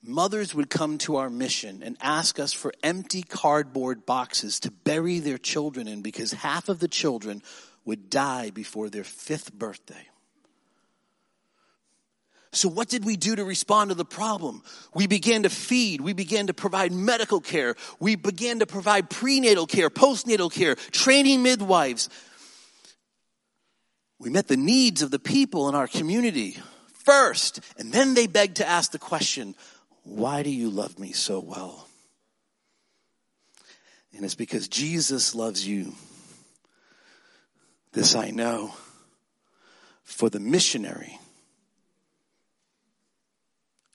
mothers 0.03 0.53
would 0.53 0.69
come 0.69 0.97
to 0.99 1.15
our 1.15 1.29
mission 1.29 1.81
and 1.81 1.95
ask 2.01 2.39
us 2.39 2.51
for 2.51 2.73
empty 2.83 3.23
cardboard 3.23 4.05
boxes 4.05 4.59
to 4.59 4.71
bury 4.71 5.19
their 5.19 5.37
children 5.37 5.87
in 5.87 6.01
because 6.01 6.33
half 6.33 6.67
of 6.67 6.79
the 6.79 6.89
children 6.89 7.41
would 7.85 8.09
die 8.09 8.49
before 8.49 8.89
their 8.89 9.05
fifth 9.05 9.53
birthday. 9.53 10.09
So, 12.51 12.67
what 12.67 12.89
did 12.89 13.05
we 13.05 13.15
do 13.15 13.33
to 13.37 13.45
respond 13.45 13.91
to 13.91 13.95
the 13.95 14.03
problem? 14.03 14.61
We 14.93 15.07
began 15.07 15.43
to 15.43 15.49
feed. 15.49 16.01
We 16.01 16.11
began 16.11 16.47
to 16.47 16.53
provide 16.53 16.91
medical 16.91 17.39
care. 17.39 17.75
We 18.01 18.15
began 18.15 18.59
to 18.59 18.65
provide 18.65 19.09
prenatal 19.09 19.67
care, 19.67 19.89
postnatal 19.89 20.51
care, 20.51 20.75
training 20.75 21.43
midwives. 21.43 22.09
We 24.19 24.29
met 24.29 24.49
the 24.49 24.57
needs 24.57 25.01
of 25.01 25.11
the 25.11 25.19
people 25.19 25.69
in 25.69 25.75
our 25.75 25.87
community 25.87 26.57
first, 27.09 27.59
and 27.79 27.91
then 27.91 28.13
they 28.13 28.27
beg 28.27 28.55
to 28.55 28.67
ask 28.67 28.91
the 28.91 28.99
question 28.99 29.55
why 30.03 30.43
do 30.43 30.49
you 30.49 30.69
love 30.69 30.99
me 30.99 31.11
so 31.11 31.39
well? 31.39 31.87
And 34.15 34.23
it's 34.25 34.35
because 34.35 34.67
Jesus 34.67 35.35
loves 35.35 35.67
you. 35.67 35.93
This 37.93 38.15
I 38.15 38.29
know. 38.29 38.73
For 40.03 40.29
the 40.29 40.39
missionary 40.39 41.19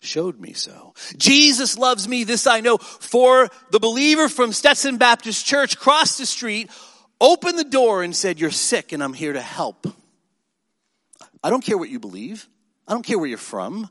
showed 0.01 0.39
me 0.39 0.53
so. 0.53 0.95
Jesus 1.17 1.77
loves 1.77 2.07
me. 2.07 2.25
This 2.25 2.47
I 2.47 2.61
know. 2.61 2.79
For 2.79 3.49
the 3.71 3.81
believer 3.81 4.29
from 4.29 4.53
Stetson 4.53 4.97
Baptist 4.97 5.45
Church 5.45 5.79
crossed 5.79 6.19
the 6.19 6.27
street, 6.27 6.71
opened 7.21 7.59
the 7.59 7.65
door 7.65 8.03
and 8.03 8.15
said, 8.15 8.39
You're 8.39 8.51
sick 8.51 8.93
and 8.93 9.03
I'm 9.03 9.15
here 9.15 9.33
to 9.33 9.41
help. 9.41 9.87
I 11.43 11.51
don't 11.51 11.65
care 11.65 11.79
what 11.79 11.91
you 11.91 11.99
believe. 11.99 12.49
I 12.87 12.93
don't 12.93 13.05
care 13.05 13.19
where 13.19 13.29
you're 13.29 13.39
from. 13.39 13.89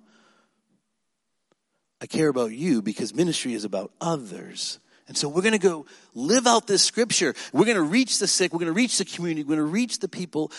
I 2.02 2.06
care 2.06 2.28
about 2.28 2.52
you 2.52 2.82
because 2.82 3.14
ministry 3.14 3.54
is 3.54 3.64
about 3.64 3.92
others. 4.02 4.80
And 5.08 5.18
so 5.18 5.28
we're 5.28 5.42
going 5.42 5.54
to 5.54 5.58
go 5.58 5.86
live 6.14 6.48
out 6.48 6.68
this 6.68 6.84
scripture. 6.84 7.34
We're 7.52 7.66
going 7.66 7.78
to 7.78 7.84
reach 7.84 8.20
the 8.20 8.28
sick. 8.28 8.54
We're 8.54 8.60
going 8.60 8.68
to 8.68 8.74
reach 8.74 8.98
the 8.98 9.06
community. 9.06 9.44
We're 9.44 9.56
going 9.56 9.68
to 9.68 9.74
reach 9.74 10.00
the 10.00 10.08
people. 10.08 10.52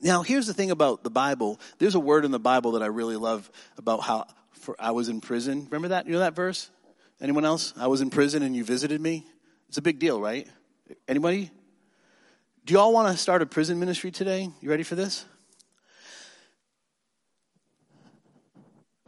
Now, 0.00 0.22
here's 0.22 0.46
the 0.46 0.54
thing 0.54 0.70
about 0.70 1.04
the 1.04 1.10
Bible. 1.10 1.60
There's 1.78 1.94
a 1.94 2.00
word 2.00 2.24
in 2.24 2.30
the 2.30 2.40
Bible 2.40 2.72
that 2.72 2.82
I 2.82 2.86
really 2.86 3.16
love 3.16 3.50
about 3.78 4.02
how 4.02 4.26
for, 4.50 4.76
I 4.78 4.92
was 4.92 5.08
in 5.08 5.20
prison. 5.20 5.64
Remember 5.70 5.88
that? 5.88 6.06
You 6.06 6.12
know 6.12 6.20
that 6.20 6.34
verse? 6.34 6.70
Anyone 7.20 7.44
else? 7.44 7.72
I 7.76 7.86
was 7.86 8.00
in 8.00 8.10
prison 8.10 8.42
and 8.42 8.54
you 8.54 8.64
visited 8.64 9.00
me. 9.00 9.26
It's 9.68 9.78
a 9.78 9.82
big 9.82 9.98
deal, 9.98 10.20
right? 10.20 10.48
Anybody? 11.08 11.50
Do 12.64 12.74
you 12.74 12.80
all 12.80 12.92
want 12.92 13.12
to 13.12 13.16
start 13.16 13.42
a 13.42 13.46
prison 13.46 13.78
ministry 13.78 14.10
today? 14.10 14.50
You 14.60 14.70
ready 14.70 14.82
for 14.82 14.94
this? 14.94 15.24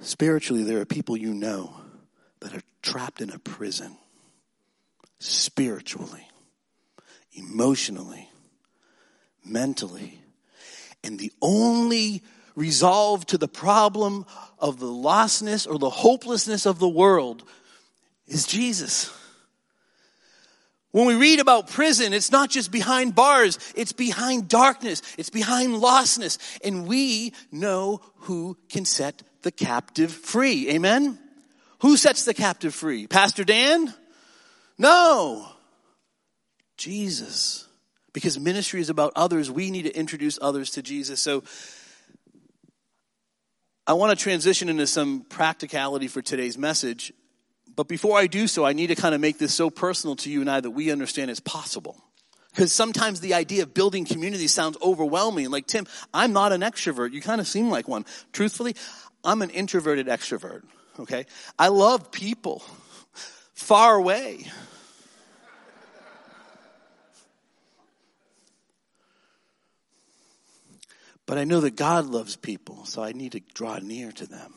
Spiritually, 0.05 0.64
there 0.64 0.80
are 0.80 0.84
people 0.84 1.16
you 1.16 1.32
know 1.32 1.74
that 2.40 2.55
are 2.55 2.62
trapped 2.82 3.22
in 3.22 3.30
a 3.30 3.38
prison. 3.38 3.96
Spiritually, 5.18 6.28
emotionally, 7.32 8.28
mentally. 9.42 10.20
And 11.02 11.18
the 11.18 11.32
only 11.40 12.22
resolve 12.55 13.24
to 13.26 13.38
the 13.38 13.48
problem 13.48 14.26
of 14.59 14.78
the 14.78 14.86
lostness 14.86 15.66
or 15.66 15.78
the 15.78 15.88
hopelessness 15.88 16.66
of 16.66 16.78
the 16.78 16.88
world 16.88 17.42
is 18.26 18.46
Jesus. 18.46 19.11
When 20.90 21.07
we 21.07 21.14
read 21.14 21.40
about 21.40 21.70
prison, 21.70 22.12
it's 22.12 22.30
not 22.30 22.50
just 22.50 22.70
behind 22.70 23.14
bars, 23.14 23.59
it's 23.74 23.92
behind 23.92 24.48
darkness, 24.48 25.00
it's 25.16 25.30
behind 25.30 25.74
lostness. 25.74 26.38
And 26.62 26.86
we 26.86 27.32
know 27.50 28.02
who 28.16 28.59
can 28.68 28.84
set 28.84 29.22
the 29.45 29.53
captive 29.53 30.11
free. 30.11 30.68
Amen? 30.70 31.18
Who 31.80 31.97
sets 31.97 32.24
the 32.24 32.34
captive 32.34 32.74
free? 32.74 33.07
Pastor 33.07 33.45
Dan? 33.45 33.95
No. 34.76 35.47
Jesus. 36.76 37.68
Because 38.12 38.38
ministry 38.38 38.80
is 38.80 38.90
about 38.90 39.12
others, 39.16 39.51
we 39.51 39.70
need 39.70 39.82
to 39.82 39.97
introduce 39.97 40.38
others 40.40 40.70
to 40.72 40.82
Jesus. 40.82 41.20
So 41.20 41.45
I 43.86 43.92
want 43.92 44.16
to 44.16 44.22
transition 44.22 44.68
into 44.68 44.86
some 44.86 45.24
practicality 45.28 46.09
for 46.09 46.22
today's 46.22 46.57
message. 46.57 47.12
But 47.76 47.88
before 47.88 48.18
I 48.18 48.28
do 48.28 48.47
so, 48.47 48.64
I 48.64 48.72
need 48.72 48.86
to 48.88 48.95
kind 48.95 49.14
of 49.14 49.20
make 49.20 49.38
this 49.38 49.53
so 49.53 49.68
personal 49.68 50.16
to 50.16 50.30
you 50.30 50.40
and 50.40 50.51
I 50.51 50.61
that 50.61 50.70
we 50.70 50.90
understand 50.90 51.30
it's 51.30 51.40
possible. 51.40 52.01
Because 52.51 52.72
sometimes 52.72 53.20
the 53.20 53.34
idea 53.34 53.64
of 53.64 53.74
building 53.74 54.05
community 54.05 54.47
sounds 54.47 54.76
overwhelming. 54.80 55.51
Like, 55.51 55.66
Tim, 55.66 55.86
I'm 56.14 56.32
not 56.32 56.53
an 56.53 56.61
extrovert. 56.61 57.12
You 57.12 57.20
kind 57.20 57.40
of 57.40 57.49
seem 57.49 57.68
like 57.68 57.88
one. 57.88 58.07
Truthfully, 58.32 58.76
I'm 59.25 59.43
an 59.43 59.51
introverted 59.51 60.07
extrovert. 60.07 60.62
Okay? 61.01 61.27
I 61.59 61.68
love 61.68 62.12
people 62.12 62.62
far 63.55 63.97
away. 63.97 64.47
But 71.27 71.39
I 71.39 71.45
know 71.45 71.61
that 71.62 71.77
God 71.77 72.07
loves 72.07 72.37
people, 72.37 72.85
so 72.85 73.03
I 73.03 73.12
need 73.12 73.33
to 73.33 73.41
draw 73.41 73.79
near 73.79 74.12
to 74.12 74.27
them. 74.27 74.53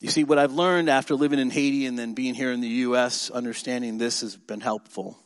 You 0.00 0.08
see, 0.08 0.24
what 0.24 0.38
I've 0.38 0.52
learned 0.52 0.88
after 0.88 1.14
living 1.14 1.38
in 1.38 1.50
Haiti 1.50 1.84
and 1.84 1.98
then 1.98 2.14
being 2.14 2.34
here 2.34 2.52
in 2.52 2.60
the 2.60 2.68
U.S., 2.68 3.28
understanding 3.28 3.98
this 3.98 4.22
has 4.22 4.36
been 4.36 4.60
helpful. 4.60 5.18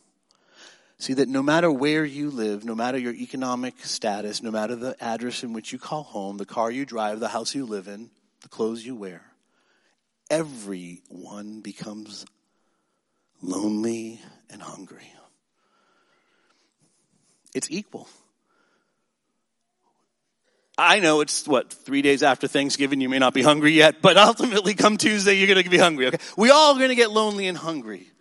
See 0.97 1.13
that 1.13 1.27
no 1.27 1.43
matter 1.43 1.71
where 1.71 2.05
you 2.05 2.29
live, 2.29 2.63
no 2.63 2.73
matter 2.73 2.97
your 2.97 3.13
economic 3.13 3.85
status, 3.85 4.41
no 4.41 4.51
matter 4.51 4.75
the 4.75 4.95
address 5.01 5.43
in 5.43 5.53
which 5.53 5.73
you 5.73 5.79
call 5.79 6.03
home, 6.03 6.37
the 6.37 6.45
car 6.45 6.71
you 6.71 6.85
drive, 6.85 7.19
the 7.19 7.27
house 7.27 7.53
you 7.53 7.65
live 7.65 7.87
in, 7.87 8.09
the 8.41 8.49
clothes 8.49 8.85
you 8.85 8.95
wear, 8.95 9.21
everyone 10.29 11.59
becomes 11.61 12.25
lonely 13.41 14.21
and 14.49 14.61
hungry. 14.61 15.11
It's 17.53 17.71
equal. 17.71 18.09
I 20.77 20.99
know 20.99 21.21
it's 21.21 21.47
what, 21.47 21.71
three 21.71 22.01
days 22.01 22.21
after 22.21 22.49
Thanksgiving, 22.49 22.99
you 22.99 23.07
may 23.07 23.17
not 23.17 23.33
be 23.33 23.41
hungry 23.41 23.71
yet, 23.71 24.01
but 24.01 24.17
ultimately 24.17 24.73
come 24.73 24.97
Tuesday, 24.97 25.35
you're 25.35 25.47
gonna 25.47 25.67
be 25.67 25.77
hungry, 25.77 26.07
okay? 26.07 26.17
We 26.35 26.51
all 26.51 26.75
are 26.75 26.79
gonna 26.79 26.95
get 26.95 27.11
lonely 27.11 27.47
and 27.47 27.57
hungry. 27.57 28.11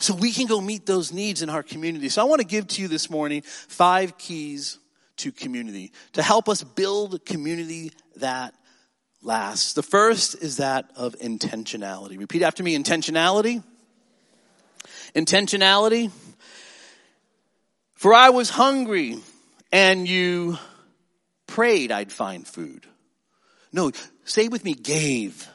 So 0.00 0.14
we 0.14 0.32
can 0.32 0.46
go 0.46 0.60
meet 0.60 0.86
those 0.86 1.12
needs 1.12 1.42
in 1.42 1.50
our 1.50 1.62
community. 1.62 2.08
So 2.08 2.22
I 2.22 2.24
wanna 2.24 2.44
give 2.44 2.66
to 2.68 2.82
you 2.82 2.88
this 2.88 3.10
morning 3.10 3.42
five 3.42 4.18
keys 4.18 4.78
to 5.18 5.30
community 5.30 5.92
to 6.14 6.22
help 6.22 6.48
us 6.48 6.62
build 6.62 7.24
community 7.26 7.92
that 8.16 8.54
lasts. 9.22 9.74
The 9.74 9.82
first 9.82 10.42
is 10.42 10.56
that 10.56 10.90
of 10.96 11.14
intentionality. 11.18 12.18
Repeat 12.18 12.42
after 12.42 12.62
me, 12.62 12.76
intentionality. 12.76 13.62
Intentionality. 15.14 16.10
For 17.94 18.14
I 18.14 18.30
was 18.30 18.48
hungry 18.48 19.18
and 19.70 20.08
you 20.08 20.58
prayed 21.46 21.92
I'd 21.92 22.10
find 22.10 22.46
food. 22.46 22.86
No, 23.72 23.90
say 24.24 24.48
with 24.48 24.64
me, 24.64 24.72
gave. 24.72 25.46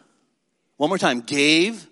One 0.78 0.90
more 0.90 1.00
time, 1.00 1.22
gave. 1.22 1.88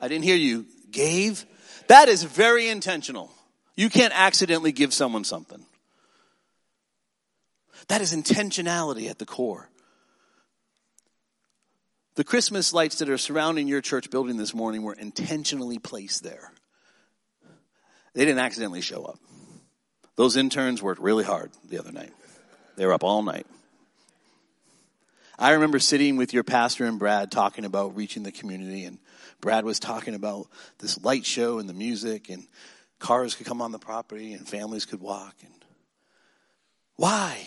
I 0.00 0.08
didn't 0.08 0.24
hear 0.24 0.36
you. 0.36 0.66
Gave. 0.90 1.46
That 1.88 2.08
is 2.08 2.22
very 2.24 2.68
intentional. 2.68 3.30
You 3.76 3.90
can't 3.90 4.12
accidentally 4.14 4.72
give 4.72 4.92
someone 4.92 5.24
something. 5.24 5.64
That 7.88 8.00
is 8.00 8.12
intentionality 8.12 9.08
at 9.08 9.18
the 9.18 9.26
core. 9.26 9.68
The 12.16 12.24
Christmas 12.24 12.72
lights 12.72 12.98
that 12.98 13.10
are 13.10 13.18
surrounding 13.18 13.68
your 13.68 13.82
church 13.82 14.10
building 14.10 14.38
this 14.38 14.54
morning 14.54 14.82
were 14.82 14.94
intentionally 14.94 15.78
placed 15.78 16.24
there. 16.24 16.50
They 18.14 18.24
didn't 18.24 18.40
accidentally 18.40 18.80
show 18.80 19.04
up. 19.04 19.18
Those 20.16 20.38
interns 20.38 20.82
worked 20.82 21.02
really 21.02 21.24
hard 21.24 21.50
the 21.68 21.78
other 21.78 21.92
night. 21.92 22.12
They 22.76 22.86
were 22.86 22.94
up 22.94 23.04
all 23.04 23.22
night. 23.22 23.46
I 25.38 25.52
remember 25.52 25.78
sitting 25.78 26.16
with 26.16 26.32
your 26.32 26.44
pastor 26.44 26.86
and 26.86 26.98
Brad 26.98 27.30
talking 27.30 27.64
about 27.64 27.94
reaching 27.94 28.22
the 28.22 28.32
community, 28.32 28.84
and 28.84 28.98
Brad 29.40 29.64
was 29.64 29.78
talking 29.78 30.14
about 30.14 30.46
this 30.78 31.02
light 31.04 31.26
show 31.26 31.58
and 31.58 31.68
the 31.68 31.74
music, 31.74 32.30
and 32.30 32.46
cars 32.98 33.34
could 33.34 33.46
come 33.46 33.60
on 33.60 33.70
the 33.70 33.78
property, 33.78 34.32
and 34.32 34.48
families 34.48 34.86
could 34.86 35.00
walk. 35.00 35.34
And 35.42 35.52
why? 36.96 37.38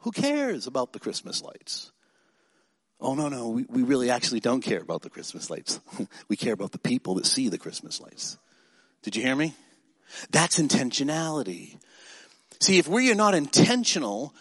Who 0.00 0.12
cares 0.12 0.66
about 0.66 0.92
the 0.92 1.00
Christmas 1.00 1.42
lights? 1.42 1.90
Oh, 3.00 3.14
no, 3.16 3.28
no, 3.28 3.48
we, 3.48 3.64
we 3.68 3.82
really 3.82 4.10
actually 4.10 4.38
don't 4.38 4.60
care 4.60 4.80
about 4.80 5.02
the 5.02 5.10
Christmas 5.10 5.50
lights. 5.50 5.80
we 6.28 6.36
care 6.36 6.52
about 6.52 6.70
the 6.70 6.78
people 6.78 7.14
that 7.14 7.26
see 7.26 7.48
the 7.48 7.58
Christmas 7.58 8.00
lights. 8.00 8.38
Did 9.02 9.16
you 9.16 9.22
hear 9.22 9.34
me? 9.34 9.54
That's 10.30 10.60
intentionality. 10.60 11.78
See, 12.60 12.78
if 12.78 12.86
we 12.86 13.10
are 13.10 13.16
not 13.16 13.34
intentional 13.34 14.32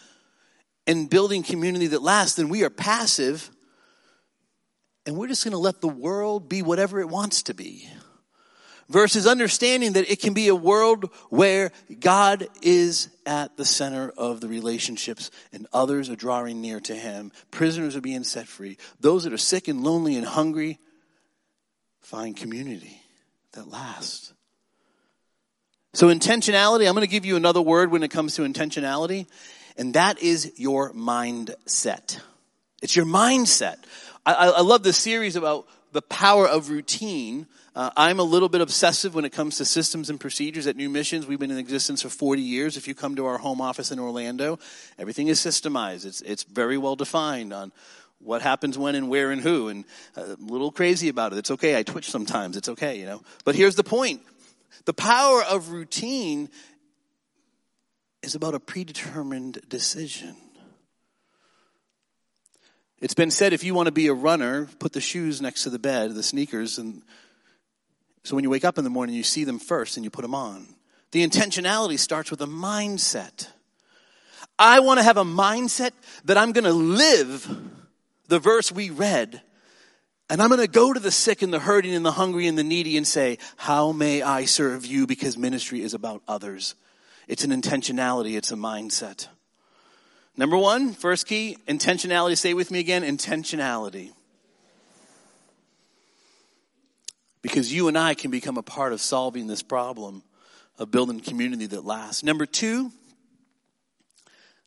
in 0.88 1.08
building 1.08 1.44
community 1.44 1.88
that 1.88 2.02
lasts, 2.02 2.36
then 2.36 2.50
we 2.50 2.64
are 2.64 2.70
passive 2.70 3.50
and 5.06 5.18
we're 5.18 5.28
just 5.28 5.44
going 5.44 5.54
to 5.54 5.58
let 5.58 5.82
the 5.82 5.88
world 5.88 6.48
be 6.48 6.62
whatever 6.62 7.00
it 7.00 7.10
wants 7.10 7.44
to 7.44 7.54
be. 7.54 7.90
Versus 8.88 9.26
understanding 9.26 9.94
that 9.94 10.12
it 10.12 10.20
can 10.20 10.34
be 10.34 10.50
a 10.50 10.56
world 10.56 11.10
where 11.30 11.72
God 12.00 12.48
is 12.62 13.10
at 13.26 13.56
the 13.56 13.64
center 13.64 14.10
of 14.18 14.42
the 14.42 14.50
relationships 14.50 15.32
and 15.54 15.66
others 15.72 16.10
are 16.10 16.16
drawing 16.16 16.60
near 16.60 16.82
to 16.82 16.94
Him. 16.94 17.32
Prisoners 17.52 17.96
are 17.96 18.02
being 18.02 18.26
set 18.26 18.48
free. 18.48 18.78
Those 19.00 19.24
that 19.24 19.32
are 19.32 19.38
sick 19.38 19.70
and 19.70 19.82
lonely 19.82 20.18
and 20.18 20.26
hungry 20.26 20.78
find 22.02 22.36
community 22.36 23.02
that 23.54 23.70
lasts. 23.70 24.34
So, 25.94 26.08
intentionality, 26.08 26.88
I'm 26.88 26.94
going 26.94 27.08
to 27.08 27.12
give 27.12 27.26
you 27.26 27.38
another 27.38 27.62
word 27.62 27.92
when 27.92 28.04
it 28.04 28.12
comes 28.12 28.36
to 28.36 28.44
intentionality, 28.44 29.26
and 29.78 29.94
that 29.94 30.22
is 30.22 30.54
your 30.58 30.94
mindset. 30.94 32.20
It's 32.82 32.96
your 32.96 33.06
mindset. 33.06 33.78
I, 34.26 34.34
I 34.34 34.62
love 34.62 34.84
this 34.84 34.98
series 34.98 35.36
about 35.36 35.68
the 35.92 36.02
power 36.02 36.48
of 36.48 36.70
routine. 36.70 37.48
Uh, 37.76 37.90
I'm 37.96 38.20
a 38.20 38.24
little 38.24 38.50
bit 38.50 38.62
obsessive 38.62 39.16
when 39.16 39.26
it 39.26 39.32
comes 39.32 39.58
to 39.58 39.66
systems 39.66 40.10
and 40.10 40.20
procedures 40.20 40.68
at 40.68 40.76
New 40.76 40.90
Missions. 40.90 41.26
We've 41.26 41.40
been 41.40 41.52
in 41.52 41.58
existence 41.58 42.02
for 42.02 42.10
40 42.10 42.42
years. 42.42 42.78
If 42.78 42.88
you 42.88 42.96
come 42.96 43.16
to 43.16 43.26
our 43.26 43.38
home 43.38 43.62
office 43.62 43.92
in 43.92 44.00
Orlando, 44.00 44.60
everything 44.98 45.28
is 45.28 45.40
systemized. 45.40 46.06
It's, 46.06 46.22
it's 46.22 46.44
very 46.44 46.78
well 46.78 46.96
defined 46.96 47.54
on 47.54 47.72
what 48.20 48.42
happens 48.42 48.78
when 48.78 48.96
and 48.96 49.10
where 49.10 49.32
and 49.32 49.42
who, 49.42 49.70
and 49.70 49.86
uh, 50.16 50.22
a 50.22 50.38
little 50.40 50.72
crazy 50.72 51.10
about 51.10 51.34
it. 51.34 51.40
It's 51.40 51.52
okay. 51.52 51.78
I 51.78 51.84
twitch 51.84 52.10
sometimes. 52.10 52.58
It's 52.58 52.70
okay, 52.70 53.00
you 53.00 53.06
know. 53.06 53.22
But 53.46 53.56
here's 53.56 53.76
the 53.76 53.84
point. 53.84 54.22
The 54.86 54.94
power 54.94 55.44
of 55.44 55.70
routine 55.70 56.50
is 58.24 58.36
about 58.36 58.54
a 58.54 58.60
predetermined 58.60 59.62
decision. 59.68 60.36
It's 63.00 63.16
been 63.16 63.32
said 63.32 63.54
if 63.54 63.64
you 63.64 63.74
want 63.74 63.88
to 63.88 63.92
be 63.92 64.08
a 64.08 64.14
runner, 64.14 64.68
put 64.80 64.94
the 64.94 65.02
shoes 65.02 65.42
next 65.42 65.64
to 65.64 65.70
the 65.70 65.80
bed, 65.80 66.14
the 66.14 66.22
sneakers, 66.22 66.78
and 66.78 67.02
so 68.24 68.36
when 68.36 68.44
you 68.44 68.50
wake 68.50 68.66
up 68.66 68.78
in 68.78 68.84
the 68.84 68.90
morning, 68.90 69.16
you 69.16 69.24
see 69.24 69.44
them 69.44 69.58
first 69.58 69.98
and 69.98 70.04
you 70.04 70.12
put 70.12 70.22
them 70.22 70.36
on. 70.36 70.68
The 71.12 71.28
intentionality 71.28 71.98
starts 71.98 72.30
with 72.30 72.42
a 72.42 72.48
mindset. 72.48 73.48
I 74.60 74.80
want 74.82 75.00
to 75.00 75.04
have 75.04 75.18
a 75.18 75.24
mindset 75.24 75.92
that 76.26 76.38
I'm 76.38 76.52
going 76.52 76.66
to 76.66 76.74
live 76.74 77.50
the 78.28 78.38
verse 78.38 78.72
we 78.72 78.92
read 78.92 79.42
and 80.32 80.42
I'm 80.42 80.48
going 80.48 80.62
to 80.62 80.68
go 80.68 80.94
to 80.94 81.00
the 81.00 81.12
sick 81.12 81.42
and 81.42 81.52
the 81.52 81.60
hurting 81.60 81.94
and 81.94 82.06
the 82.06 82.12
hungry 82.14 82.48
and 82.48 82.58
the 82.58 82.64
needy 82.64 82.96
and 82.96 83.06
say, 83.06 83.38
How 83.58 83.92
may 83.92 84.22
I 84.22 84.46
serve 84.46 84.86
you? 84.86 85.06
Because 85.06 85.38
ministry 85.38 85.82
is 85.82 85.94
about 85.94 86.22
others. 86.26 86.76
It's 87.32 87.46
an 87.46 87.52
intentionality, 87.52 88.36
it's 88.36 88.52
a 88.52 88.56
mindset. 88.56 89.30
Number 90.36 90.58
one, 90.58 90.92
first 90.92 91.28
key, 91.28 91.56
intentionality. 91.66 92.38
Say 92.38 92.54
with 92.54 92.72
me 92.72 92.80
again 92.80 93.04
intentionality. 93.04 94.12
Because 97.42 97.72
you 97.72 97.88
and 97.88 97.98
I 97.98 98.16
can 98.16 98.32
become 98.32 98.58
a 98.58 98.62
part 98.62 98.92
of 98.92 99.00
solving 99.00 99.48
this 99.48 99.64
problem 99.64 100.24
of 100.78 100.92
building 100.92 101.22
community 101.22 101.68
that 101.68 101.86
lasts. 101.86 102.22
Number 102.22 102.46
two, 102.46 102.92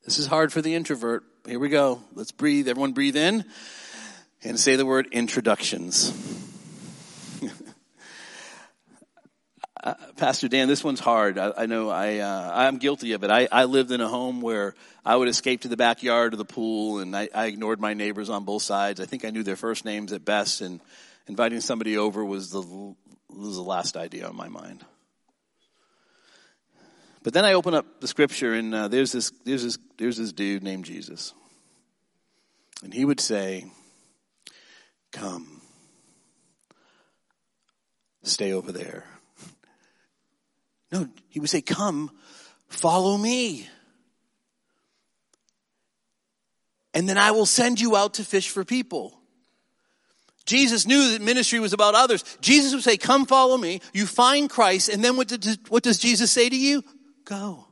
this 0.06 0.18
is 0.18 0.26
hard 0.26 0.50
for 0.50 0.62
the 0.62 0.74
introvert, 0.74 1.22
Here 1.46 1.58
we 1.58 1.68
go. 1.68 2.00
Let's 2.14 2.32
breathe. 2.32 2.66
Everyone 2.66 2.92
breathe 2.92 3.16
in 3.16 3.44
and 4.42 4.58
say 4.58 4.76
the 4.76 4.86
word 4.86 5.08
introductions. 5.12 6.43
Uh, 9.84 9.92
Pastor 10.16 10.48
Dan, 10.48 10.66
this 10.66 10.82
one's 10.82 10.98
hard. 10.98 11.36
I, 11.36 11.52
I 11.58 11.66
know 11.66 11.90
I, 11.90 12.16
uh, 12.20 12.52
I'm 12.54 12.78
guilty 12.78 13.12
of 13.12 13.22
it. 13.22 13.30
I, 13.30 13.46
I 13.52 13.64
lived 13.64 13.90
in 13.92 14.00
a 14.00 14.08
home 14.08 14.40
where 14.40 14.74
I 15.04 15.14
would 15.14 15.28
escape 15.28 15.60
to 15.60 15.68
the 15.68 15.76
backyard 15.76 16.32
or 16.32 16.38
the 16.38 16.44
pool 16.46 17.00
and 17.00 17.14
I, 17.14 17.28
I 17.34 17.46
ignored 17.46 17.80
my 17.80 17.92
neighbors 17.92 18.30
on 18.30 18.46
both 18.46 18.62
sides. 18.62 18.98
I 18.98 19.04
think 19.04 19.26
I 19.26 19.30
knew 19.30 19.42
their 19.42 19.56
first 19.56 19.84
names 19.84 20.14
at 20.14 20.24
best 20.24 20.62
and 20.62 20.80
inviting 21.28 21.60
somebody 21.60 21.98
over 21.98 22.24
was 22.24 22.50
the, 22.50 22.62
was 22.62 23.56
the 23.56 23.62
last 23.62 23.98
idea 23.98 24.26
on 24.26 24.34
my 24.34 24.48
mind. 24.48 24.82
But 27.22 27.34
then 27.34 27.44
I 27.44 27.52
open 27.52 27.74
up 27.74 28.00
the 28.00 28.08
scripture 28.08 28.54
and 28.54 28.74
uh, 28.74 28.88
there's 28.88 29.12
this, 29.12 29.32
there's 29.44 29.64
this, 29.64 29.78
there's 29.98 30.16
this 30.16 30.32
dude 30.32 30.62
named 30.62 30.86
Jesus. 30.86 31.34
And 32.82 32.94
he 32.94 33.04
would 33.04 33.20
say, 33.20 33.66
come, 35.12 35.60
stay 38.22 38.54
over 38.54 38.72
there. 38.72 39.04
No, 40.94 41.08
he 41.28 41.40
would 41.40 41.50
say, 41.50 41.60
Come, 41.60 42.08
follow 42.68 43.16
me. 43.18 43.68
And 46.94 47.08
then 47.08 47.18
I 47.18 47.32
will 47.32 47.46
send 47.46 47.80
you 47.80 47.96
out 47.96 48.14
to 48.14 48.24
fish 48.24 48.48
for 48.48 48.64
people. 48.64 49.18
Jesus 50.46 50.86
knew 50.86 51.10
that 51.10 51.20
ministry 51.20 51.58
was 51.58 51.72
about 51.72 51.96
others. 51.96 52.22
Jesus 52.40 52.72
would 52.74 52.84
say, 52.84 52.96
Come 52.96 53.26
follow 53.26 53.56
me. 53.56 53.80
You 53.92 54.06
find 54.06 54.48
Christ. 54.48 54.88
And 54.88 55.02
then 55.02 55.16
what, 55.16 55.26
did, 55.26 55.58
what 55.68 55.82
does 55.82 55.98
Jesus 55.98 56.30
say 56.30 56.48
to 56.48 56.56
you? 56.56 56.84
Go. 57.24 57.66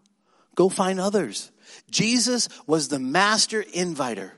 Go 0.57 0.69
find 0.69 0.99
others. 0.99 1.53
Jesus 1.93 2.49
was 2.67 2.89
the 2.89 2.99
master 2.99 3.61
inviter. 3.73 4.33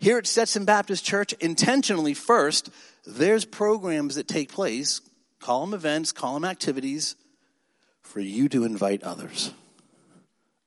Here 0.00 0.18
at 0.18 0.26
Stetson 0.26 0.66
Baptist 0.66 1.02
Church, 1.02 1.32
intentionally 1.40 2.12
first, 2.12 2.68
there's 3.06 3.46
programs 3.46 4.16
that 4.16 4.28
take 4.28 4.52
place 4.52 5.00
Call 5.40 5.60
them 5.60 5.74
events, 5.74 6.12
call 6.12 6.34
them 6.34 6.44
activities 6.44 7.16
for 8.02 8.20
you 8.20 8.48
to 8.48 8.64
invite 8.64 9.02
others. 9.02 9.52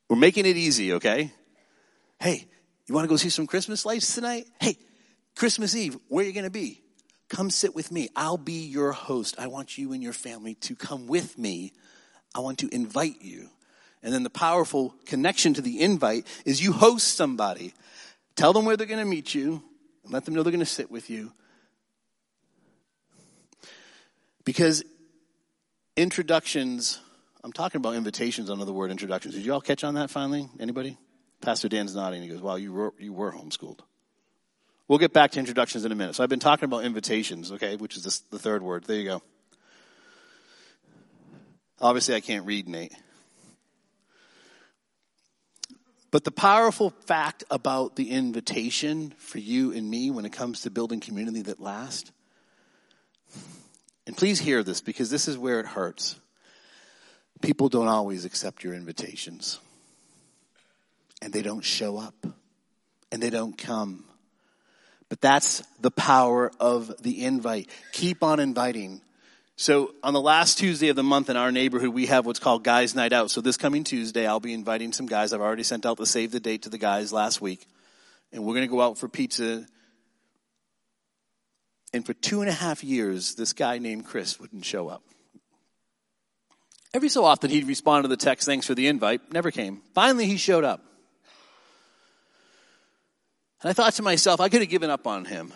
We're 0.10 0.18
making 0.18 0.46
it 0.46 0.58
easy, 0.58 0.94
okay? 0.94 1.32
Hey, 2.20 2.48
you 2.86 2.96
want 2.96 3.06
to 3.06 3.10
go 3.10 3.16
see 3.16 3.30
some 3.30 3.48
Christmas 3.48 3.86
lights 3.86 4.16
tonight? 4.16 4.46
Hey, 4.60 4.78
Christmas 5.36 5.76
Eve, 5.76 5.98
where 6.08 6.24
are 6.24 6.28
you 6.28 6.34
going 6.34 6.44
to 6.44 6.50
be? 6.50 6.82
Come 7.30 7.50
sit 7.50 7.74
with 7.74 7.92
me. 7.92 8.10
I'll 8.16 8.38
be 8.38 8.66
your 8.66 8.92
host. 8.92 9.36
I 9.40 9.48
want 9.48 9.78
you 9.78 9.94
and 9.94 10.04
your 10.04 10.14
family 10.14 10.56
to 10.56 10.76
come 10.76 11.08
with 11.08 11.38
me. 11.38 11.72
I 12.36 12.40
want 12.42 12.60
to 12.60 12.70
invite 12.74 13.22
you. 13.22 13.50
And 14.04 14.14
then 14.14 14.24
the 14.24 14.30
powerful 14.30 14.96
connection 15.06 15.54
to 15.54 15.62
the 15.62 15.82
invite 15.82 16.28
is 16.46 16.62
you 16.62 16.74
host 16.74 17.16
somebody. 17.16 17.74
Tell 18.36 18.52
them 18.52 18.66
where 18.66 18.76
they're 18.76 18.88
going 18.88 19.00
to 19.00 19.06
meet 19.06 19.34
you 19.34 19.64
and 20.04 20.12
let 20.12 20.26
them 20.26 20.34
know 20.34 20.44
they're 20.44 20.52
going 20.52 20.60
to 20.60 20.66
sit 20.66 20.92
with 20.92 21.10
you. 21.10 21.32
Because 24.44 24.84
introductions, 25.96 27.00
I'm 27.44 27.54
talking 27.54 27.80
about 27.80 27.96
invitations 27.96 28.50
the 28.66 28.74
word 28.74 28.92
introductions. 28.92 29.36
Did 29.36 29.46
you 29.46 29.54
all 29.54 29.62
catch 29.62 29.84
on 29.84 29.96
that 29.96 30.10
finally? 30.10 30.50
Anybody? 30.60 30.98
Pastor 31.42 31.70
Dan's 31.70 31.96
nodding. 31.96 32.22
He 32.22 32.28
goes, 32.28 32.42
wow, 32.42 32.56
you 32.56 32.72
were, 32.72 32.94
you 33.00 33.14
were 33.14 33.32
homeschooled. 33.32 33.80
We'll 34.88 35.00
get 35.00 35.14
back 35.14 35.32
to 35.32 35.40
introductions 35.40 35.86
in 35.86 35.92
a 35.92 35.96
minute. 35.96 36.16
So 36.16 36.24
I've 36.24 36.30
been 36.30 36.40
talking 36.40 36.66
about 36.66 36.84
invitations, 36.84 37.52
okay, 37.54 37.76
which 37.78 37.96
is 37.96 38.24
the 38.30 38.40
third 38.40 38.62
word. 38.62 38.84
There 38.84 38.98
you 38.98 39.06
go. 39.06 39.22
Obviously, 41.80 42.14
I 42.16 42.20
can't 42.20 42.46
read, 42.46 42.68
Nate. 42.68 42.94
But 46.12 46.26
the 46.26 46.32
powerful 46.32 46.90
fact 47.06 47.46
about 47.50 47.96
the 47.96 48.12
invitation 48.12 49.14
for 49.18 49.40
you 49.40 49.72
and 49.72 49.90
me 49.90 50.12
when 50.12 50.26
it 50.26 50.34
comes 50.34 50.62
to 50.62 50.70
building 50.70 51.00
community 51.00 51.44
that 51.44 51.60
lasts 51.60 52.12
and 54.08 54.18
please 54.18 54.40
hear 54.40 54.64
this 54.64 54.82
because 54.82 55.10
this 55.10 55.28
is 55.28 55.38
where 55.38 55.60
it 55.60 55.66
hurts. 55.66 56.20
People 57.42 57.70
don't 57.70 57.88
always 57.88 58.26
accept 58.26 58.64
your 58.64 58.74
invitations. 58.74 59.60
And 61.22 61.32
they 61.32 61.42
don't 61.42 61.64
show 61.64 61.98
up. 61.98 62.16
And 63.12 63.22
they 63.22 63.30
don't 63.30 63.58
come. 63.58 64.06
But 65.10 65.22
that's 65.22 65.62
the 65.80 65.92
power 65.92 66.52
of 66.60 66.94
the 67.02 67.26
invite. 67.26 67.70
Keep 67.92 68.24
on 68.24 68.40
inviting. 68.40 69.02
So 69.58 69.94
on 70.02 70.14
the 70.14 70.22
last 70.22 70.58
Tuesday 70.58 70.88
of 70.90 70.96
the 70.96 71.04
month 71.04 71.30
in 71.30 71.38
our 71.38 71.52
neighborhood, 71.52 71.90
we 71.90 72.06
have 72.08 72.26
what's 72.26 72.40
called 72.40 72.64
Guys 72.64 72.96
Night 72.96 73.14
Out. 73.14 73.30
So 73.30 73.42
this 73.42 73.58
coming 73.58 73.84
Tuesday, 73.84 74.26
I'll 74.26 74.40
be 74.40 74.54
inviting 74.54 74.94
some 74.94 75.06
guys. 75.06 75.34
I've 75.34 75.42
already 75.42 75.64
sent 75.64 75.86
out 75.86 75.98
the 75.98 76.06
save 76.06 76.32
the 76.32 76.40
date 76.40 76.64
to 76.64 76.70
the 76.70 76.78
guys 76.78 77.12
last 77.12 77.42
week. 77.42 77.68
And 78.32 78.44
we're 78.44 78.56
going 78.56 78.68
to 78.68 78.72
go 78.72 78.82
out 78.82 78.98
for 78.98 79.10
pizza 79.10 79.66
and 81.94 82.06
for 82.06 82.14
two 82.14 82.42
and 82.42 82.50
a 82.50 82.54
half 82.54 82.84
years, 82.84 83.36
this 83.36 83.54
guy 83.54 83.78
named 83.78 84.06
Chris 84.06 84.40
wouldn't 84.40 84.66
show 84.66 84.88
up. 84.88 85.04
Every 86.94 87.10
so 87.10 87.24
often, 87.24 87.50
he'd 87.50 87.68
respond 87.68 88.04
to 88.04 88.08
the 88.10 88.18
text, 88.18 88.46
thanks 88.46 88.68
for 88.68 88.76
the 88.76 88.88
invite, 88.88 89.32
never 89.32 89.52
came. 89.52 89.82
Finally, 89.94 90.26
he 90.26 90.38
showed 90.38 90.64
up. 90.64 90.84
And 93.62 93.70
I 93.70 93.74
thought 93.74 93.94
to 93.94 94.04
myself, 94.04 94.42
I 94.42 94.50
could 94.50 94.62
have 94.62 94.70
given 94.70 94.90
up 94.90 95.08
on 95.08 95.26
him. 95.26 95.54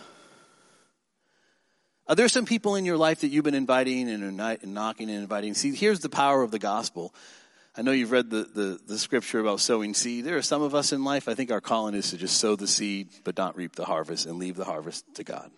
Are 2.07 2.15
there 2.15 2.29
some 2.29 2.45
people 2.45 2.75
in 2.75 2.85
your 2.85 2.97
life 2.97 3.21
that 3.21 3.29
you've 3.29 3.43
been 3.43 3.55
inviting 3.55 4.09
and 4.09 4.37
knocking 4.73 5.09
and 5.09 5.19
inviting? 5.19 5.55
See, 5.55 5.73
here's 5.73 6.01
the 6.01 6.09
power 6.09 6.43
of 6.43 6.51
the 6.51 6.59
gospel. 6.59 7.13
I 7.75 7.81
know 7.81 7.91
you've 7.91 8.11
read 8.11 8.29
the, 8.29 8.43
the, 8.43 8.79
the, 8.87 8.99
scripture 8.99 9.39
about 9.39 9.59
sowing 9.59 9.93
seed. 9.93 10.23
There 10.23 10.37
are 10.37 10.43
some 10.43 10.61
of 10.61 10.75
us 10.75 10.93
in 10.93 11.03
life, 11.03 11.27
I 11.27 11.33
think 11.33 11.51
our 11.51 11.59
calling 11.59 11.95
is 11.95 12.11
to 12.11 12.17
just 12.17 12.37
sow 12.37 12.55
the 12.55 12.67
seed, 12.67 13.09
but 13.25 13.37
not 13.37 13.57
reap 13.57 13.75
the 13.75 13.83
harvest 13.83 14.27
and 14.27 14.37
leave 14.37 14.55
the 14.55 14.63
harvest 14.63 15.03
to 15.15 15.25
God. 15.25 15.51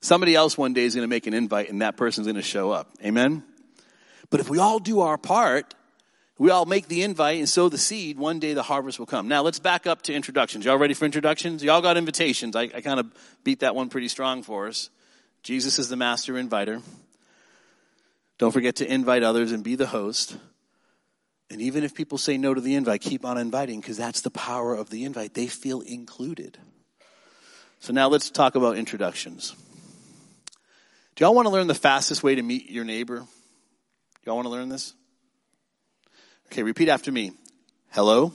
Somebody 0.00 0.34
else 0.34 0.56
one 0.56 0.72
day 0.72 0.84
is 0.84 0.94
going 0.94 1.04
to 1.04 1.08
make 1.08 1.26
an 1.26 1.34
invite 1.34 1.68
and 1.68 1.82
that 1.82 1.96
person's 1.96 2.26
going 2.26 2.36
to 2.36 2.42
show 2.42 2.70
up. 2.70 2.90
Amen? 3.04 3.42
But 4.30 4.40
if 4.40 4.48
we 4.48 4.58
all 4.58 4.78
do 4.78 5.00
our 5.00 5.18
part, 5.18 5.74
we 6.38 6.48
all 6.48 6.64
make 6.64 6.88
the 6.88 7.02
invite 7.02 7.38
and 7.38 7.48
sow 7.48 7.68
the 7.68 7.76
seed, 7.76 8.18
one 8.18 8.38
day 8.38 8.54
the 8.54 8.62
harvest 8.62 8.98
will 8.98 9.06
come. 9.06 9.28
Now 9.28 9.42
let's 9.42 9.58
back 9.58 9.86
up 9.86 10.00
to 10.02 10.14
introductions. 10.14 10.64
Y'all 10.64 10.78
ready 10.78 10.94
for 10.94 11.04
introductions? 11.04 11.62
Y'all 11.62 11.82
got 11.82 11.98
invitations. 11.98 12.56
I, 12.56 12.62
I 12.62 12.80
kind 12.80 12.98
of 12.98 13.12
beat 13.44 13.60
that 13.60 13.74
one 13.74 13.90
pretty 13.90 14.08
strong 14.08 14.42
for 14.42 14.66
us. 14.66 14.88
Jesus 15.42 15.78
is 15.78 15.90
the 15.90 15.96
master 15.96 16.38
inviter. 16.38 16.80
Don't 18.38 18.52
forget 18.52 18.76
to 18.76 18.90
invite 18.90 19.22
others 19.22 19.52
and 19.52 19.62
be 19.62 19.74
the 19.74 19.88
host. 19.88 20.36
And 21.50 21.60
even 21.60 21.84
if 21.84 21.94
people 21.94 22.16
say 22.16 22.38
no 22.38 22.54
to 22.54 22.60
the 22.60 22.74
invite, 22.74 23.02
keep 23.02 23.24
on 23.24 23.36
inviting 23.36 23.80
because 23.80 23.98
that's 23.98 24.22
the 24.22 24.30
power 24.30 24.74
of 24.74 24.88
the 24.88 25.04
invite. 25.04 25.34
They 25.34 25.46
feel 25.46 25.82
included. 25.82 26.56
So 27.80 27.92
now 27.92 28.08
let's 28.08 28.30
talk 28.30 28.54
about 28.54 28.78
introductions. 28.78 29.54
Y'all 31.20 31.34
want 31.34 31.44
to 31.44 31.52
learn 31.52 31.66
the 31.66 31.74
fastest 31.74 32.22
way 32.22 32.34
to 32.34 32.40
meet 32.40 32.70
your 32.70 32.84
neighbor? 32.84 33.22
Y'all 34.24 34.36
want 34.36 34.46
to 34.46 34.50
learn 34.50 34.70
this? 34.70 34.94
Okay, 36.46 36.62
repeat 36.62 36.88
after 36.88 37.12
me. 37.12 37.32
Hello? 37.90 38.32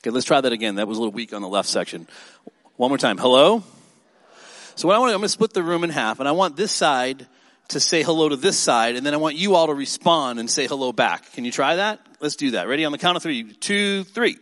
Okay, 0.00 0.10
let's 0.10 0.26
try 0.26 0.42
that 0.42 0.52
again. 0.52 0.74
That 0.74 0.86
was 0.86 0.98
a 0.98 1.00
little 1.00 1.14
weak 1.14 1.32
on 1.32 1.40
the 1.40 1.48
left 1.48 1.70
section. 1.70 2.06
One 2.76 2.90
more 2.90 2.98
time. 2.98 3.16
Hello? 3.16 3.62
So 4.74 4.88
what 4.88 4.94
I 4.94 4.98
want 4.98 5.08
to, 5.08 5.14
I'm 5.14 5.20
going 5.20 5.22
to 5.22 5.30
split 5.30 5.54
the 5.54 5.62
room 5.62 5.84
in 5.84 5.90
half, 5.90 6.20
and 6.20 6.28
I 6.28 6.32
want 6.32 6.56
this 6.56 6.70
side 6.70 7.26
to 7.68 7.80
say 7.80 8.02
hello 8.02 8.28
to 8.28 8.36
this 8.36 8.58
side, 8.58 8.96
and 8.96 9.06
then 9.06 9.14
I 9.14 9.16
want 9.16 9.36
you 9.36 9.54
all 9.54 9.68
to 9.68 9.74
respond 9.74 10.38
and 10.38 10.50
say 10.50 10.66
hello 10.66 10.92
back. 10.92 11.32
Can 11.32 11.46
you 11.46 11.50
try 11.50 11.76
that? 11.76 11.98
Let's 12.20 12.36
do 12.36 12.50
that. 12.50 12.68
Ready? 12.68 12.84
On 12.84 12.92
the 12.92 12.98
count 12.98 13.16
of 13.16 13.22
three. 13.22 13.54
Two, 13.54 14.04
three. 14.04 14.36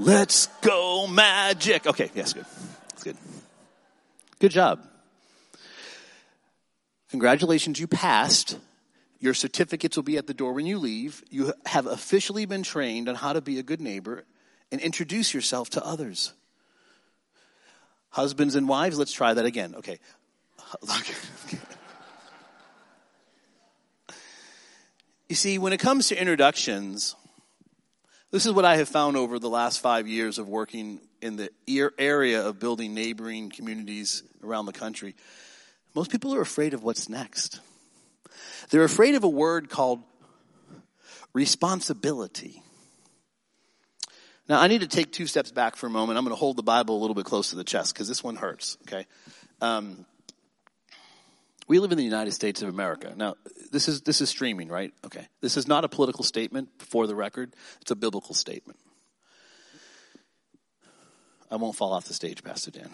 Let's 0.00 0.46
go 0.62 1.06
magic. 1.06 1.86
Okay, 1.86 2.10
yes, 2.14 2.32
good. 2.32 2.46
That's 2.88 3.02
good. 3.02 3.16
Good 4.38 4.50
job. 4.50 4.80
Congratulations, 7.10 7.78
you 7.78 7.86
passed. 7.86 8.58
Your 9.18 9.34
certificates 9.34 9.96
will 9.96 10.02
be 10.02 10.16
at 10.16 10.26
the 10.26 10.32
door 10.32 10.54
when 10.54 10.64
you 10.64 10.78
leave. 10.78 11.22
You 11.28 11.52
have 11.66 11.84
officially 11.86 12.46
been 12.46 12.62
trained 12.62 13.10
on 13.10 13.14
how 13.14 13.34
to 13.34 13.42
be 13.42 13.58
a 13.58 13.62
good 13.62 13.82
neighbor 13.82 14.24
and 14.72 14.80
introduce 14.80 15.34
yourself 15.34 15.68
to 15.70 15.84
others. 15.84 16.32
Husbands 18.08 18.54
and 18.54 18.66
wives, 18.66 18.98
let's 18.98 19.12
try 19.12 19.34
that 19.34 19.44
again. 19.44 19.74
Okay. 19.76 19.98
You 25.28 25.36
see, 25.36 25.58
when 25.58 25.72
it 25.72 25.78
comes 25.78 26.08
to 26.08 26.20
introductions, 26.20 27.14
this 28.30 28.46
is 28.46 28.52
what 28.52 28.64
I 28.64 28.76
have 28.76 28.88
found 28.88 29.16
over 29.16 29.38
the 29.38 29.48
last 29.48 29.80
five 29.80 30.06
years 30.06 30.38
of 30.38 30.48
working 30.48 31.00
in 31.20 31.36
the 31.36 31.50
area 31.98 32.46
of 32.46 32.58
building 32.58 32.94
neighboring 32.94 33.50
communities 33.50 34.22
around 34.42 34.66
the 34.66 34.72
country. 34.72 35.14
Most 35.94 36.10
people 36.10 36.34
are 36.34 36.40
afraid 36.40 36.72
of 36.74 36.82
what's 36.82 37.08
next. 37.08 37.60
They're 38.70 38.84
afraid 38.84 39.16
of 39.16 39.24
a 39.24 39.28
word 39.28 39.68
called 39.68 40.02
responsibility. 41.32 42.62
Now, 44.48 44.60
I 44.60 44.66
need 44.66 44.80
to 44.80 44.88
take 44.88 45.12
two 45.12 45.26
steps 45.26 45.52
back 45.52 45.76
for 45.76 45.86
a 45.86 45.90
moment. 45.90 46.18
I'm 46.18 46.24
going 46.24 46.34
to 46.34 46.38
hold 46.38 46.56
the 46.56 46.62
Bible 46.62 46.96
a 46.96 47.00
little 47.00 47.14
bit 47.14 47.24
close 47.24 47.50
to 47.50 47.56
the 47.56 47.64
chest 47.64 47.94
because 47.94 48.08
this 48.08 48.22
one 48.22 48.36
hurts, 48.36 48.78
okay? 48.82 49.06
Um, 49.60 50.06
we 51.70 51.78
live 51.78 51.92
in 51.92 51.98
the 51.98 52.04
United 52.04 52.32
States 52.32 52.62
of 52.62 52.68
America. 52.68 53.12
Now, 53.16 53.36
this 53.70 53.86
is, 53.86 54.00
this 54.00 54.20
is 54.20 54.28
streaming, 54.28 54.68
right? 54.68 54.92
Okay. 55.06 55.28
This 55.40 55.56
is 55.56 55.68
not 55.68 55.84
a 55.84 55.88
political 55.88 56.24
statement 56.24 56.68
for 56.78 57.06
the 57.06 57.14
record, 57.14 57.54
it's 57.80 57.92
a 57.92 57.94
biblical 57.94 58.34
statement. 58.34 58.80
I 61.48 61.56
won't 61.56 61.76
fall 61.76 61.92
off 61.92 62.06
the 62.06 62.12
stage, 62.12 62.42
Pastor 62.42 62.72
Dan. 62.72 62.90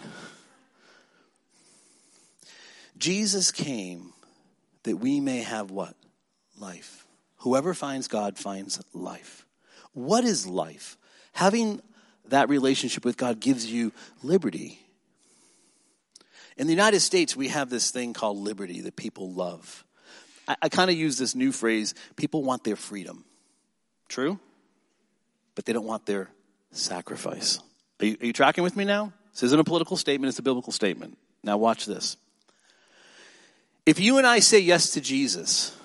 Jesus 2.99 3.51
came 3.51 4.13
that 4.83 4.99
we 4.99 5.21
may 5.21 5.39
have 5.39 5.71
what? 5.71 5.95
Life. 6.59 7.07
Whoever 7.39 7.73
finds 7.73 8.09
God 8.09 8.37
finds 8.37 8.79
life. 8.93 9.47
What 9.95 10.23
is 10.25 10.47
life? 10.47 10.99
Having 11.33 11.81
that 12.29 12.51
relationship 12.51 13.07
with 13.07 13.17
God 13.17 13.41
gives 13.41 13.73
you 13.73 13.93
liberty. 14.23 14.86
In 16.57 16.67
the 16.67 16.73
United 16.73 17.01
States, 17.01 17.37
we 17.37 17.49
have 17.49 17.69
this 17.69 17.91
thing 17.91 18.13
called 18.13 18.39
liberty 18.39 18.81
that 18.83 18.97
people 18.97 19.31
love. 19.31 19.85
I, 20.49 20.57
I 20.63 20.69
kind 20.69 20.91
of 20.91 20.97
use 20.97 21.19
this 21.19 21.35
new 21.35 21.53
phrase 21.53 21.95
people 22.17 22.43
want 22.43 22.65
their 22.65 22.77
freedom. 22.77 23.25
True? 24.09 24.39
But 25.55 25.65
they 25.65 25.73
don't 25.73 25.87
want 25.87 26.07
their 26.07 26.31
sacrifice. 26.71 27.59
Are 28.01 28.07
you, 28.07 28.17
are 28.21 28.27
you 28.27 28.33
tracking 28.33 28.65
with 28.65 28.77
me 28.77 28.85
now? 28.85 29.13
This 29.33 29.43
isn't 29.45 29.61
a 29.61 29.65
political 29.65 29.97
statement, 29.97 30.31
it's 30.31 30.39
a 30.39 30.43
biblical 30.43 30.73
statement. 30.73 31.19
Now, 31.43 31.59
watch 31.59 31.87
this. 31.87 32.17
If 33.85 34.01
you 34.01 34.19
and 34.19 34.27
I 34.27 34.41
say 34.41 34.59
yes 34.59 34.91
to 34.91 35.01
Jesus, 35.01 35.77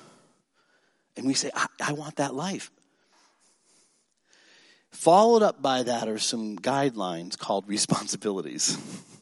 and 1.18 1.28
we 1.28 1.34
say, 1.34 1.52
I, 1.54 1.68
I 1.82 1.94
want 1.94 2.16
that 2.16 2.34
life, 2.34 2.72
followed 4.92 5.44
up 5.44 5.62
by 5.62 5.84
that 5.84 6.08
are 6.08 6.18
some 6.18 6.58
guidelines 6.58 7.38
called 7.38 7.68
responsibilities. 7.68 8.78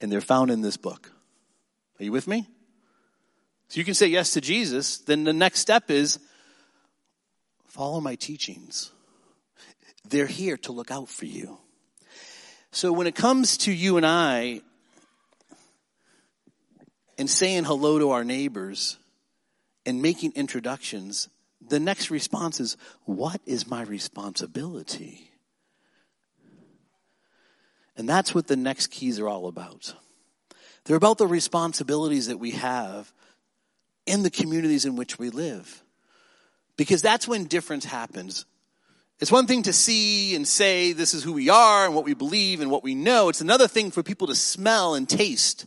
and 0.00 0.10
they're 0.10 0.20
found 0.20 0.50
in 0.50 0.60
this 0.60 0.76
book. 0.76 1.10
Are 2.00 2.04
you 2.04 2.12
with 2.12 2.26
me? 2.26 2.46
So 3.68 3.78
you 3.78 3.84
can 3.84 3.94
say 3.94 4.06
yes 4.06 4.32
to 4.32 4.40
Jesus, 4.40 4.98
then 4.98 5.24
the 5.24 5.32
next 5.32 5.60
step 5.60 5.90
is 5.90 6.18
follow 7.66 8.00
my 8.00 8.14
teachings. 8.14 8.92
They're 10.08 10.26
here 10.26 10.56
to 10.58 10.72
look 10.72 10.90
out 10.90 11.08
for 11.08 11.26
you. 11.26 11.58
So 12.70 12.92
when 12.92 13.06
it 13.06 13.14
comes 13.14 13.58
to 13.58 13.72
you 13.72 13.96
and 13.96 14.06
I 14.06 14.62
and 17.18 17.28
saying 17.28 17.64
hello 17.64 17.98
to 17.98 18.10
our 18.10 18.24
neighbors 18.24 18.96
and 19.84 20.00
making 20.00 20.32
introductions, 20.34 21.28
the 21.66 21.80
next 21.80 22.10
response 22.10 22.60
is, 22.60 22.76
What 23.04 23.40
is 23.44 23.66
my 23.66 23.82
responsibility? 23.82 25.30
And 27.98 28.08
that's 28.08 28.34
what 28.34 28.46
the 28.46 28.56
next 28.56 28.86
keys 28.86 29.18
are 29.18 29.28
all 29.28 29.48
about. 29.48 29.92
They're 30.84 30.96
about 30.96 31.18
the 31.18 31.26
responsibilities 31.26 32.28
that 32.28 32.38
we 32.38 32.52
have 32.52 33.12
in 34.06 34.22
the 34.22 34.30
communities 34.30 34.86
in 34.86 34.96
which 34.96 35.18
we 35.18 35.30
live. 35.30 35.82
Because 36.76 37.02
that's 37.02 37.26
when 37.26 37.44
difference 37.44 37.84
happens. 37.84 38.46
It's 39.20 39.32
one 39.32 39.48
thing 39.48 39.64
to 39.64 39.72
see 39.72 40.36
and 40.36 40.46
say 40.46 40.92
this 40.92 41.12
is 41.12 41.24
who 41.24 41.32
we 41.32 41.50
are 41.50 41.86
and 41.86 41.94
what 41.94 42.04
we 42.04 42.14
believe 42.14 42.60
and 42.60 42.70
what 42.70 42.84
we 42.84 42.94
know. 42.94 43.28
It's 43.28 43.40
another 43.40 43.66
thing 43.66 43.90
for 43.90 44.04
people 44.04 44.28
to 44.28 44.34
smell 44.36 44.94
and 44.94 45.08
taste 45.08 45.66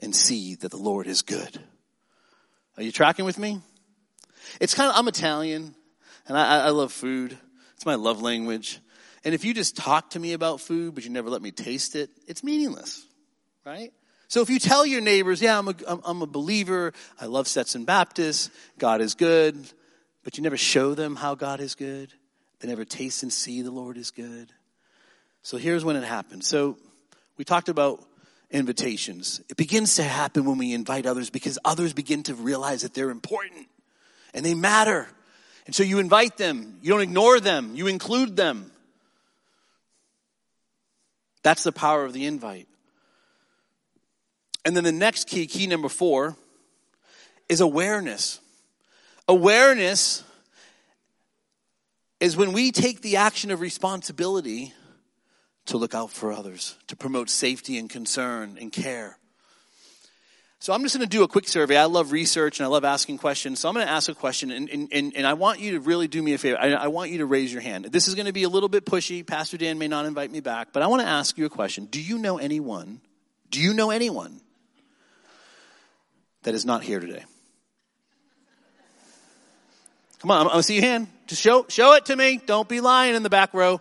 and 0.00 0.16
see 0.16 0.54
that 0.56 0.70
the 0.70 0.78
Lord 0.78 1.06
is 1.06 1.20
good. 1.20 1.60
Are 2.78 2.82
you 2.82 2.90
tracking 2.90 3.26
with 3.26 3.38
me? 3.38 3.60
It's 4.58 4.74
kind 4.74 4.90
of, 4.90 4.96
I'm 4.96 5.06
Italian 5.06 5.74
and 6.26 6.38
I, 6.38 6.66
I 6.66 6.70
love 6.70 6.92
food. 6.92 7.36
It's 7.74 7.84
my 7.84 7.96
love 7.96 8.22
language. 8.22 8.80
And 9.24 9.34
if 9.34 9.44
you 9.44 9.54
just 9.54 9.76
talk 9.76 10.10
to 10.10 10.18
me 10.18 10.32
about 10.32 10.60
food, 10.60 10.94
but 10.94 11.04
you 11.04 11.10
never 11.10 11.30
let 11.30 11.42
me 11.42 11.50
taste 11.50 11.94
it, 11.94 12.10
it's 12.26 12.42
meaningless, 12.42 13.06
right? 13.64 13.92
So 14.28 14.40
if 14.40 14.50
you 14.50 14.58
tell 14.58 14.84
your 14.86 15.00
neighbors, 15.00 15.40
yeah, 15.42 15.58
I'm 15.58 15.68
a, 15.68 15.74
I'm 15.86 16.22
a 16.22 16.26
believer, 16.26 16.92
I 17.20 17.26
love 17.26 17.46
Stetson 17.46 17.84
Baptist, 17.84 18.50
God 18.78 19.00
is 19.00 19.14
good, 19.14 19.56
but 20.24 20.36
you 20.36 20.42
never 20.42 20.56
show 20.56 20.94
them 20.94 21.16
how 21.16 21.34
God 21.34 21.60
is 21.60 21.74
good, 21.74 22.12
they 22.60 22.68
never 22.68 22.84
taste 22.84 23.22
and 23.22 23.32
see 23.32 23.62
the 23.62 23.70
Lord 23.70 23.96
is 23.96 24.10
good. 24.10 24.52
So 25.42 25.56
here's 25.56 25.84
when 25.84 25.96
it 25.96 26.04
happens. 26.04 26.46
So 26.46 26.78
we 27.36 27.44
talked 27.44 27.68
about 27.68 28.02
invitations. 28.50 29.40
It 29.48 29.56
begins 29.56 29.96
to 29.96 30.02
happen 30.02 30.44
when 30.44 30.58
we 30.58 30.72
invite 30.72 31.06
others 31.06 31.30
because 31.30 31.58
others 31.64 31.92
begin 31.92 32.22
to 32.24 32.34
realize 32.34 32.82
that 32.82 32.94
they're 32.94 33.10
important 33.10 33.66
and 34.34 34.44
they 34.44 34.54
matter. 34.54 35.08
And 35.66 35.74
so 35.74 35.82
you 35.82 35.98
invite 35.98 36.36
them, 36.36 36.78
you 36.82 36.90
don't 36.90 37.02
ignore 37.02 37.40
them, 37.40 37.74
you 37.74 37.86
include 37.86 38.36
them. 38.36 38.71
That's 41.42 41.64
the 41.64 41.72
power 41.72 42.04
of 42.04 42.12
the 42.12 42.26
invite. 42.26 42.68
And 44.64 44.76
then 44.76 44.84
the 44.84 44.92
next 44.92 45.26
key, 45.26 45.46
key 45.46 45.66
number 45.66 45.88
four, 45.88 46.36
is 47.48 47.60
awareness. 47.60 48.40
Awareness 49.28 50.22
is 52.20 52.36
when 52.36 52.52
we 52.52 52.70
take 52.70 53.02
the 53.02 53.16
action 53.16 53.50
of 53.50 53.60
responsibility 53.60 54.72
to 55.66 55.76
look 55.76 55.94
out 55.94 56.10
for 56.10 56.32
others, 56.32 56.76
to 56.86 56.96
promote 56.96 57.28
safety 57.28 57.78
and 57.78 57.90
concern 57.90 58.56
and 58.60 58.72
care. 58.72 59.18
So 60.62 60.72
I'm 60.72 60.84
just 60.84 60.94
going 60.96 61.04
to 61.04 61.10
do 61.10 61.24
a 61.24 61.28
quick 61.28 61.48
survey. 61.48 61.76
I 61.76 61.86
love 61.86 62.12
research 62.12 62.60
and 62.60 62.64
I 62.64 62.68
love 62.68 62.84
asking 62.84 63.18
questions. 63.18 63.58
So 63.58 63.68
I'm 63.68 63.74
going 63.74 63.84
to 63.84 63.92
ask 63.92 64.08
a 64.08 64.14
question 64.14 64.52
and, 64.52 64.70
and, 64.70 65.12
and, 65.12 65.26
I 65.26 65.32
want 65.32 65.58
you 65.58 65.72
to 65.72 65.80
really 65.80 66.06
do 66.06 66.22
me 66.22 66.34
a 66.34 66.38
favor. 66.38 66.56
I, 66.56 66.70
I 66.70 66.86
want 66.86 67.10
you 67.10 67.18
to 67.18 67.26
raise 67.26 67.52
your 67.52 67.60
hand. 67.60 67.86
This 67.86 68.06
is 68.06 68.14
going 68.14 68.26
to 68.26 68.32
be 68.32 68.44
a 68.44 68.48
little 68.48 68.68
bit 68.68 68.86
pushy. 68.86 69.26
Pastor 69.26 69.56
Dan 69.56 69.80
may 69.80 69.88
not 69.88 70.06
invite 70.06 70.30
me 70.30 70.38
back, 70.38 70.68
but 70.72 70.84
I 70.84 70.86
want 70.86 71.02
to 71.02 71.08
ask 71.08 71.36
you 71.36 71.46
a 71.46 71.50
question. 71.50 71.86
Do 71.86 72.00
you 72.00 72.16
know 72.16 72.38
anyone? 72.38 73.00
Do 73.50 73.58
you 73.58 73.74
know 73.74 73.90
anyone 73.90 74.40
that 76.44 76.54
is 76.54 76.64
not 76.64 76.84
here 76.84 77.00
today? 77.00 77.24
Come 80.20 80.30
on, 80.30 80.42
I'm 80.42 80.46
going 80.46 80.58
to 80.58 80.62
see 80.62 80.74
your 80.74 80.84
hand. 80.84 81.08
Just 81.26 81.42
show, 81.42 81.66
show 81.68 81.94
it 81.94 82.04
to 82.04 82.14
me. 82.14 82.40
Don't 82.46 82.68
be 82.68 82.80
lying 82.80 83.16
in 83.16 83.24
the 83.24 83.30
back 83.30 83.52
row. 83.52 83.80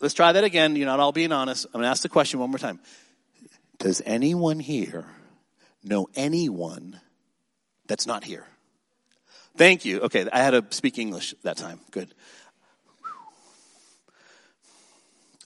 Let's 0.00 0.14
try 0.14 0.32
that 0.32 0.42
again. 0.42 0.74
You're 0.74 0.86
not 0.86 0.98
all 0.98 1.12
being 1.12 1.30
honest. 1.30 1.66
I'm 1.66 1.74
going 1.74 1.84
to 1.84 1.88
ask 1.88 2.02
the 2.02 2.08
question 2.08 2.40
one 2.40 2.50
more 2.50 2.58
time. 2.58 2.80
Does 3.78 4.02
anyone 4.04 4.58
here 4.58 5.06
know 5.82 6.08
anyone 6.14 7.00
that's 7.86 8.06
not 8.06 8.24
here? 8.24 8.46
Thank 9.56 9.84
you. 9.84 10.00
Okay, 10.02 10.26
I 10.32 10.38
had 10.38 10.50
to 10.50 10.64
speak 10.70 10.98
English 10.98 11.34
that 11.42 11.56
time. 11.56 11.80
Good. 11.90 12.14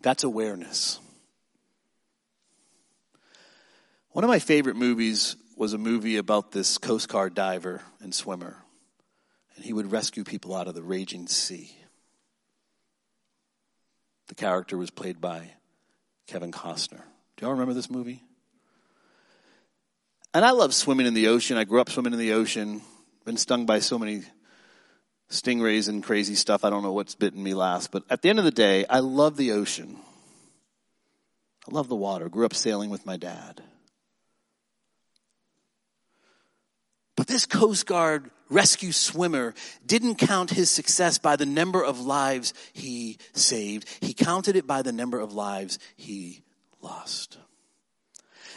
That's 0.03 0.25
awareness. 0.25 1.01
One 4.11 4.23
of 4.23 4.29
my 4.29 4.39
favorite 4.39 4.77
movies 4.77 5.35
was 5.57 5.73
a 5.73 5.79
movie 5.79 6.19
about 6.19 6.53
this 6.53 6.79
Coast 6.79 7.09
Guard 7.09 7.35
diver 7.35 7.81
and 8.01 8.15
swimmer, 8.15 8.57
and 9.57 9.65
he 9.65 9.73
would 9.73 9.91
rescue 9.91 10.23
people 10.23 10.55
out 10.55 10.69
of 10.69 10.75
the 10.75 10.83
raging 10.83 11.27
sea. 11.27 11.75
The 14.29 14.35
character 14.35 14.77
was 14.77 14.91
played 14.91 15.21
by 15.21 15.53
Kevin 16.27 16.53
Costner. 16.53 17.03
Do 17.37 17.43
y'all 17.47 17.53
remember 17.53 17.75
this 17.75 17.91
movie? 17.91 18.23
And 20.35 20.45
I 20.45 20.51
love 20.51 20.75
swimming 20.75 21.07
in 21.07 21.15
the 21.15 21.29
ocean. 21.29 21.57
I 21.57 21.63
grew 21.63 21.81
up 21.81 21.89
swimming 21.89 22.13
in 22.13 22.19
the 22.19 22.33
ocean. 22.33 22.83
Been 23.25 23.37
stung 23.37 23.67
by 23.67 23.79
so 23.79 24.01
many 24.01 24.25
stingrays 25.31 25.89
and 25.89 26.03
crazy 26.03 26.35
stuff. 26.35 26.65
I 26.65 26.71
don't 26.71 26.83
know 26.83 26.93
what's 26.93 27.15
bitten 27.15 27.41
me 27.41 27.55
last. 27.55 27.93
But 27.93 28.03
at 28.11 28.21
the 28.21 28.31
end 28.31 28.41
of 28.41 28.45
the 28.45 28.51
day, 28.51 28.85
I 28.91 28.99
love 28.99 29.37
the 29.37 29.53
ocean. 29.53 29.97
I 31.69 31.73
love 31.73 31.89
the 31.89 31.95
water. 31.95 32.29
Grew 32.29 32.45
up 32.45 32.55
sailing 32.55 32.91
with 32.91 33.07
my 33.07 33.17
dad. 33.17 33.63
But 37.17 37.29
this 37.29 37.47
Coast 37.47 37.87
Guard 37.87 38.29
rescue 38.51 38.91
swimmer 38.91 39.55
didn't 39.87 40.17
count 40.17 40.51
his 40.51 40.69
success 40.69 41.17
by 41.17 41.37
the 41.37 41.47
number 41.47 41.83
of 41.83 42.01
lives 42.01 42.55
he 42.73 43.19
saved. 43.35 43.89
He 44.01 44.13
counted 44.13 44.57
it 44.57 44.67
by 44.67 44.83
the 44.83 44.93
number 44.93 45.21
of 45.21 45.33
lives 45.33 45.79
he 45.97 46.43
lost. 46.83 47.39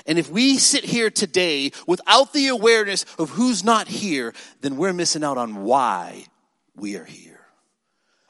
And 0.06 0.20
if 0.20 0.30
we 0.30 0.58
sit 0.58 0.84
here 0.84 1.10
today 1.10 1.72
without 1.86 2.34
the 2.34 2.48
awareness 2.48 3.06
of 3.18 3.32
who's 3.32 3.64
not 3.64 3.88
here, 3.88 4.34
then 4.62 4.78
we're 4.78 4.94
missing 4.94 5.24
out 5.24 5.38
on 5.38 5.64
why 5.64 6.26
we 6.76 6.96
are 6.98 7.06
here. 7.06 7.40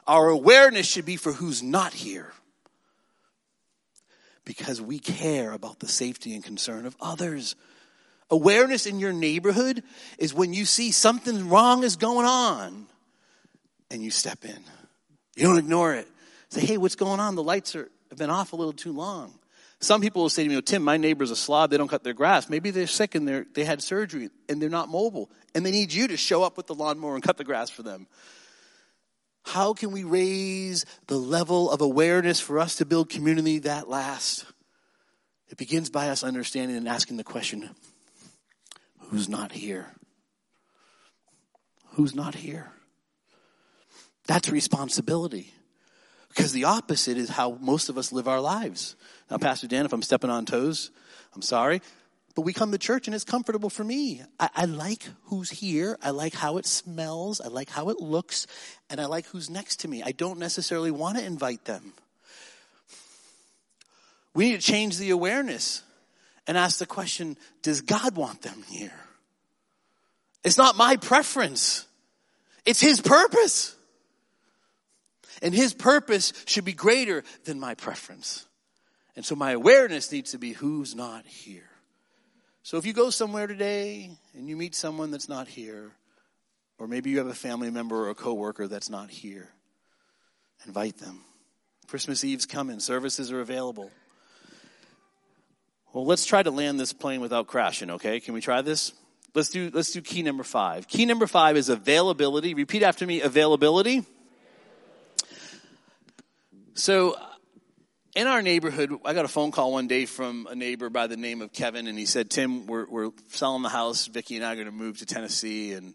Our 0.06 0.28
awareness 0.28 0.86
should 0.86 1.04
be 1.04 1.16
for 1.16 1.32
who's 1.32 1.62
not 1.62 1.92
here. 1.92 2.32
Because 4.44 4.80
we 4.80 4.98
care 4.98 5.52
about 5.52 5.80
the 5.80 5.88
safety 5.88 6.34
and 6.34 6.42
concern 6.42 6.86
of 6.86 6.96
others. 7.00 7.54
Awareness 8.30 8.86
in 8.86 8.98
your 8.98 9.12
neighborhood 9.12 9.82
is 10.18 10.32
when 10.32 10.54
you 10.54 10.64
see 10.64 10.90
something 10.90 11.50
wrong 11.50 11.84
is 11.84 11.96
going 11.96 12.26
on 12.26 12.86
and 13.90 14.02
you 14.02 14.10
step 14.10 14.44
in. 14.44 14.58
You 15.36 15.44
don't 15.44 15.58
ignore 15.58 15.94
it. 15.94 16.08
Say, 16.48 16.62
hey, 16.62 16.78
what's 16.78 16.96
going 16.96 17.20
on? 17.20 17.34
The 17.34 17.42
lights 17.42 17.76
are, 17.76 17.90
have 18.08 18.18
been 18.18 18.30
off 18.30 18.54
a 18.54 18.56
little 18.56 18.72
too 18.72 18.92
long. 18.92 19.38
Some 19.80 20.00
people 20.00 20.22
will 20.22 20.28
say 20.28 20.42
to 20.42 20.48
me, 20.48 20.56
oh, 20.56 20.60
Tim, 20.60 20.82
my 20.82 20.96
neighbor's 20.96 21.30
a 21.30 21.36
slob. 21.36 21.70
They 21.70 21.76
don't 21.76 21.88
cut 21.88 22.02
their 22.02 22.14
grass. 22.14 22.50
Maybe 22.50 22.70
they're 22.70 22.88
sick 22.88 23.14
and 23.14 23.28
they're, 23.28 23.46
they 23.54 23.64
had 23.64 23.80
surgery 23.80 24.30
and 24.48 24.60
they're 24.60 24.68
not 24.68 24.88
mobile. 24.88 25.30
And 25.54 25.64
they 25.64 25.70
need 25.70 25.92
you 25.92 26.08
to 26.08 26.16
show 26.16 26.42
up 26.42 26.56
with 26.56 26.66
the 26.66 26.74
lawnmower 26.74 27.14
and 27.14 27.22
cut 27.22 27.36
the 27.36 27.44
grass 27.44 27.70
for 27.70 27.82
them. 27.82 28.08
How 29.44 29.72
can 29.72 29.92
we 29.92 30.04
raise 30.04 30.84
the 31.06 31.16
level 31.16 31.70
of 31.70 31.80
awareness 31.80 32.40
for 32.40 32.58
us 32.58 32.76
to 32.76 32.84
build 32.84 33.08
community 33.08 33.60
that 33.60 33.88
lasts? 33.88 34.44
It 35.48 35.56
begins 35.56 35.90
by 35.90 36.08
us 36.08 36.22
understanding 36.22 36.76
and 36.76 36.88
asking 36.88 37.16
the 37.16 37.24
question 37.24 37.70
who's 39.08 39.28
not 39.28 39.52
here? 39.52 39.86
Who's 41.92 42.14
not 42.14 42.34
here? 42.34 42.70
That's 44.26 44.50
responsibility. 44.50 45.54
Because 46.28 46.52
the 46.52 46.64
opposite 46.64 47.16
is 47.16 47.30
how 47.30 47.58
most 47.60 47.88
of 47.88 47.98
us 47.98 48.12
live 48.12 48.28
our 48.28 48.40
lives. 48.40 48.96
Now, 49.30 49.38
Pastor 49.38 49.66
Dan, 49.66 49.84
if 49.84 49.92
I'm 49.92 50.02
stepping 50.02 50.30
on 50.30 50.44
toes, 50.44 50.90
I'm 51.34 51.42
sorry. 51.42 51.82
But 52.34 52.42
we 52.42 52.52
come 52.52 52.70
to 52.70 52.78
church 52.78 53.08
and 53.08 53.14
it's 53.14 53.24
comfortable 53.24 53.70
for 53.70 53.82
me. 53.82 54.22
I, 54.38 54.48
I 54.54 54.64
like 54.66 55.08
who's 55.24 55.50
here. 55.50 55.98
I 56.02 56.10
like 56.10 56.34
how 56.34 56.58
it 56.58 56.66
smells. 56.66 57.40
I 57.40 57.48
like 57.48 57.68
how 57.68 57.88
it 57.88 57.98
looks. 57.98 58.46
And 58.88 59.00
I 59.00 59.06
like 59.06 59.26
who's 59.26 59.50
next 59.50 59.80
to 59.80 59.88
me. 59.88 60.02
I 60.04 60.12
don't 60.12 60.38
necessarily 60.38 60.92
want 60.92 61.18
to 61.18 61.24
invite 61.24 61.64
them. 61.64 61.94
We 64.34 64.50
need 64.50 64.60
to 64.60 64.64
change 64.64 64.98
the 64.98 65.10
awareness 65.10 65.82
and 66.46 66.56
ask 66.56 66.78
the 66.78 66.86
question 66.86 67.36
Does 67.62 67.80
God 67.80 68.14
want 68.14 68.42
them 68.42 68.62
here? 68.68 68.92
It's 70.44 70.56
not 70.56 70.76
my 70.76 70.96
preference, 70.96 71.86
it's 72.64 72.80
His 72.80 73.00
purpose. 73.00 73.74
And 75.42 75.54
His 75.54 75.74
purpose 75.74 76.32
should 76.46 76.64
be 76.64 76.72
greater 76.72 77.24
than 77.44 77.60
my 77.60 77.74
preference. 77.74 78.46
And 79.16 79.24
so 79.24 79.34
my 79.34 79.52
awareness 79.52 80.12
needs 80.12 80.30
to 80.32 80.38
be 80.38 80.52
who's 80.52 80.94
not 80.94 81.26
here. 81.26 81.68
So 82.62 82.76
if 82.76 82.86
you 82.86 82.92
go 82.92 83.10
somewhere 83.10 83.46
today 83.46 84.10
and 84.34 84.48
you 84.48 84.56
meet 84.56 84.74
someone 84.74 85.10
that's 85.10 85.28
not 85.28 85.48
here, 85.48 85.90
or 86.78 86.86
maybe 86.86 87.10
you 87.10 87.18
have 87.18 87.26
a 87.26 87.34
family 87.34 87.70
member 87.70 87.96
or 87.96 88.10
a 88.10 88.14
coworker 88.14 88.68
that's 88.68 88.90
not 88.90 89.10
here, 89.10 89.48
invite 90.66 90.98
them. 90.98 91.22
Christmas 91.86 92.22
Eve's 92.22 92.46
coming, 92.46 92.78
services 92.78 93.32
are 93.32 93.40
available. 93.40 93.90
Well, 95.92 96.04
let's 96.04 96.26
try 96.26 96.42
to 96.42 96.50
land 96.50 96.78
this 96.78 96.92
plane 96.92 97.20
without 97.20 97.46
crashing, 97.46 97.90
okay? 97.92 98.20
Can 98.20 98.34
we 98.34 98.40
try 98.40 98.60
this? 98.60 98.92
Let's 99.34 99.48
do 99.48 99.70
let's 99.72 99.90
do 99.90 100.00
key 100.00 100.22
number 100.22 100.44
5. 100.44 100.88
Key 100.88 101.06
number 101.06 101.26
5 101.26 101.56
is 101.56 101.68
availability. 101.68 102.54
Repeat 102.54 102.82
after 102.82 103.06
me, 103.06 103.20
availability. 103.20 104.04
So 106.78 107.16
in 108.14 108.28
our 108.28 108.40
neighborhood, 108.40 108.92
I 109.04 109.12
got 109.12 109.24
a 109.24 109.28
phone 109.28 109.50
call 109.50 109.72
one 109.72 109.88
day 109.88 110.06
from 110.06 110.46
a 110.48 110.54
neighbor 110.54 110.88
by 110.88 111.08
the 111.08 111.16
name 111.16 111.42
of 111.42 111.52
Kevin, 111.52 111.88
and 111.88 111.98
he 111.98 112.06
said, 112.06 112.30
"Tim, 112.30 112.68
we're 112.68 112.86
we're 112.88 113.10
selling 113.30 113.62
the 113.62 113.68
house. 113.68 114.06
Vicky 114.06 114.36
and 114.36 114.44
I 114.44 114.52
are 114.52 114.54
going 114.54 114.66
to 114.66 114.72
move 114.72 114.98
to 114.98 115.06
Tennessee, 115.06 115.72
and 115.72 115.92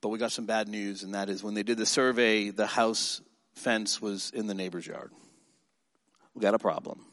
but 0.00 0.10
we 0.10 0.20
got 0.20 0.30
some 0.30 0.46
bad 0.46 0.68
news, 0.68 1.02
and 1.02 1.14
that 1.14 1.28
is 1.28 1.42
when 1.42 1.54
they 1.54 1.64
did 1.64 1.78
the 1.78 1.84
survey, 1.84 2.50
the 2.50 2.68
house 2.68 3.22
fence 3.54 4.00
was 4.00 4.30
in 4.30 4.46
the 4.46 4.54
neighbor's 4.54 4.86
yard. 4.86 5.10
We 6.32 6.42
got 6.42 6.54
a 6.54 6.60
problem. 6.60 7.04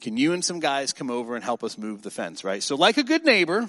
Can 0.00 0.16
you 0.16 0.32
and 0.32 0.44
some 0.44 0.58
guys 0.58 0.92
come 0.92 1.08
over 1.08 1.36
and 1.36 1.44
help 1.44 1.62
us 1.62 1.78
move 1.78 2.02
the 2.02 2.10
fence? 2.10 2.42
Right. 2.42 2.64
So, 2.64 2.74
like 2.74 2.96
a 2.96 3.04
good 3.04 3.24
neighbor, 3.24 3.68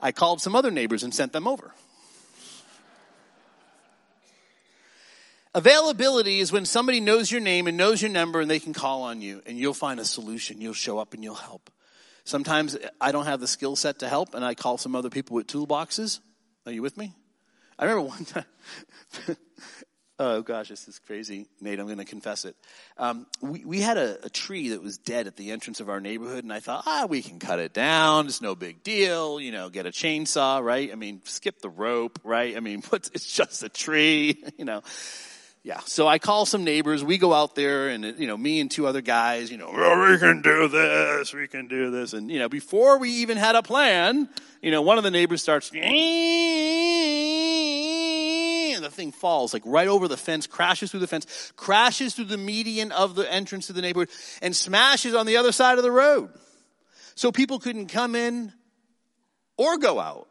I 0.00 0.10
called 0.10 0.42
some 0.42 0.56
other 0.56 0.72
neighbors 0.72 1.04
and 1.04 1.14
sent 1.14 1.32
them 1.32 1.46
over. 1.46 1.72
Availability 5.56 6.40
is 6.40 6.52
when 6.52 6.66
somebody 6.66 7.00
knows 7.00 7.32
your 7.32 7.40
name 7.40 7.66
and 7.66 7.78
knows 7.78 8.02
your 8.02 8.10
number 8.10 8.42
and 8.42 8.50
they 8.50 8.60
can 8.60 8.74
call 8.74 9.04
on 9.04 9.22
you 9.22 9.40
and 9.46 9.56
you'll 9.56 9.72
find 9.72 9.98
a 9.98 10.04
solution. 10.04 10.60
You'll 10.60 10.74
show 10.74 10.98
up 10.98 11.14
and 11.14 11.24
you'll 11.24 11.34
help. 11.34 11.70
Sometimes 12.24 12.76
I 13.00 13.10
don't 13.10 13.24
have 13.24 13.40
the 13.40 13.46
skill 13.46 13.74
set 13.74 14.00
to 14.00 14.08
help 14.08 14.34
and 14.34 14.44
I 14.44 14.54
call 14.54 14.76
some 14.76 14.94
other 14.94 15.08
people 15.08 15.34
with 15.34 15.46
toolboxes. 15.46 16.20
Are 16.66 16.72
you 16.72 16.82
with 16.82 16.98
me? 16.98 17.14
I 17.78 17.86
remember 17.86 18.06
one 18.06 18.26
time. 18.26 18.44
oh 20.18 20.42
gosh, 20.42 20.68
this 20.68 20.88
is 20.88 20.98
crazy, 20.98 21.46
Nate. 21.62 21.80
I'm 21.80 21.86
going 21.86 21.96
to 21.96 22.04
confess 22.04 22.44
it. 22.44 22.54
Um, 22.98 23.26
we, 23.40 23.64
we 23.64 23.80
had 23.80 23.96
a, 23.96 24.26
a 24.26 24.28
tree 24.28 24.68
that 24.70 24.82
was 24.82 24.98
dead 24.98 25.26
at 25.26 25.36
the 25.36 25.52
entrance 25.52 25.80
of 25.80 25.88
our 25.88 26.00
neighborhood, 26.00 26.44
and 26.44 26.52
I 26.52 26.60
thought, 26.60 26.82
ah, 26.84 27.06
we 27.08 27.22
can 27.22 27.38
cut 27.38 27.60
it 27.60 27.72
down. 27.72 28.26
It's 28.26 28.42
no 28.42 28.54
big 28.56 28.82
deal. 28.82 29.40
You 29.40 29.52
know, 29.52 29.70
get 29.70 29.86
a 29.86 29.90
chainsaw, 29.90 30.62
right? 30.62 30.92
I 30.92 30.96
mean, 30.96 31.22
skip 31.24 31.60
the 31.60 31.70
rope, 31.70 32.18
right? 32.24 32.54
I 32.58 32.60
mean, 32.60 32.82
it's 32.92 33.32
just 33.32 33.62
a 33.62 33.70
tree, 33.70 34.44
you 34.58 34.66
know 34.66 34.82
yeah. 35.66 35.80
So 35.80 36.06
I 36.06 36.20
call 36.20 36.46
some 36.46 36.62
neighbors. 36.62 37.02
We 37.02 37.18
go 37.18 37.34
out 37.34 37.56
there, 37.56 37.88
and 37.88 38.16
you 38.20 38.28
know, 38.28 38.36
me 38.36 38.60
and 38.60 38.70
two 38.70 38.86
other 38.86 39.00
guys. 39.00 39.50
You 39.50 39.58
know, 39.58 39.68
oh, 39.74 40.10
we 40.12 40.16
can 40.16 40.40
do 40.40 40.68
this. 40.68 41.34
We 41.34 41.48
can 41.48 41.66
do 41.66 41.90
this. 41.90 42.12
And 42.12 42.30
you 42.30 42.38
know, 42.38 42.48
before 42.48 42.98
we 42.98 43.10
even 43.10 43.36
had 43.36 43.56
a 43.56 43.64
plan, 43.64 44.28
you 44.62 44.70
know, 44.70 44.80
one 44.82 44.96
of 44.96 45.02
the 45.02 45.10
neighbors 45.10 45.42
starts, 45.42 45.72
and 45.72 45.80
the 48.84 48.90
thing 48.92 49.10
falls 49.10 49.52
like 49.52 49.64
right 49.66 49.88
over 49.88 50.06
the 50.06 50.16
fence, 50.16 50.46
crashes 50.46 50.92
through 50.92 51.00
the 51.00 51.08
fence, 51.08 51.52
crashes 51.56 52.14
through 52.14 52.26
the 52.26 52.38
median 52.38 52.92
of 52.92 53.16
the 53.16 53.28
entrance 53.28 53.66
to 53.66 53.72
the 53.72 53.82
neighborhood, 53.82 54.10
and 54.42 54.54
smashes 54.54 55.16
on 55.16 55.26
the 55.26 55.36
other 55.36 55.50
side 55.50 55.78
of 55.78 55.82
the 55.82 55.90
road. 55.90 56.30
So 57.16 57.32
people 57.32 57.58
couldn't 57.58 57.88
come 57.88 58.14
in 58.14 58.52
or 59.56 59.78
go 59.78 59.98
out. 59.98 60.28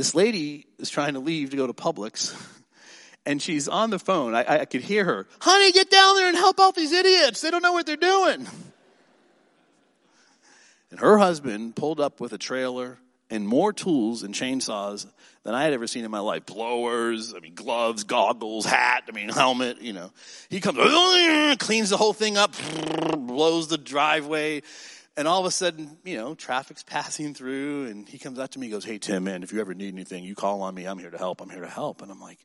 This 0.00 0.14
lady 0.14 0.64
is 0.78 0.88
trying 0.88 1.12
to 1.12 1.20
leave 1.20 1.50
to 1.50 1.58
go 1.58 1.66
to 1.66 1.74
Publix, 1.74 2.34
and 3.26 3.42
she's 3.42 3.68
on 3.68 3.90
the 3.90 3.98
phone. 3.98 4.34
I, 4.34 4.60
I 4.60 4.64
could 4.64 4.80
hear 4.80 5.04
her, 5.04 5.26
honey, 5.42 5.72
get 5.72 5.90
down 5.90 6.16
there 6.16 6.26
and 6.26 6.38
help 6.38 6.58
out 6.58 6.74
these 6.74 6.92
idiots. 6.92 7.42
They 7.42 7.50
don't 7.50 7.62
know 7.62 7.74
what 7.74 7.84
they're 7.84 7.96
doing. 7.96 8.46
And 10.90 11.00
her 11.00 11.18
husband 11.18 11.76
pulled 11.76 12.00
up 12.00 12.18
with 12.18 12.32
a 12.32 12.38
trailer 12.38 12.96
and 13.28 13.46
more 13.46 13.74
tools 13.74 14.22
and 14.22 14.34
chainsaws 14.34 15.06
than 15.42 15.54
I 15.54 15.64
had 15.64 15.74
ever 15.74 15.86
seen 15.86 16.06
in 16.06 16.10
my 16.10 16.20
life. 16.20 16.46
Blowers, 16.46 17.34
I 17.36 17.40
mean, 17.40 17.54
gloves, 17.54 18.04
goggles, 18.04 18.64
hat, 18.64 19.04
I 19.06 19.12
mean, 19.12 19.28
helmet, 19.28 19.82
you 19.82 19.92
know. 19.92 20.12
He 20.48 20.60
comes, 20.60 20.78
cleans 21.58 21.90
the 21.90 21.98
whole 21.98 22.14
thing 22.14 22.38
up, 22.38 22.54
blows 23.18 23.68
the 23.68 23.76
driveway. 23.76 24.62
And 25.16 25.26
all 25.26 25.40
of 25.40 25.46
a 25.46 25.50
sudden, 25.50 25.98
you 26.04 26.16
know, 26.16 26.34
traffic's 26.34 26.82
passing 26.86 27.34
through, 27.34 27.86
and 27.86 28.08
he 28.08 28.18
comes 28.18 28.38
up 28.38 28.50
to 28.50 28.58
me 28.58 28.66
and 28.66 28.72
goes, 28.72 28.84
Hey, 28.84 28.98
Tim, 28.98 29.24
man, 29.24 29.42
if 29.42 29.52
you 29.52 29.60
ever 29.60 29.74
need 29.74 29.92
anything, 29.92 30.24
you 30.24 30.34
call 30.34 30.62
on 30.62 30.74
me. 30.74 30.86
I'm 30.86 30.98
here 30.98 31.10
to 31.10 31.18
help. 31.18 31.40
I'm 31.40 31.50
here 31.50 31.62
to 31.62 31.68
help. 31.68 32.02
And 32.02 32.10
I'm 32.10 32.20
like, 32.20 32.38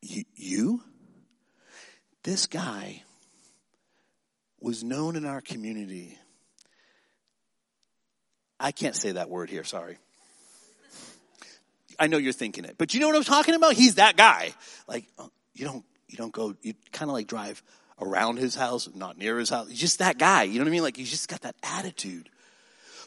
You? 0.00 0.82
This 2.22 2.46
guy 2.46 3.02
was 4.60 4.82
known 4.82 5.16
in 5.16 5.24
our 5.24 5.40
community. 5.40 6.18
I 8.60 8.72
can't 8.72 8.96
say 8.96 9.12
that 9.12 9.30
word 9.30 9.50
here, 9.50 9.64
sorry. 9.64 9.98
I 11.98 12.06
know 12.06 12.18
you're 12.18 12.32
thinking 12.32 12.64
it, 12.64 12.76
but 12.78 12.94
you 12.94 13.00
know 13.00 13.08
what 13.08 13.16
I'm 13.16 13.24
talking 13.24 13.54
about? 13.54 13.74
He's 13.74 13.96
that 13.96 14.16
guy. 14.16 14.52
Like, 14.86 15.06
uh, 15.18 15.26
you 15.54 15.64
don't, 15.64 15.84
you 16.08 16.16
don't 16.16 16.32
go, 16.32 16.54
you 16.62 16.74
kind 16.92 17.10
of 17.10 17.14
like 17.14 17.26
drive 17.26 17.62
around 18.00 18.38
his 18.38 18.54
house, 18.54 18.88
not 18.94 19.18
near 19.18 19.38
his 19.38 19.50
house. 19.50 19.68
He's 19.68 19.80
just 19.80 19.98
that 19.98 20.18
guy. 20.18 20.44
You 20.44 20.58
know 20.58 20.64
what 20.64 20.68
I 20.68 20.72
mean? 20.72 20.82
Like 20.82 20.96
he's 20.96 21.10
just 21.10 21.28
got 21.28 21.42
that 21.42 21.56
attitude. 21.62 22.28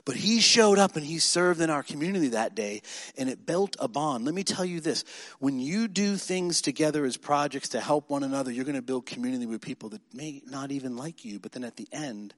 But 0.03 0.15
he 0.15 0.39
showed 0.39 0.79
up 0.79 0.95
and 0.95 1.05
he 1.05 1.19
served 1.19 1.61
in 1.61 1.69
our 1.69 1.83
community 1.83 2.29
that 2.29 2.55
day 2.55 2.81
and 3.17 3.29
it 3.29 3.45
built 3.45 3.75
a 3.79 3.87
bond. 3.87 4.25
Let 4.25 4.33
me 4.33 4.43
tell 4.43 4.65
you 4.65 4.79
this. 4.79 5.05
When 5.39 5.59
you 5.59 5.87
do 5.87 6.17
things 6.17 6.61
together 6.61 7.05
as 7.05 7.17
projects 7.17 7.69
to 7.69 7.81
help 7.81 8.09
one 8.09 8.23
another, 8.23 8.51
you're 8.51 8.65
going 8.65 8.75
to 8.75 8.81
build 8.81 9.05
community 9.05 9.45
with 9.45 9.61
people 9.61 9.89
that 9.89 10.01
may 10.13 10.41
not 10.47 10.71
even 10.71 10.97
like 10.97 11.23
you. 11.23 11.39
But 11.39 11.51
then 11.51 11.63
at 11.63 11.75
the 11.75 11.87
end, 11.91 12.33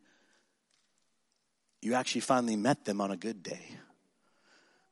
you 1.82 1.94
actually 1.94 2.22
finally 2.22 2.58
met 2.58 2.84
them 2.84 3.00
on 3.00 3.12
a 3.12 3.18
good 3.18 3.44
day. 3.44 3.78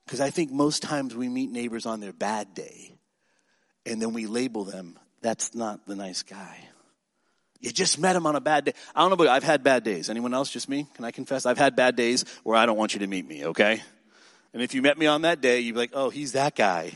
Because 0.06 0.22
I 0.22 0.30
think 0.30 0.52
most 0.52 0.82
times 0.82 1.14
we 1.14 1.28
meet 1.28 1.52
neighbors 1.52 1.86
on 1.86 2.00
their 2.00 2.14
bad 2.14 2.54
day 2.54 2.94
and 3.86 4.02
then 4.02 4.14
we 4.14 4.28
label 4.28 4.64
them, 4.64 4.98
that's 5.22 5.56
not 5.56 5.86
the 5.88 5.96
nice 5.96 6.24
guy. 6.24 6.58
You 7.62 7.72
just 7.72 8.00
met 8.00 8.16
him 8.16 8.26
on 8.26 8.36
a 8.36 8.42
bad 8.42 8.66
day. 8.66 8.74
I 8.96 9.02
don't 9.02 9.12
know, 9.12 9.16
but 9.16 9.28
I've 9.28 9.44
had 9.44 9.64
bad 9.64 9.84
days. 9.84 10.10
Anyone 10.10 10.34
else? 10.34 10.50
Just 10.50 10.68
me? 10.68 10.88
Can 10.96 11.06
I 11.06 11.12
confess? 11.12 11.46
I've 11.46 11.60
had 11.60 11.76
bad 11.76 11.96
days 11.96 12.26
where 12.44 12.58
I 12.58 12.66
don't 12.66 12.78
want 12.78 12.96
you 12.96 13.02
to 13.02 13.08
meet 13.08 13.28
me, 13.28 13.46
okay? 13.46 13.82
And 14.52 14.64
if 14.64 14.74
you 14.74 14.82
met 14.82 14.98
me 14.98 15.06
on 15.06 15.22
that 15.22 15.42
day, 15.42 15.60
you'd 15.60 15.74
be 15.74 15.80
like, 15.80 15.92
oh, 15.94 16.10
he's 16.10 16.32
that 16.32 16.56
guy. 16.56 16.92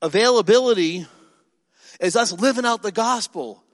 Availability 0.00 1.06
is 1.98 2.14
us 2.14 2.32
living 2.32 2.64
out 2.64 2.82
the 2.82 2.92
gospel 2.92 3.64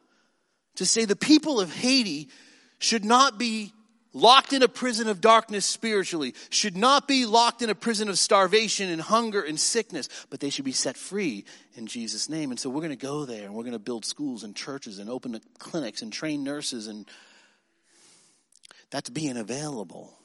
to 0.76 0.86
say 0.86 1.04
the 1.04 1.14
people 1.14 1.60
of 1.60 1.70
Haiti 1.70 2.30
should 2.78 3.04
not 3.04 3.38
be 3.38 3.73
locked 4.14 4.54
in 4.54 4.62
a 4.62 4.68
prison 4.68 5.08
of 5.08 5.20
darkness 5.20 5.66
spiritually, 5.66 6.34
should 6.48 6.76
not 6.76 7.06
be 7.06 7.26
locked 7.26 7.60
in 7.60 7.68
a 7.68 7.74
prison 7.74 8.08
of 8.08 8.18
starvation 8.18 8.88
and 8.88 9.02
hunger 9.02 9.42
and 9.42 9.60
sickness, 9.60 10.08
but 10.30 10.40
they 10.40 10.48
should 10.48 10.64
be 10.64 10.72
set 10.72 10.96
free 10.96 11.44
in 11.74 11.86
Jesus' 11.86 12.28
name. 12.28 12.50
And 12.50 12.58
so 12.58 12.70
we're 12.70 12.80
going 12.80 12.90
to 12.90 12.96
go 12.96 13.26
there 13.26 13.44
and 13.44 13.54
we're 13.54 13.64
going 13.64 13.72
to 13.72 13.78
build 13.78 14.06
schools 14.06 14.44
and 14.44 14.56
churches 14.56 14.98
and 14.98 15.10
open 15.10 15.38
clinics 15.58 16.00
and 16.00 16.12
train 16.12 16.44
nurses 16.44 16.86
and 16.86 17.06
that's 18.90 19.10
being 19.10 19.36
available. 19.36 20.16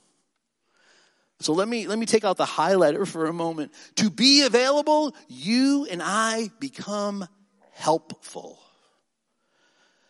So 1.41 1.53
let 1.53 1.67
me, 1.67 1.87
let 1.87 1.97
me 1.97 2.05
take 2.05 2.25
out 2.25 2.37
the 2.37 2.45
highlighter 2.45 3.07
for 3.07 3.25
a 3.25 3.33
moment. 3.33 3.71
To 3.95 4.09
be 4.09 4.43
available, 4.43 5.15
you 5.27 5.87
and 5.89 6.01
I 6.03 6.51
become 6.59 7.25
helpful. 7.71 8.59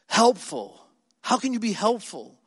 Helpful. 0.08 0.82
How 1.22 1.38
can 1.38 1.54
you 1.54 1.60
be 1.60 1.72
helpful? 1.72 2.39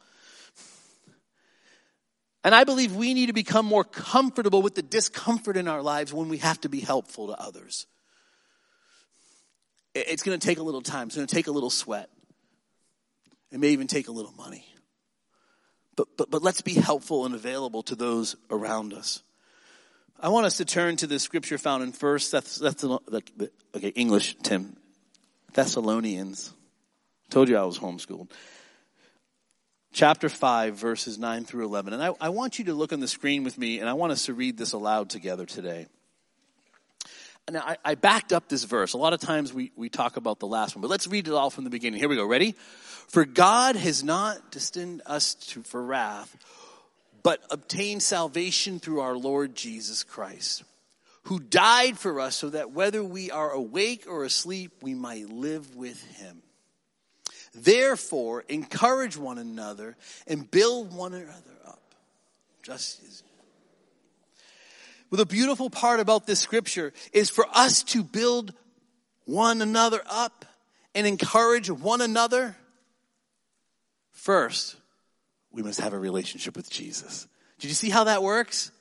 And 2.45 2.55
I 2.55 2.65
believe 2.65 2.97
we 2.97 3.15
need 3.15 3.27
to 3.27 3.33
become 3.33 3.67
more 3.67 3.85
comfortable 3.85 4.63
with 4.63 4.75
the 4.75 4.83
discomfort 4.83 5.57
in 5.57 5.69
our 5.69 5.83
lives 5.83 6.13
when 6.13 6.29
we 6.29 6.39
have 6.39 6.61
to 6.63 6.69
be 6.69 6.81
helpful 6.81 7.29
to 7.29 7.41
others. 7.41 7.87
It's 9.95 10.23
going 10.23 10.39
to 10.39 10.45
take 10.45 10.59
a 10.59 10.63
little 10.63 10.83
time. 10.83 11.09
It's 11.09 11.17
going 11.17 11.27
to 11.27 11.35
take 11.35 11.47
a 11.47 11.53
little 11.53 11.71
sweat. 11.71 12.09
It 13.53 13.61
may 13.61 13.69
even 13.69 13.87
take 13.87 14.09
a 14.09 14.13
little 14.13 14.33
money. 14.33 14.67
But, 15.95 16.09
but, 16.17 16.31
but 16.31 16.43
let's 16.43 16.63
be 16.63 16.75
helpful 16.75 17.27
and 17.27 17.35
available 17.35 17.83
to 17.85 17.95
those 17.95 18.35
around 18.51 18.95
us. 18.95 19.23
I 20.19 20.29
want 20.29 20.47
us 20.47 20.57
to 20.57 20.65
turn 20.65 20.97
to 20.97 21.07
the 21.07 21.19
scripture 21.19 21.59
found 21.59 21.83
in 21.83 21.93
First 21.93 22.31
Thess- 22.31 22.59
Thess- 22.59 22.85
okay, 22.85 23.89
English, 23.89 24.37
Tim. 24.43 24.77
Thessalonians. 25.53 26.55
Told 27.29 27.49
you 27.49 27.57
I 27.57 27.65
was 27.65 27.79
homeschooled. 27.79 28.31
Chapter 29.93 30.31
5, 30.31 30.75
verses 30.75 31.19
9 31.19 31.45
through 31.45 31.67
11. 31.67 31.93
And 31.93 32.03
I, 32.03 32.13
I 32.19 32.29
want 32.31 32.59
you 32.59 32.65
to 32.67 32.75
look 32.75 32.95
on 32.95 33.01
the 33.01 33.09
screen 33.09 33.45
with 33.45 33.59
me, 33.59 33.79
and 33.79 33.89
I 33.89 33.93
want 33.93 34.13
us 34.13 34.25
to 34.27 34.35
read 34.35 34.57
this 34.57 34.73
aloud 34.73 35.11
together 35.11 35.45
today. 35.45 35.87
Now, 37.51 37.61
I, 37.61 37.77
I 37.85 37.95
backed 37.97 38.33
up 38.33 38.49
this 38.49 38.65
verse. 38.65 38.95
A 38.95 38.99
lot 38.99 39.13
of 39.13 39.21
times 39.21 39.53
we, 39.53 39.73
we 39.77 39.89
talk 39.89 40.17
about 40.17 40.39
the 40.39 40.47
last 40.47 40.75
one, 40.75 40.81
but 40.81 40.91
let's 40.91 41.07
read 41.07 41.29
it 41.29 41.35
all 41.35 41.51
from 41.51 41.65
the 41.65 41.71
beginning. 41.71 42.01
Here 42.01 42.09
we 42.09 42.17
go. 42.17 42.25
Ready? 42.25 42.53
For 43.09 43.27
God 43.27 43.77
has 43.77 44.03
not 44.03 44.51
destined 44.51 45.03
us 45.05 45.35
to, 45.35 45.63
for 45.63 45.83
wrath, 45.83 46.35
but 47.23 47.41
obtained 47.51 48.03
salvation 48.03 48.79
through 48.79 49.01
our 49.01 49.17
Lord 49.17 49.55
Jesus 49.55 50.05
Christ, 50.05 50.63
who 51.25 51.39
died 51.39 51.99
for 51.99 52.21
us 52.21 52.37
so 52.37 52.49
that 52.51 52.71
whether 52.71 53.05
we 53.05 53.31
are 53.31 53.51
awake 53.51 54.07
or 54.09 54.25
asleep, 54.25 54.73
we 54.81 54.95
might 54.95 55.29
live 55.29 55.77
with 55.77 56.03
him. 56.17 56.42
Therefore, 57.55 58.45
encourage 58.49 59.17
one 59.17 59.39
another 59.39 59.97
and 60.27 60.51
build 60.51 60.95
one 60.95 61.13
another 61.13 61.57
up. 61.67 61.81
Just 62.63 63.03
as 63.03 63.23
well, 65.11 65.19
the 65.19 65.27
beautiful 65.27 65.69
part 65.69 66.01
about 66.01 66.27
this 66.27 66.41
scripture 66.41 66.93
is 67.13 67.29
for 67.29 67.45
us 67.53 67.83
to 67.83 68.03
build 68.03 68.55
one 69.27 69.61
another 69.61 70.01
up 70.09 70.47
and 70.95 71.07
encourage 71.07 71.71
one 71.71 72.01
another. 72.01 72.57
First, 74.13 74.77
we 75.51 75.63
must 75.63 75.81
have 75.81 75.93
a 75.93 75.99
relationship 75.99 76.57
with 76.57 76.71
Jesus. 76.71 77.27
Did 77.59 77.69
you 77.69 77.75
see 77.75 77.91
how 77.91 78.05
that 78.05 78.23
works? 78.23 78.73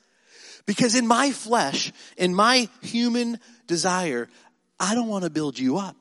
Because 0.64 0.94
in 0.94 1.06
my 1.06 1.32
flesh, 1.32 1.92
in 2.16 2.34
my 2.34 2.68
human 2.80 3.38
desire, 3.66 4.28
I 4.80 4.94
don't 4.94 5.08
want 5.08 5.24
to 5.24 5.30
build 5.30 5.58
you 5.58 5.76
up. 5.78 5.96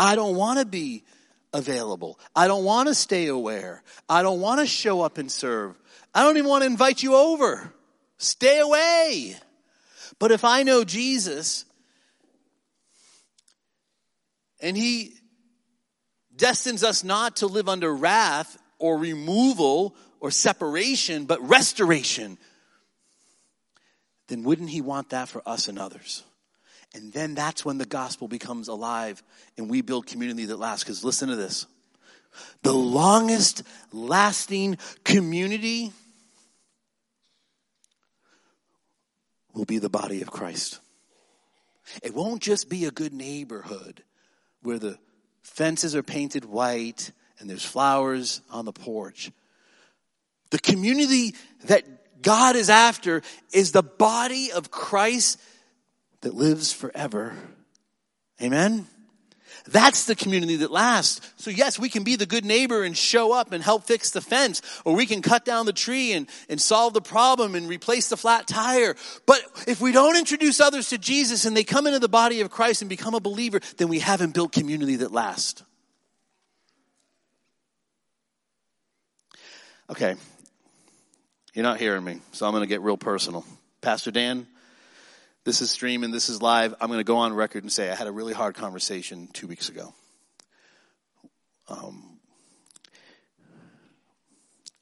I 0.00 0.14
don't 0.14 0.34
want 0.34 0.58
to 0.58 0.64
be 0.64 1.04
available. 1.52 2.18
I 2.34 2.48
don't 2.48 2.64
want 2.64 2.88
to 2.88 2.94
stay 2.94 3.26
aware. 3.26 3.82
I 4.08 4.22
don't 4.22 4.40
want 4.40 4.60
to 4.60 4.66
show 4.66 5.02
up 5.02 5.18
and 5.18 5.30
serve. 5.30 5.78
I 6.14 6.22
don't 6.22 6.38
even 6.38 6.48
want 6.48 6.62
to 6.62 6.66
invite 6.66 7.02
you 7.02 7.14
over. 7.14 7.70
Stay 8.16 8.60
away. 8.60 9.36
But 10.18 10.32
if 10.32 10.42
I 10.42 10.62
know 10.62 10.84
Jesus 10.84 11.66
and 14.58 14.74
he 14.74 15.16
destines 16.34 16.82
us 16.82 17.04
not 17.04 17.36
to 17.36 17.46
live 17.46 17.68
under 17.68 17.94
wrath 17.94 18.56
or 18.78 18.96
removal 18.96 19.94
or 20.18 20.30
separation, 20.30 21.26
but 21.26 21.46
restoration, 21.46 22.38
then 24.28 24.44
wouldn't 24.44 24.70
he 24.70 24.80
want 24.80 25.10
that 25.10 25.28
for 25.28 25.42
us 25.44 25.68
and 25.68 25.78
others? 25.78 26.22
And 26.94 27.12
then 27.12 27.34
that's 27.34 27.64
when 27.64 27.78
the 27.78 27.86
gospel 27.86 28.26
becomes 28.26 28.68
alive 28.68 29.22
and 29.56 29.70
we 29.70 29.80
build 29.80 30.06
community 30.06 30.46
that 30.46 30.58
lasts. 30.58 30.84
Because 30.84 31.04
listen 31.04 31.28
to 31.28 31.36
this 31.36 31.66
the 32.62 32.72
longest 32.72 33.62
lasting 33.92 34.78
community 35.04 35.92
will 39.52 39.64
be 39.64 39.78
the 39.78 39.90
body 39.90 40.22
of 40.22 40.30
Christ. 40.30 40.80
It 42.02 42.14
won't 42.14 42.40
just 42.40 42.68
be 42.68 42.84
a 42.84 42.90
good 42.90 43.12
neighborhood 43.12 44.04
where 44.62 44.78
the 44.78 44.98
fences 45.42 45.96
are 45.96 46.02
painted 46.02 46.44
white 46.44 47.10
and 47.38 47.48
there's 47.48 47.64
flowers 47.64 48.42
on 48.50 48.64
the 48.64 48.72
porch. 48.72 49.32
The 50.50 50.58
community 50.58 51.34
that 51.64 52.22
God 52.22 52.54
is 52.54 52.70
after 52.70 53.22
is 53.52 53.72
the 53.72 53.82
body 53.82 54.52
of 54.52 54.70
Christ 54.70 55.40
that 56.22 56.34
lives 56.34 56.72
forever. 56.72 57.34
Amen? 58.42 58.86
That's 59.66 60.06
the 60.06 60.14
community 60.14 60.56
that 60.56 60.70
lasts. 60.70 61.20
So 61.36 61.50
yes, 61.50 61.78
we 61.78 61.88
can 61.88 62.02
be 62.02 62.16
the 62.16 62.26
good 62.26 62.44
neighbor 62.44 62.82
and 62.82 62.96
show 62.96 63.32
up 63.32 63.52
and 63.52 63.62
help 63.62 63.84
fix 63.84 64.10
the 64.10 64.20
fence, 64.20 64.62
or 64.84 64.94
we 64.94 65.06
can 65.06 65.22
cut 65.22 65.44
down 65.44 65.66
the 65.66 65.72
tree 65.72 66.12
and, 66.12 66.28
and 66.48 66.60
solve 66.60 66.94
the 66.94 67.00
problem 67.00 67.54
and 67.54 67.68
replace 67.68 68.08
the 68.08 68.16
flat 68.16 68.46
tire. 68.46 68.96
But 69.26 69.40
if 69.66 69.80
we 69.80 69.92
don't 69.92 70.16
introduce 70.16 70.60
others 70.60 70.88
to 70.90 70.98
Jesus 70.98 71.44
and 71.44 71.56
they 71.56 71.64
come 71.64 71.86
into 71.86 71.98
the 71.98 72.08
body 72.08 72.40
of 72.40 72.50
Christ 72.50 72.82
and 72.82 72.88
become 72.88 73.14
a 73.14 73.20
believer, 73.20 73.60
then 73.76 73.88
we 73.88 73.98
haven't 73.98 74.34
built 74.34 74.52
community 74.52 74.96
that 74.96 75.12
lasts. 75.12 75.62
Okay. 79.90 80.14
You're 81.52 81.64
not 81.64 81.80
hearing 81.80 82.04
me, 82.04 82.20
so 82.32 82.46
I'm 82.46 82.52
going 82.52 82.62
to 82.62 82.68
get 82.68 82.80
real 82.80 82.96
personal. 82.96 83.44
Pastor 83.80 84.12
Dan, 84.12 84.46
this 85.44 85.62
is 85.62 85.70
streaming, 85.70 86.10
this 86.10 86.28
is 86.28 86.42
live. 86.42 86.74
I'm 86.80 86.88
going 86.88 87.00
to 87.00 87.04
go 87.04 87.16
on 87.16 87.32
record 87.32 87.64
and 87.64 87.72
say 87.72 87.90
I 87.90 87.94
had 87.94 88.06
a 88.06 88.12
really 88.12 88.32
hard 88.32 88.54
conversation 88.54 89.28
two 89.32 89.46
weeks 89.46 89.68
ago. 89.68 89.94
Um, 91.68 92.18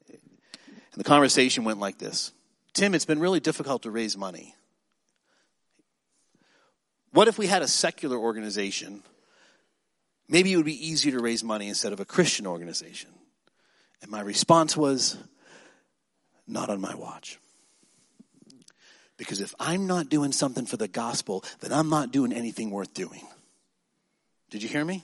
and 0.09 0.97
the 0.97 1.03
conversation 1.03 1.63
went 1.63 1.79
like 1.79 1.97
this 1.97 2.31
Tim, 2.73 2.93
it's 2.93 3.05
been 3.05 3.19
really 3.19 3.39
difficult 3.39 3.83
to 3.83 3.91
raise 3.91 4.17
money. 4.17 4.55
What 7.11 7.27
if 7.27 7.37
we 7.37 7.47
had 7.47 7.61
a 7.61 7.67
secular 7.67 8.17
organization? 8.17 9.03
Maybe 10.27 10.53
it 10.53 10.57
would 10.57 10.65
be 10.65 10.87
easier 10.87 11.13
to 11.13 11.23
raise 11.23 11.43
money 11.43 11.67
instead 11.67 11.91
of 11.91 11.99
a 11.99 12.05
Christian 12.05 12.45
organization. 12.45 13.09
And 14.01 14.11
my 14.11 14.21
response 14.21 14.77
was, 14.77 15.17
not 16.49 16.69
on 16.69 16.81
my 16.81 16.93
watch. 16.95 17.39
Because 19.19 19.41
if 19.41 19.53
I'm 19.59 19.85
not 19.85 20.07
doing 20.07 20.31
something 20.31 20.65
for 20.65 20.77
the 20.77 20.87
gospel, 20.87 21.43
then 21.59 21.73
I'm 21.73 21.89
not 21.89 22.11
doing 22.11 22.31
anything 22.31 22.71
worth 22.71 22.93
doing. 22.93 23.27
Did 24.49 24.63
you 24.63 24.69
hear 24.69 24.85
me? 24.85 25.03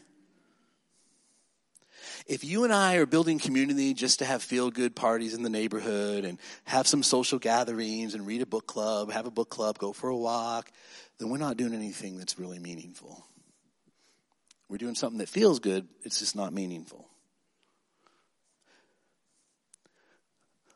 If 2.26 2.46
you 2.46 2.64
and 2.64 2.74
I 2.74 2.96
are 2.96 3.06
building 3.06 3.40
community 3.40 3.94
just 3.94 4.20
to 4.20 4.26
have 4.26 4.42
feel 4.42 4.72
good 4.72 4.96
parties 4.96 5.34
in 5.34 5.44
the 5.44 5.50
neighborhood 5.50 6.24
and 6.24 6.40
have 6.64 6.88
some 6.88 7.04
social 7.04 7.40
gatherings 7.40 8.16
and 8.16 8.26
read 8.26 8.42
a 8.42 8.46
book 8.46 8.66
club, 8.66 9.12
have 9.12 9.26
a 9.28 9.32
book 9.32 9.50
club, 9.50 9.78
go 9.78 9.92
for 9.92 10.10
a 10.10 10.18
walk, 10.18 10.72
then 11.20 11.30
we're 11.30 11.38
not 11.38 11.58
doing 11.58 11.74
anything 11.74 12.18
that's 12.18 12.40
really 12.40 12.58
meaningful. 12.58 13.24
We're 14.70 14.78
doing 14.78 14.96
something 14.96 15.20
that 15.20 15.30
feels 15.30 15.60
good, 15.60 15.88
it's 16.04 16.20
just 16.20 16.38
not 16.38 16.54
meaningful. 16.54 17.05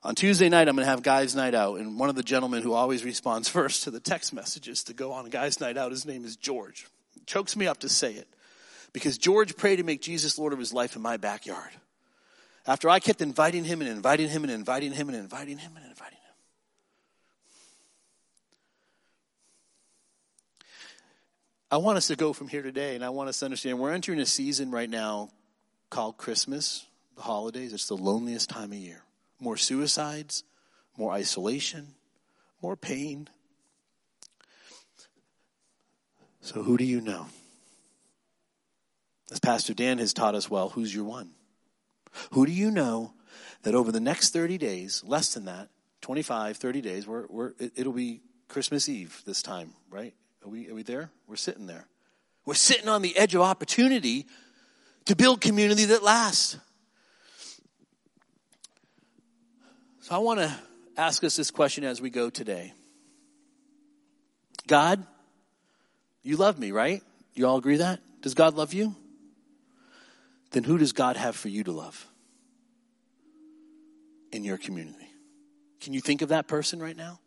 On 0.02 0.16
Tuesday 0.16 0.47
night, 0.47 0.70
I'm 0.70 0.76
going 0.76 0.86
to 0.86 0.89
have 0.89 1.04
guys' 1.04 1.36
night 1.36 1.54
out, 1.54 1.80
and 1.80 2.00
one 2.00 2.08
of 2.08 2.16
the 2.16 2.24
gentlemen 2.24 2.64
who 2.64 2.72
always 2.74 3.04
responds 3.04 3.50
first 3.50 3.84
to 3.84 3.91
the 3.91 4.00
text 4.00 4.34
messages 4.34 4.84
to 4.86 4.93
go 4.93 5.12
on 5.12 5.30
guys' 5.30 5.60
night 5.60 5.78
out, 5.78 5.91
his 5.91 6.06
name 6.06 6.24
is 6.24 6.36
George. 6.36 6.88
It 7.18 7.26
chokes 7.26 7.56
me 7.56 7.68
up 7.68 7.80
to 7.80 7.89
say 7.89 8.14
it 8.14 8.28
because 8.93 9.18
George 9.18 9.58
prayed 9.58 9.76
to 9.78 9.84
make 9.84 10.02
Jesus 10.02 10.39
Lord 10.39 10.54
of 10.54 10.60
his 10.60 10.74
life 10.74 10.95
in 10.95 11.02
my 11.02 11.18
backyard. 11.18 11.70
After 12.66 12.89
I 12.89 13.00
kept 13.00 13.22
inviting 13.22 13.66
him 13.66 13.82
and 13.82 13.89
inviting 13.89 14.30
him 14.30 14.43
and 14.43 14.52
inviting 14.52 14.93
him 14.93 15.10
and 15.10 15.18
inviting 15.18 15.58
him 15.58 15.72
and 15.76 15.86
inviting 15.86 16.18
him. 16.18 16.36
I 21.72 21.78
want 21.78 21.97
us 21.97 22.08
to 22.08 22.16
go 22.16 22.32
from 22.32 22.47
here 22.47 22.62
today, 22.62 22.95
and 22.95 23.04
I 23.04 23.10
want 23.10 23.30
us 23.30 23.39
to 23.39 23.45
understand 23.45 23.80
we're 23.80 23.91
entering 23.91 24.20
a 24.20 24.26
season 24.26 24.72
right 24.72 24.89
now 24.89 25.30
called 25.89 26.18
Christmas, 26.18 26.86
the 27.16 27.22
holidays. 27.22 27.74
It's 27.74 27.88
the 27.88 27.97
loneliest 27.97 28.50
time 28.50 28.72
of 28.72 28.78
year 28.78 29.04
more 29.40 29.58
suicides, 29.58 30.44
more 30.98 31.12
isolation, 31.12 31.96
more 32.62 32.76
pain. 32.76 33.30
So, 36.42 36.64
who 36.64 36.78
do 36.78 36.84
you 36.84 37.02
know? 37.02 37.28
As 39.32 39.40
Pastor 39.40 39.74
Dan 39.74 40.00
has 40.00 40.14
taught 40.14 40.36
us 40.36 40.50
well, 40.50 40.70
who's 40.70 40.94
your 40.94 41.04
one? 41.04 41.32
Who 42.32 42.46
do 42.46 42.52
you 42.52 42.72
know 42.72 43.14
that 43.64 43.76
over 43.76 43.92
the 43.92 44.00
next 44.00 44.34
30 44.34 44.58
days, 44.58 45.04
less 45.06 45.34
than 45.34 45.46
that, 45.46 45.70
25, 46.02 46.58
30 46.58 46.82
days, 46.82 47.08
we're, 47.08 47.26
we're, 47.28 47.54
it, 47.60 47.74
it'll 47.76 47.94
be 47.94 48.22
Christmas 48.48 48.90
Eve 48.90 49.22
this 49.26 49.42
time, 49.42 49.74
right? 49.92 50.14
Are 50.44 50.50
we, 50.50 50.70
are 50.70 50.74
we 50.74 50.84
there? 50.84 51.12
We're 51.28 51.36
sitting 51.36 51.68
there. 51.68 51.86
We're 52.46 52.56
sitting 52.56 52.88
on 52.88 53.02
the 53.02 53.16
edge 53.18 53.36
of 53.36 53.42
opportunity 53.42 54.26
to 55.06 55.16
build 55.16 55.42
community 55.42 55.86
that 55.86 56.04
lasts. 56.04 56.58
So 60.10 60.16
I 60.16 60.18
want 60.18 60.39
to 60.39 60.51
ask 60.97 61.24
us 61.24 61.36
this 61.36 61.51
question 61.51 61.84
as 61.84 62.01
we 62.01 62.10
go 62.10 62.32
today. 62.32 62.74
God, 64.66 65.05
you 66.24 66.36
love 66.36 66.57
me, 66.57 66.72
right? 66.72 67.03
You 67.36 67.45
all 67.45 67.57
agree 67.57 67.78
that? 67.78 67.99
Does 68.24 68.34
God 68.34 68.55
love 68.55 68.74
you? 68.74 68.95
Then 70.49 70.64
who 70.64 70.80
does 70.80 70.93
God 70.93 71.16
have 71.16 71.36
for 71.36 71.47
you 71.49 71.64
to 71.64 71.72
love? 71.72 72.07
in 74.32 74.43
your 74.43 74.57
community? 74.57 75.12
Can 75.82 75.93
you 75.93 76.01
think 76.01 76.22
of 76.22 76.30
that 76.30 76.47
person 76.47 76.80
right 76.80 76.97
now? 76.97 77.20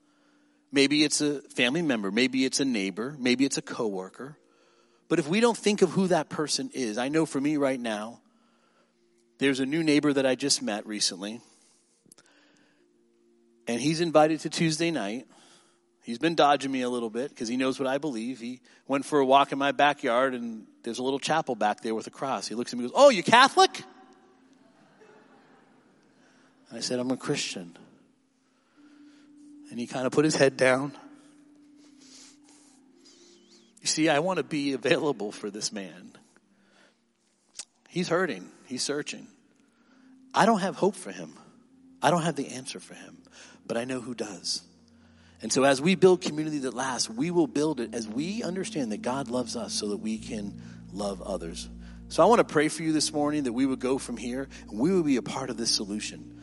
Maybe 0.70 1.04
it's 1.04 1.20
a 1.20 1.40
family 1.54 1.82
member, 1.82 2.10
maybe 2.10 2.44
it's 2.44 2.60
a 2.60 2.64
neighbor, 2.64 3.16
maybe 3.18 3.44
it's 3.44 3.58
a 3.58 3.62
coworker. 3.62 4.38
But 5.08 5.18
if 5.18 5.28
we 5.28 5.40
don't 5.40 5.56
think 5.56 5.82
of 5.82 5.90
who 5.90 6.08
that 6.08 6.28
person 6.28 6.70
is, 6.74 6.98
I 6.98 7.08
know 7.08 7.26
for 7.26 7.40
me 7.40 7.56
right 7.58 7.78
now, 7.78 8.20
there's 9.38 9.60
a 9.60 9.66
new 9.66 9.82
neighbor 9.82 10.12
that 10.12 10.24
I 10.24 10.34
just 10.34 10.62
met 10.62 10.86
recently. 10.86 11.40
And 13.66 13.80
he's 13.80 14.00
invited 14.00 14.40
to 14.40 14.50
Tuesday 14.50 14.90
night. 14.90 15.26
He's 16.02 16.18
been 16.18 16.34
dodging 16.34 16.72
me 16.72 16.82
a 16.82 16.88
little 16.88 17.10
bit 17.10 17.30
because 17.30 17.48
he 17.48 17.56
knows 17.56 17.78
what 17.78 17.88
I 17.88 17.98
believe. 17.98 18.40
He 18.40 18.60
went 18.88 19.04
for 19.04 19.20
a 19.20 19.24
walk 19.24 19.52
in 19.52 19.58
my 19.58 19.70
backyard 19.72 20.34
and 20.34 20.66
there's 20.82 20.98
a 20.98 21.02
little 21.02 21.20
chapel 21.20 21.54
back 21.54 21.80
there 21.80 21.94
with 21.94 22.08
a 22.08 22.10
cross. 22.10 22.48
He 22.48 22.56
looks 22.56 22.72
at 22.72 22.78
me 22.78 22.84
and 22.84 22.92
goes, 22.92 23.00
Oh, 23.00 23.08
you 23.10 23.22
Catholic? 23.22 23.84
And 26.68 26.78
I 26.78 26.80
said, 26.80 26.98
I'm 26.98 27.10
a 27.10 27.16
Christian. 27.16 27.76
And 29.70 29.78
he 29.78 29.86
kind 29.86 30.06
of 30.06 30.12
put 30.12 30.24
his 30.24 30.34
head 30.34 30.56
down. 30.56 30.92
You 33.82 33.86
see, 33.86 34.08
I 34.08 34.20
want 34.20 34.38
to 34.38 34.42
be 34.42 34.72
available 34.72 35.32
for 35.32 35.50
this 35.50 35.72
man. 35.72 36.12
He's 37.88 38.08
hurting, 38.08 38.48
he's 38.66 38.82
searching. 38.82 39.26
I 40.32 40.46
don't 40.46 40.60
have 40.60 40.76
hope 40.76 40.94
for 40.94 41.10
him, 41.10 41.34
I 42.00 42.10
don't 42.10 42.22
have 42.22 42.36
the 42.36 42.48
answer 42.48 42.80
for 42.80 42.94
him, 42.94 43.18
but 43.72 43.80
I 43.80 43.84
know 43.84 44.02
who 44.02 44.14
does. 44.14 44.60
And 45.40 45.50
so, 45.50 45.64
as 45.64 45.80
we 45.80 45.94
build 45.94 46.20
community 46.20 46.58
that 46.58 46.74
lasts, 46.74 47.08
we 47.08 47.30
will 47.30 47.46
build 47.46 47.80
it 47.80 47.94
as 47.94 48.06
we 48.06 48.42
understand 48.42 48.92
that 48.92 49.00
God 49.00 49.28
loves 49.28 49.56
us 49.56 49.72
so 49.72 49.88
that 49.88 49.96
we 49.96 50.18
can 50.18 50.60
love 50.92 51.22
others. 51.22 51.70
So, 52.08 52.22
I 52.22 52.26
want 52.26 52.40
to 52.40 52.44
pray 52.44 52.68
for 52.68 52.82
you 52.82 52.92
this 52.92 53.14
morning 53.14 53.44
that 53.44 53.54
we 53.54 53.64
would 53.64 53.80
go 53.80 53.96
from 53.96 54.18
here 54.18 54.46
and 54.68 54.78
we 54.78 54.92
would 54.92 55.06
be 55.06 55.16
a 55.16 55.22
part 55.22 55.48
of 55.48 55.56
this 55.56 55.70
solution. 55.70 56.38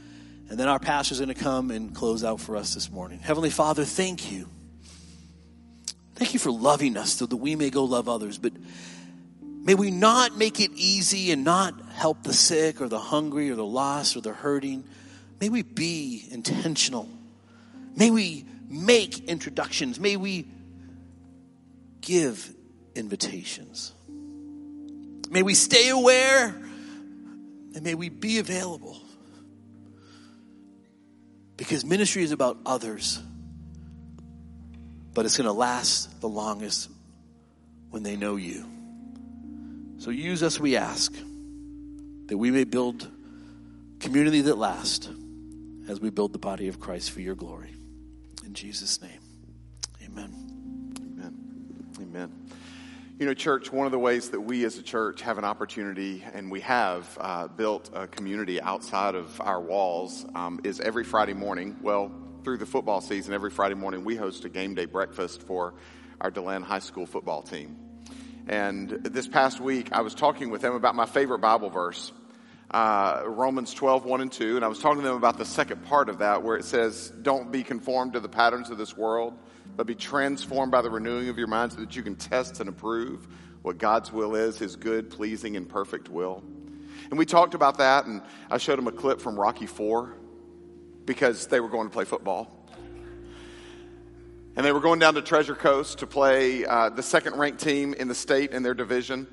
And 0.50 0.58
then 0.58 0.68
our 0.68 0.80
pastor's 0.80 1.20
going 1.20 1.28
to 1.32 1.36
come 1.36 1.70
and 1.70 1.94
close 1.94 2.24
out 2.24 2.42
for 2.42 2.56
us 2.56 2.74
this 2.74 2.90
morning. 2.90 3.20
Heavenly 3.20 3.52
Father, 3.52 3.86
thank 3.86 4.32
you. 4.32 4.50
Thank 6.16 6.34
you 6.34 6.40
for 6.40 6.50
loving 6.50 6.98
us 6.98 7.14
so 7.14 7.28
that 7.28 7.38
we 7.38 7.56
may 7.56 7.70
go 7.70 7.84
love 7.84 8.10
others. 8.10 8.40
But 8.40 8.54
may 9.44 9.76
we 9.76 9.92
not 9.92 10.36
make 10.36 10.60
it 10.60 10.72
easy 10.74 11.32
and 11.32 11.44
not 11.44 11.80
help 11.92 12.24
the 12.24 12.34
sick 12.34 12.82
or 12.82 12.88
the 12.88 12.98
hungry 12.98 13.52
or 13.52 13.56
the 13.56 13.64
lost 13.64 14.18
or 14.18 14.22
the 14.22 14.34
hurting. 14.34 14.84
May 15.40 15.50
we 15.50 15.62
be 15.62 16.28
intentional. 16.32 17.08
May 17.96 18.12
we 18.12 18.46
make 18.70 19.28
introductions. 19.28 20.00
May 20.00 20.16
we 20.16 20.48
give 22.02 22.54
invitations. 22.96 23.94
May 25.30 25.44
we 25.44 25.54
stay 25.54 25.90
aware 25.90 26.48
and 27.76 27.84
may 27.84 27.96
we 27.96 28.10
be 28.10 28.40
available. 28.40 28.98
Because 31.58 31.84
ministry 31.84 32.24
is 32.24 32.32
about 32.32 32.58
others, 32.66 33.20
but 35.14 35.26
it's 35.26 35.38
going 35.38 35.46
to 35.46 35.54
last 35.54 36.22
the 36.22 36.30
longest 36.30 36.90
when 37.90 38.04
they 38.04 38.16
know 38.16 38.38
you. 38.38 38.66
So 39.98 40.12
use 40.12 40.42
us, 40.42 40.60
we 40.60 40.78
ask, 40.78 41.14
that 42.28 42.38
we 42.38 42.52
may 42.52 42.64
build 42.64 43.08
community 44.00 44.42
that 44.42 44.58
lasts 44.58 45.10
as 45.90 46.00
we 46.00 46.10
build 46.10 46.32
the 46.32 46.40
body 46.40 46.70
of 46.70 46.80
Christ 46.80 47.12
for 47.12 47.20
your 47.20 47.36
glory. 47.36 47.69
In 48.50 48.56
Jesus' 48.56 49.00
name, 49.00 49.22
amen. 50.04 50.34
Amen. 51.00 51.36
Amen. 52.02 52.32
You 53.20 53.28
know, 53.28 53.36
church, 53.36 53.72
one 53.72 53.86
of 53.86 53.92
the 53.92 54.00
ways 54.00 54.32
that 54.32 54.42
we 54.42 54.66
as 54.66 54.76
a 54.80 54.82
church 54.82 55.22
have 55.22 55.38
an 55.38 55.46
opportunity, 55.46 56.24
and 56.34 56.50
we 56.50 56.60
have 56.62 57.16
uh, 57.22 57.48
built 57.48 57.92
a 57.94 58.08
community 58.08 58.60
outside 58.60 59.14
of 59.14 59.40
our 59.40 59.62
walls, 59.62 60.26
um, 60.34 60.60
is 60.64 60.80
every 60.80 61.04
Friday 61.04 61.36
morning. 61.36 61.78
Well, 61.84 62.12
through 62.44 62.58
the 62.58 62.66
football 62.66 63.02
season, 63.02 63.36
every 63.36 63.52
Friday 63.52 63.76
morning 63.76 64.04
we 64.04 64.16
host 64.16 64.44
a 64.46 64.50
game 64.50 64.74
day 64.74 64.86
breakfast 64.86 65.44
for 65.44 65.76
our 66.20 66.32
DeLand 66.32 66.66
High 66.66 66.80
School 66.80 67.06
football 67.06 67.44
team. 67.44 67.78
And 68.48 68.90
this 68.90 69.28
past 69.28 69.60
week, 69.60 69.90
I 69.92 70.02
was 70.02 70.16
talking 70.16 70.50
with 70.50 70.62
them 70.62 70.74
about 70.74 70.96
my 70.96 71.06
favorite 71.06 71.38
Bible 71.38 71.70
verse, 71.70 72.12
uh, 72.72 73.24
Romans 73.26 73.74
12, 73.74 74.06
1 74.06 74.22
and 74.22 74.32
2. 74.32 74.56
And 74.56 74.66
I 74.66 74.68
was 74.68 74.80
talking 74.80 75.02
to 75.02 75.08
them 75.08 75.18
about 75.18 75.38
the 75.38 75.46
second 75.46 75.84
part 75.86 76.10
of 76.10 76.20
that, 76.20 76.44
where 76.44 76.58
it 76.58 76.66
says, 76.66 77.12
Don't 77.22 77.52
be 77.52 77.64
conformed 77.64 78.14
to 78.14 78.20
the 78.20 78.30
patterns 78.30 78.70
of 78.70 78.78
this 78.78 78.96
world, 78.96 79.38
but 79.76 79.88
be 79.88 79.96
transformed 79.96 80.72
by 80.72 80.82
the 80.82 80.90
renewing 80.90 81.30
of 81.30 81.38
your 81.38 81.48
mind 81.48 81.74
so 81.74 81.80
that 81.80 81.96
you 81.96 82.04
can 82.04 82.16
test 82.16 82.60
and 82.60 82.70
approve 82.70 83.28
what 83.62 83.78
God's 83.78 84.12
will 84.12 84.36
is, 84.36 84.58
his 84.58 84.76
good, 84.76 85.10
pleasing, 85.10 85.58
and 85.58 85.68
perfect 85.68 86.10
will. 86.10 86.44
And 87.10 87.18
we 87.18 87.26
talked 87.26 87.54
about 87.54 87.80
that, 87.80 88.06
and 88.06 88.22
I 88.50 88.58
showed 88.58 88.78
them 88.78 88.88
a 88.88 88.92
clip 88.92 89.20
from 89.20 89.40
Rocky 89.40 89.66
4 89.66 90.14
because 91.06 91.48
they 91.48 91.60
were 91.60 91.70
going 91.70 91.88
to 91.88 91.94
play 91.94 92.06
football. 92.06 92.56
And 94.56 94.66
they 94.66 94.72
were 94.72 94.80
going 94.80 95.00
down 95.00 95.14
to 95.16 95.22
Treasure 95.22 95.56
Coast 95.56 96.00
to 96.00 96.08
play 96.08 96.66
uh, 96.66 96.90
the 96.90 97.02
second 97.02 97.38
ranked 97.38 97.62
team 97.62 97.94
in 97.94 98.08
the 98.08 98.16
state 98.16 98.52
in 98.52 98.62
their 98.62 98.74
division. 98.74 99.26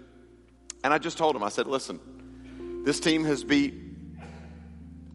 And 0.84 0.94
I 0.94 0.98
just 0.98 1.18
told 1.18 1.34
them, 1.34 1.42
I 1.42 1.48
said, 1.48 1.66
listen, 1.66 2.00
this 2.86 3.00
team 3.00 3.24
has 3.24 3.42
beat 3.42 3.74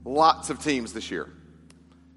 lots 0.03 0.49
of 0.49 0.59
teams 0.59 0.91
this 0.91 1.09
year. 1.09 1.29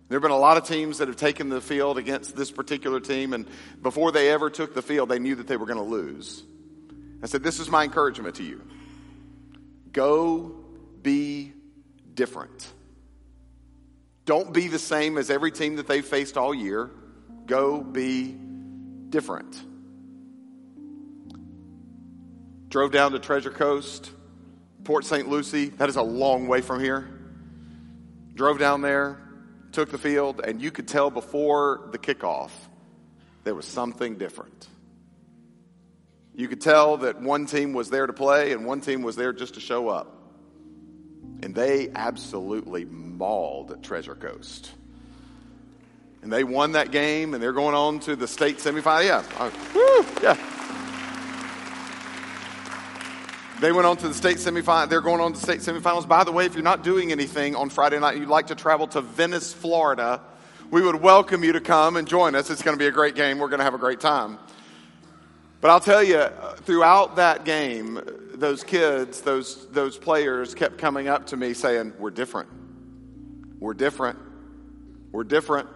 There 0.08 0.16
have 0.16 0.22
been 0.22 0.32
a 0.32 0.36
lot 0.36 0.56
of 0.56 0.64
teams 0.64 0.98
that 0.98 1.06
have 1.06 1.16
taken 1.16 1.48
the 1.48 1.60
field 1.60 1.96
against 1.96 2.34
this 2.34 2.50
particular 2.50 2.98
team, 2.98 3.32
and 3.32 3.46
before 3.80 4.10
they 4.10 4.32
ever 4.32 4.50
took 4.50 4.74
the 4.74 4.82
field, 4.82 5.08
they 5.08 5.20
knew 5.20 5.36
that 5.36 5.46
they 5.46 5.56
were 5.56 5.66
going 5.66 5.78
to 5.78 5.84
lose. 5.84 6.42
I 7.22 7.26
said, 7.26 7.44
This 7.44 7.60
is 7.60 7.70
my 7.70 7.84
encouragement 7.84 8.34
to 8.34 8.42
you. 8.42 8.62
Go 9.92 10.56
be 11.02 11.52
different. 12.14 12.68
Don't 14.24 14.52
be 14.52 14.66
the 14.66 14.80
same 14.80 15.16
as 15.18 15.30
every 15.30 15.52
team 15.52 15.76
that 15.76 15.86
they've 15.86 16.04
faced 16.04 16.36
all 16.36 16.52
year. 16.52 16.90
Go 17.46 17.80
be 17.80 18.36
different. 19.08 19.54
Drove 22.70 22.90
down 22.90 23.12
to 23.12 23.20
Treasure 23.20 23.52
Coast, 23.52 24.10
Port 24.84 25.04
St. 25.04 25.28
Lucie. 25.28 25.68
That 25.70 25.88
is 25.88 25.96
a 25.96 26.02
long 26.02 26.46
way 26.46 26.60
from 26.60 26.80
here. 26.80 27.08
Drove 28.34 28.58
down 28.58 28.82
there, 28.82 29.18
took 29.72 29.90
the 29.90 29.98
field, 29.98 30.40
and 30.44 30.60
you 30.60 30.70
could 30.70 30.88
tell 30.88 31.10
before 31.10 31.88
the 31.92 31.98
kickoff 31.98 32.50
there 33.44 33.54
was 33.54 33.66
something 33.66 34.16
different. 34.16 34.68
You 36.34 36.48
could 36.48 36.60
tell 36.60 36.98
that 36.98 37.20
one 37.20 37.46
team 37.46 37.72
was 37.72 37.90
there 37.90 38.06
to 38.06 38.12
play 38.12 38.52
and 38.52 38.66
one 38.66 38.80
team 38.80 39.02
was 39.02 39.14
there 39.14 39.32
just 39.32 39.54
to 39.54 39.60
show 39.60 39.88
up. 39.88 40.20
And 41.42 41.54
they 41.54 41.90
absolutely 41.94 42.84
mauled 42.84 43.82
Treasure 43.84 44.16
Coast. 44.16 44.72
And 46.22 46.32
they 46.32 46.42
won 46.42 46.72
that 46.72 46.90
game 46.90 47.34
and 47.34 47.42
they're 47.42 47.52
going 47.52 47.74
on 47.74 48.00
to 48.00 48.16
the 48.16 48.26
state 48.26 48.58
semifinal. 48.58 49.04
Yeah. 49.04 49.50
Woo, 49.74 50.06
yeah. 50.22 50.53
They 53.64 53.72
went 53.72 53.86
on 53.86 53.96
to 53.96 54.08
the 54.08 54.12
state 54.12 54.36
semifinal. 54.36 54.90
They're 54.90 55.00
going 55.00 55.22
on 55.22 55.32
to 55.32 55.40
state 55.40 55.60
semifinals. 55.60 56.06
By 56.06 56.22
the 56.22 56.32
way, 56.32 56.44
if 56.44 56.52
you're 56.52 56.62
not 56.62 56.84
doing 56.84 57.12
anything 57.12 57.56
on 57.56 57.70
Friday 57.70 57.98
night, 57.98 58.18
you'd 58.18 58.28
like 58.28 58.48
to 58.48 58.54
travel 58.54 58.86
to 58.88 59.00
Venice, 59.00 59.54
Florida, 59.54 60.20
we 60.70 60.82
would 60.82 60.96
welcome 60.96 61.42
you 61.42 61.52
to 61.52 61.62
come 61.62 61.96
and 61.96 62.06
join 62.06 62.34
us. 62.34 62.50
It's 62.50 62.60
going 62.60 62.76
to 62.76 62.78
be 62.78 62.88
a 62.88 62.90
great 62.90 63.14
game. 63.14 63.38
We're 63.38 63.48
going 63.48 63.60
to 63.60 63.64
have 63.64 63.72
a 63.72 63.78
great 63.78 64.00
time. 64.00 64.38
But 65.62 65.70
I'll 65.70 65.80
tell 65.80 66.02
you, 66.02 66.26
throughout 66.56 67.16
that 67.16 67.46
game, 67.46 68.02
those 68.34 68.62
kids, 68.64 69.22
those, 69.22 69.66
those 69.70 69.96
players 69.96 70.54
kept 70.54 70.76
coming 70.76 71.08
up 71.08 71.28
to 71.28 71.36
me 71.38 71.54
saying, 71.54 71.94
We're 71.98 72.10
different. 72.10 72.50
We're 73.60 73.72
different. 73.72 74.18
We're 75.10 75.24
different. 75.24 75.70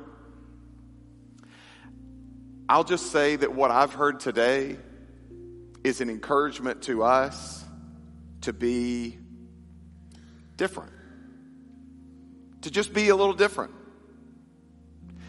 I'll 2.68 2.84
just 2.84 3.12
say 3.12 3.36
that 3.36 3.54
what 3.54 3.70
I've 3.70 3.94
heard 3.94 4.20
today 4.20 4.76
is 5.82 6.02
an 6.02 6.10
encouragement 6.10 6.82
to 6.82 7.02
us 7.02 7.64
to 8.42 8.52
be 8.52 9.18
different. 10.56 10.92
To 12.62 12.70
just 12.70 12.92
be 12.92 13.08
a 13.08 13.16
little 13.16 13.34
different. 13.34 13.72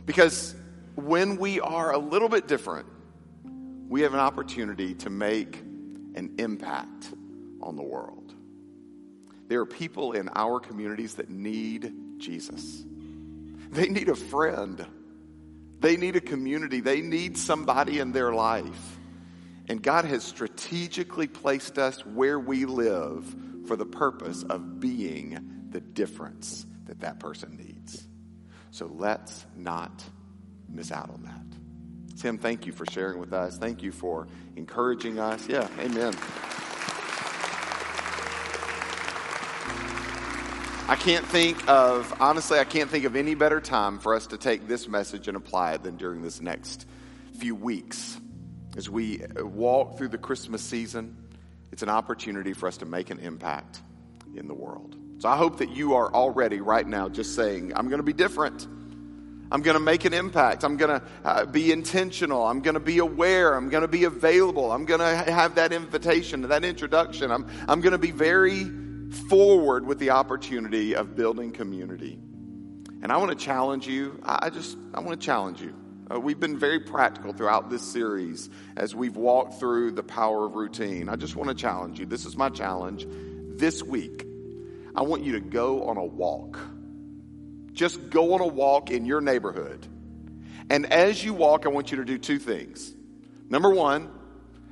Because 0.06 0.56
when 0.96 1.38
we 1.38 1.60
are 1.60 1.94
a 1.94 1.98
little 1.98 2.30
bit 2.30 2.48
different, 2.48 2.88
we 3.88 4.02
have 4.02 4.14
an 4.14 4.20
opportunity 4.20 4.94
to 4.96 5.10
make 5.10 5.58
an 6.16 6.36
impact 6.38 7.14
on 7.62 7.76
the 7.76 7.84
world. 7.84 8.34
There 9.48 9.60
are 9.62 9.66
people 9.66 10.12
in 10.12 10.30
our 10.36 10.60
communities 10.60 11.16
that 11.16 11.30
need 11.30 11.92
Jesus. 12.20 12.84
They 13.72 13.88
need 13.88 14.10
a 14.10 14.16
friend. 14.16 14.86
They 15.80 15.98
need 15.98 16.16
a 16.16 16.22
community. 16.22 16.82
They 16.82 17.02
need 17.02 17.38
somebody 17.38 18.00
in 18.00 18.12
their 18.12 18.34
life. 18.34 18.99
And 19.70 19.82
God 19.84 20.06
has 20.06 20.24
strategically 20.24 21.28
placed 21.28 21.78
us 21.78 22.04
where 22.04 22.40
we 22.40 22.66
live 22.66 23.36
for 23.68 23.76
the 23.76 23.86
purpose 23.86 24.44
of 24.44 24.80
being 24.80 25.68
the 25.70 25.80
difference 25.80 26.66
that 26.88 27.02
that 27.02 27.20
person 27.20 27.56
needs. 27.56 28.08
So 28.72 28.92
let's 28.98 29.46
not 29.56 30.04
miss 30.68 30.92
out 30.92 31.12
on 31.12 31.22
that. 31.24 32.20
Tim, 32.20 32.40
thank 32.40 32.66
you 32.66 32.72
for 32.72 32.86
sharing 32.88 33.20
with 33.20 33.32
us. 33.32 33.60
Thank 33.60 33.84
you 33.84 33.92
for 33.92 34.28
encouraging 34.56 35.20
us. 35.20 35.48
Yeah, 35.48 35.68
amen. 35.80 36.16
I 40.88 40.96
can't 40.96 41.26
think 41.28 41.70
of, 41.70 42.12
honestly, 42.20 42.58
I 42.58 42.64
can't 42.64 42.90
think 42.90 43.06
of 43.06 43.16
any 43.16 43.36
better 43.36 43.62
time 43.62 44.00
for 44.00 44.16
us 44.16 44.26
to 44.28 44.38
take 44.38 44.68
this 44.68 44.88
message 44.88 45.28
and 45.28 45.38
apply 45.38 45.74
it 45.74 45.84
than 45.84 45.98
during 45.98 46.24
this 46.24 46.42
next 46.42 46.88
few 47.38 47.54
weeks. 47.54 48.20
As 48.78 48.90
we 48.90 49.22
walk 49.38 49.98
through 49.98 50.10
the 50.10 50.18
Christmas 50.18 50.62
season, 50.62 51.16
it's 51.72 51.84
an 51.84 51.90
opportunity 51.90 52.54
for 52.54 52.68
us 52.68 52.78
to 52.78 52.86
make 52.86 53.10
an 53.10 53.20
impact 53.20 53.82
in 54.36 54.48
the 54.48 54.54
world. 54.54 54.96
So 55.20 55.28
I 55.28 55.36
hope 55.36 55.58
that 55.58 55.70
you 55.70 55.96
are 55.96 56.14
already 56.14 56.62
right 56.62 56.88
now 56.88 57.10
just 57.10 57.36
saying, 57.36 57.74
I'm 57.76 57.90
going 57.90 58.00
to 58.00 58.04
be 58.04 58.14
different. 58.14 58.68
I'm 59.52 59.62
going 59.64 59.74
to 59.74 59.82
make 59.82 60.06
an 60.06 60.14
impact. 60.14 60.64
I'm 60.64 60.78
going 60.78 61.00
to 61.00 61.06
uh, 61.26 61.46
be 61.46 61.72
intentional. 61.72 62.46
I'm 62.46 62.62
going 62.62 62.76
to 62.76 62.80
be 62.80 63.00
aware. 63.00 63.56
I'm 63.56 63.70
going 63.70 63.82
to 63.82 63.88
be 63.88 64.04
available. 64.04 64.72
I'm 64.72 64.86
going 64.86 65.00
to 65.00 65.32
have 65.32 65.56
that 65.56 65.74
invitation, 65.74 66.44
that 66.44 66.64
introduction. 66.64 67.32
I'm, 67.32 67.48
I'm 67.68 67.82
going 67.82 67.94
to 67.94 67.98
be 67.98 68.12
very 68.12 68.72
forward 69.28 69.86
with 69.86 69.98
the 69.98 70.12
opportunity 70.12 70.96
of 70.96 71.16
building 71.16 71.52
community. 71.52 72.20
And 73.02 73.12
I 73.12 73.18
want 73.18 73.32
to 73.32 73.46
challenge 73.46 73.88
you. 73.88 74.22
I 74.24 74.40
I 74.44 74.50
just, 74.52 74.78
I 74.94 75.00
want 75.00 75.20
to 75.20 75.26
challenge 75.26 75.62
you. 75.62 75.74
Uh, 76.12 76.20
we've 76.20 76.40
been 76.40 76.58
very 76.58 76.80
practical 76.80 77.34
throughout 77.34 77.70
this 77.70 77.84
series 77.84 78.50
as 78.76 78.96
we've 78.96 79.16
walked 79.16 79.60
through 79.60 79.92
the 79.92 80.04
power 80.04 80.46
of 80.46 80.56
routine. 80.56 81.08
I 81.08 81.16
just 81.16 81.36
want 81.36 81.50
to 81.50 81.56
challenge 81.56 82.00
you. 82.00 82.06
This 82.06 82.26
is 82.26 82.36
my 82.36 82.50
challenge. 82.50 83.06
This 83.10 83.84
week, 83.84 84.26
I 84.96 85.04
want 85.04 85.24
you 85.24 85.34
to 85.34 85.40
go 85.40 85.84
on 85.84 85.98
a 85.98 86.06
walk. 86.06 86.58
Just 87.74 88.10
go 88.10 88.34
on 88.34 88.42
a 88.42 88.48
walk 88.48 88.90
in 88.90 89.06
your 89.06 89.22
neighborhood. 89.22 89.86
And 90.70 90.92
as 90.92 91.24
you 91.24 91.34
walk, 91.34 91.66
I 91.66 91.70
want 91.70 91.92
you 91.92 91.98
to 91.98 92.06
do 92.06 92.18
two 92.18 92.40
things. 92.40 92.94
Number 93.48 93.70
one, 93.70 94.10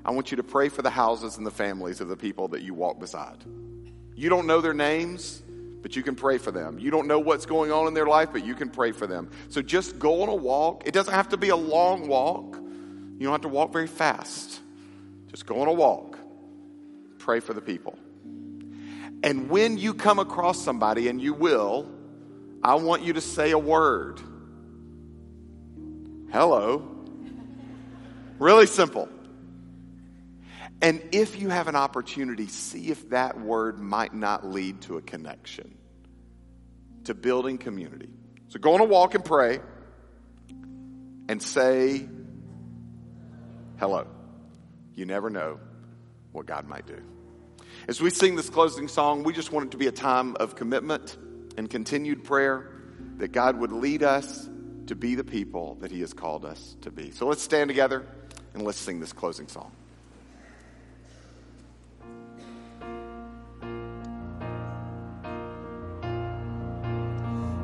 I 0.03 0.11
want 0.11 0.31
you 0.31 0.37
to 0.37 0.43
pray 0.43 0.69
for 0.69 0.81
the 0.81 0.89
houses 0.89 1.37
and 1.37 1.45
the 1.45 1.51
families 1.51 2.01
of 2.01 2.07
the 2.07 2.17
people 2.17 2.47
that 2.49 2.61
you 2.61 2.73
walk 2.73 2.99
beside. 2.99 3.43
You 4.15 4.29
don't 4.29 4.47
know 4.47 4.61
their 4.61 4.73
names, 4.73 5.43
but 5.81 5.95
you 5.95 6.03
can 6.03 6.15
pray 6.15 6.37
for 6.37 6.51
them. 6.51 6.79
You 6.79 6.91
don't 6.91 7.07
know 7.07 7.19
what's 7.19 7.45
going 7.45 7.71
on 7.71 7.87
in 7.87 7.93
their 7.93 8.07
life, 8.07 8.29
but 8.31 8.45
you 8.45 8.55
can 8.55 8.69
pray 8.69 8.91
for 8.91 9.07
them. 9.07 9.29
So 9.49 9.61
just 9.61 9.99
go 9.99 10.23
on 10.23 10.29
a 10.29 10.35
walk. 10.35 10.83
It 10.85 10.93
doesn't 10.93 11.13
have 11.13 11.29
to 11.29 11.37
be 11.37 11.49
a 11.49 11.55
long 11.55 12.07
walk. 12.07 12.55
You 12.55 13.23
don't 13.23 13.31
have 13.31 13.41
to 13.41 13.47
walk 13.47 13.71
very 13.73 13.87
fast. 13.87 14.59
Just 15.27 15.45
go 15.45 15.61
on 15.61 15.67
a 15.67 15.73
walk. 15.73 16.17
Pray 17.19 17.39
for 17.39 17.53
the 17.53 17.61
people. 17.61 17.97
And 19.23 19.49
when 19.49 19.77
you 19.77 19.93
come 19.93 20.19
across 20.19 20.61
somebody, 20.61 21.07
and 21.07 21.21
you 21.21 21.33
will, 21.33 21.89
I 22.63 22.75
want 22.75 23.03
you 23.03 23.13
to 23.13 23.21
say 23.21 23.51
a 23.51 23.57
word. 23.57 24.21
Hello. 26.31 26.87
Really 28.39 28.67
simple. 28.67 29.09
And 30.81 31.01
if 31.11 31.39
you 31.39 31.49
have 31.49 31.67
an 31.67 31.75
opportunity, 31.75 32.47
see 32.47 32.89
if 32.89 33.09
that 33.09 33.39
word 33.39 33.79
might 33.79 34.13
not 34.13 34.45
lead 34.45 34.81
to 34.81 34.97
a 34.97 35.01
connection, 35.01 35.77
to 37.05 37.13
building 37.13 37.57
community. 37.57 38.09
So 38.49 38.59
go 38.59 38.75
on 38.75 38.81
a 38.81 38.85
walk 38.85 39.15
and 39.15 39.25
pray 39.25 39.59
and 41.27 41.41
say 41.41 42.07
hello. 43.79 44.07
You 44.95 45.05
never 45.05 45.29
know 45.29 45.59
what 46.31 46.45
God 46.45 46.67
might 46.67 46.85
do. 46.85 47.01
As 47.87 48.01
we 48.01 48.09
sing 48.09 48.35
this 48.35 48.49
closing 48.49 48.87
song, 48.87 49.23
we 49.23 49.33
just 49.33 49.51
want 49.51 49.67
it 49.67 49.71
to 49.71 49.77
be 49.77 49.87
a 49.87 49.91
time 49.91 50.35
of 50.39 50.55
commitment 50.55 51.17
and 51.57 51.69
continued 51.69 52.23
prayer 52.23 52.71
that 53.17 53.31
God 53.31 53.57
would 53.57 53.71
lead 53.71 54.03
us 54.03 54.47
to 54.87 54.95
be 54.95 55.15
the 55.15 55.23
people 55.23 55.75
that 55.81 55.91
He 55.91 56.01
has 56.01 56.13
called 56.13 56.45
us 56.45 56.75
to 56.81 56.91
be. 56.91 57.11
So 57.11 57.27
let's 57.27 57.41
stand 57.41 57.67
together 57.67 58.05
and 58.53 58.63
let's 58.63 58.79
sing 58.79 58.99
this 58.99 59.13
closing 59.13 59.47
song. 59.47 59.71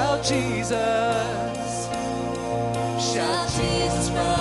Shout 0.00 0.24
Jesus. 0.24 1.88
Shout 2.98 3.48
Jesus 3.50 4.08
from 4.08 4.39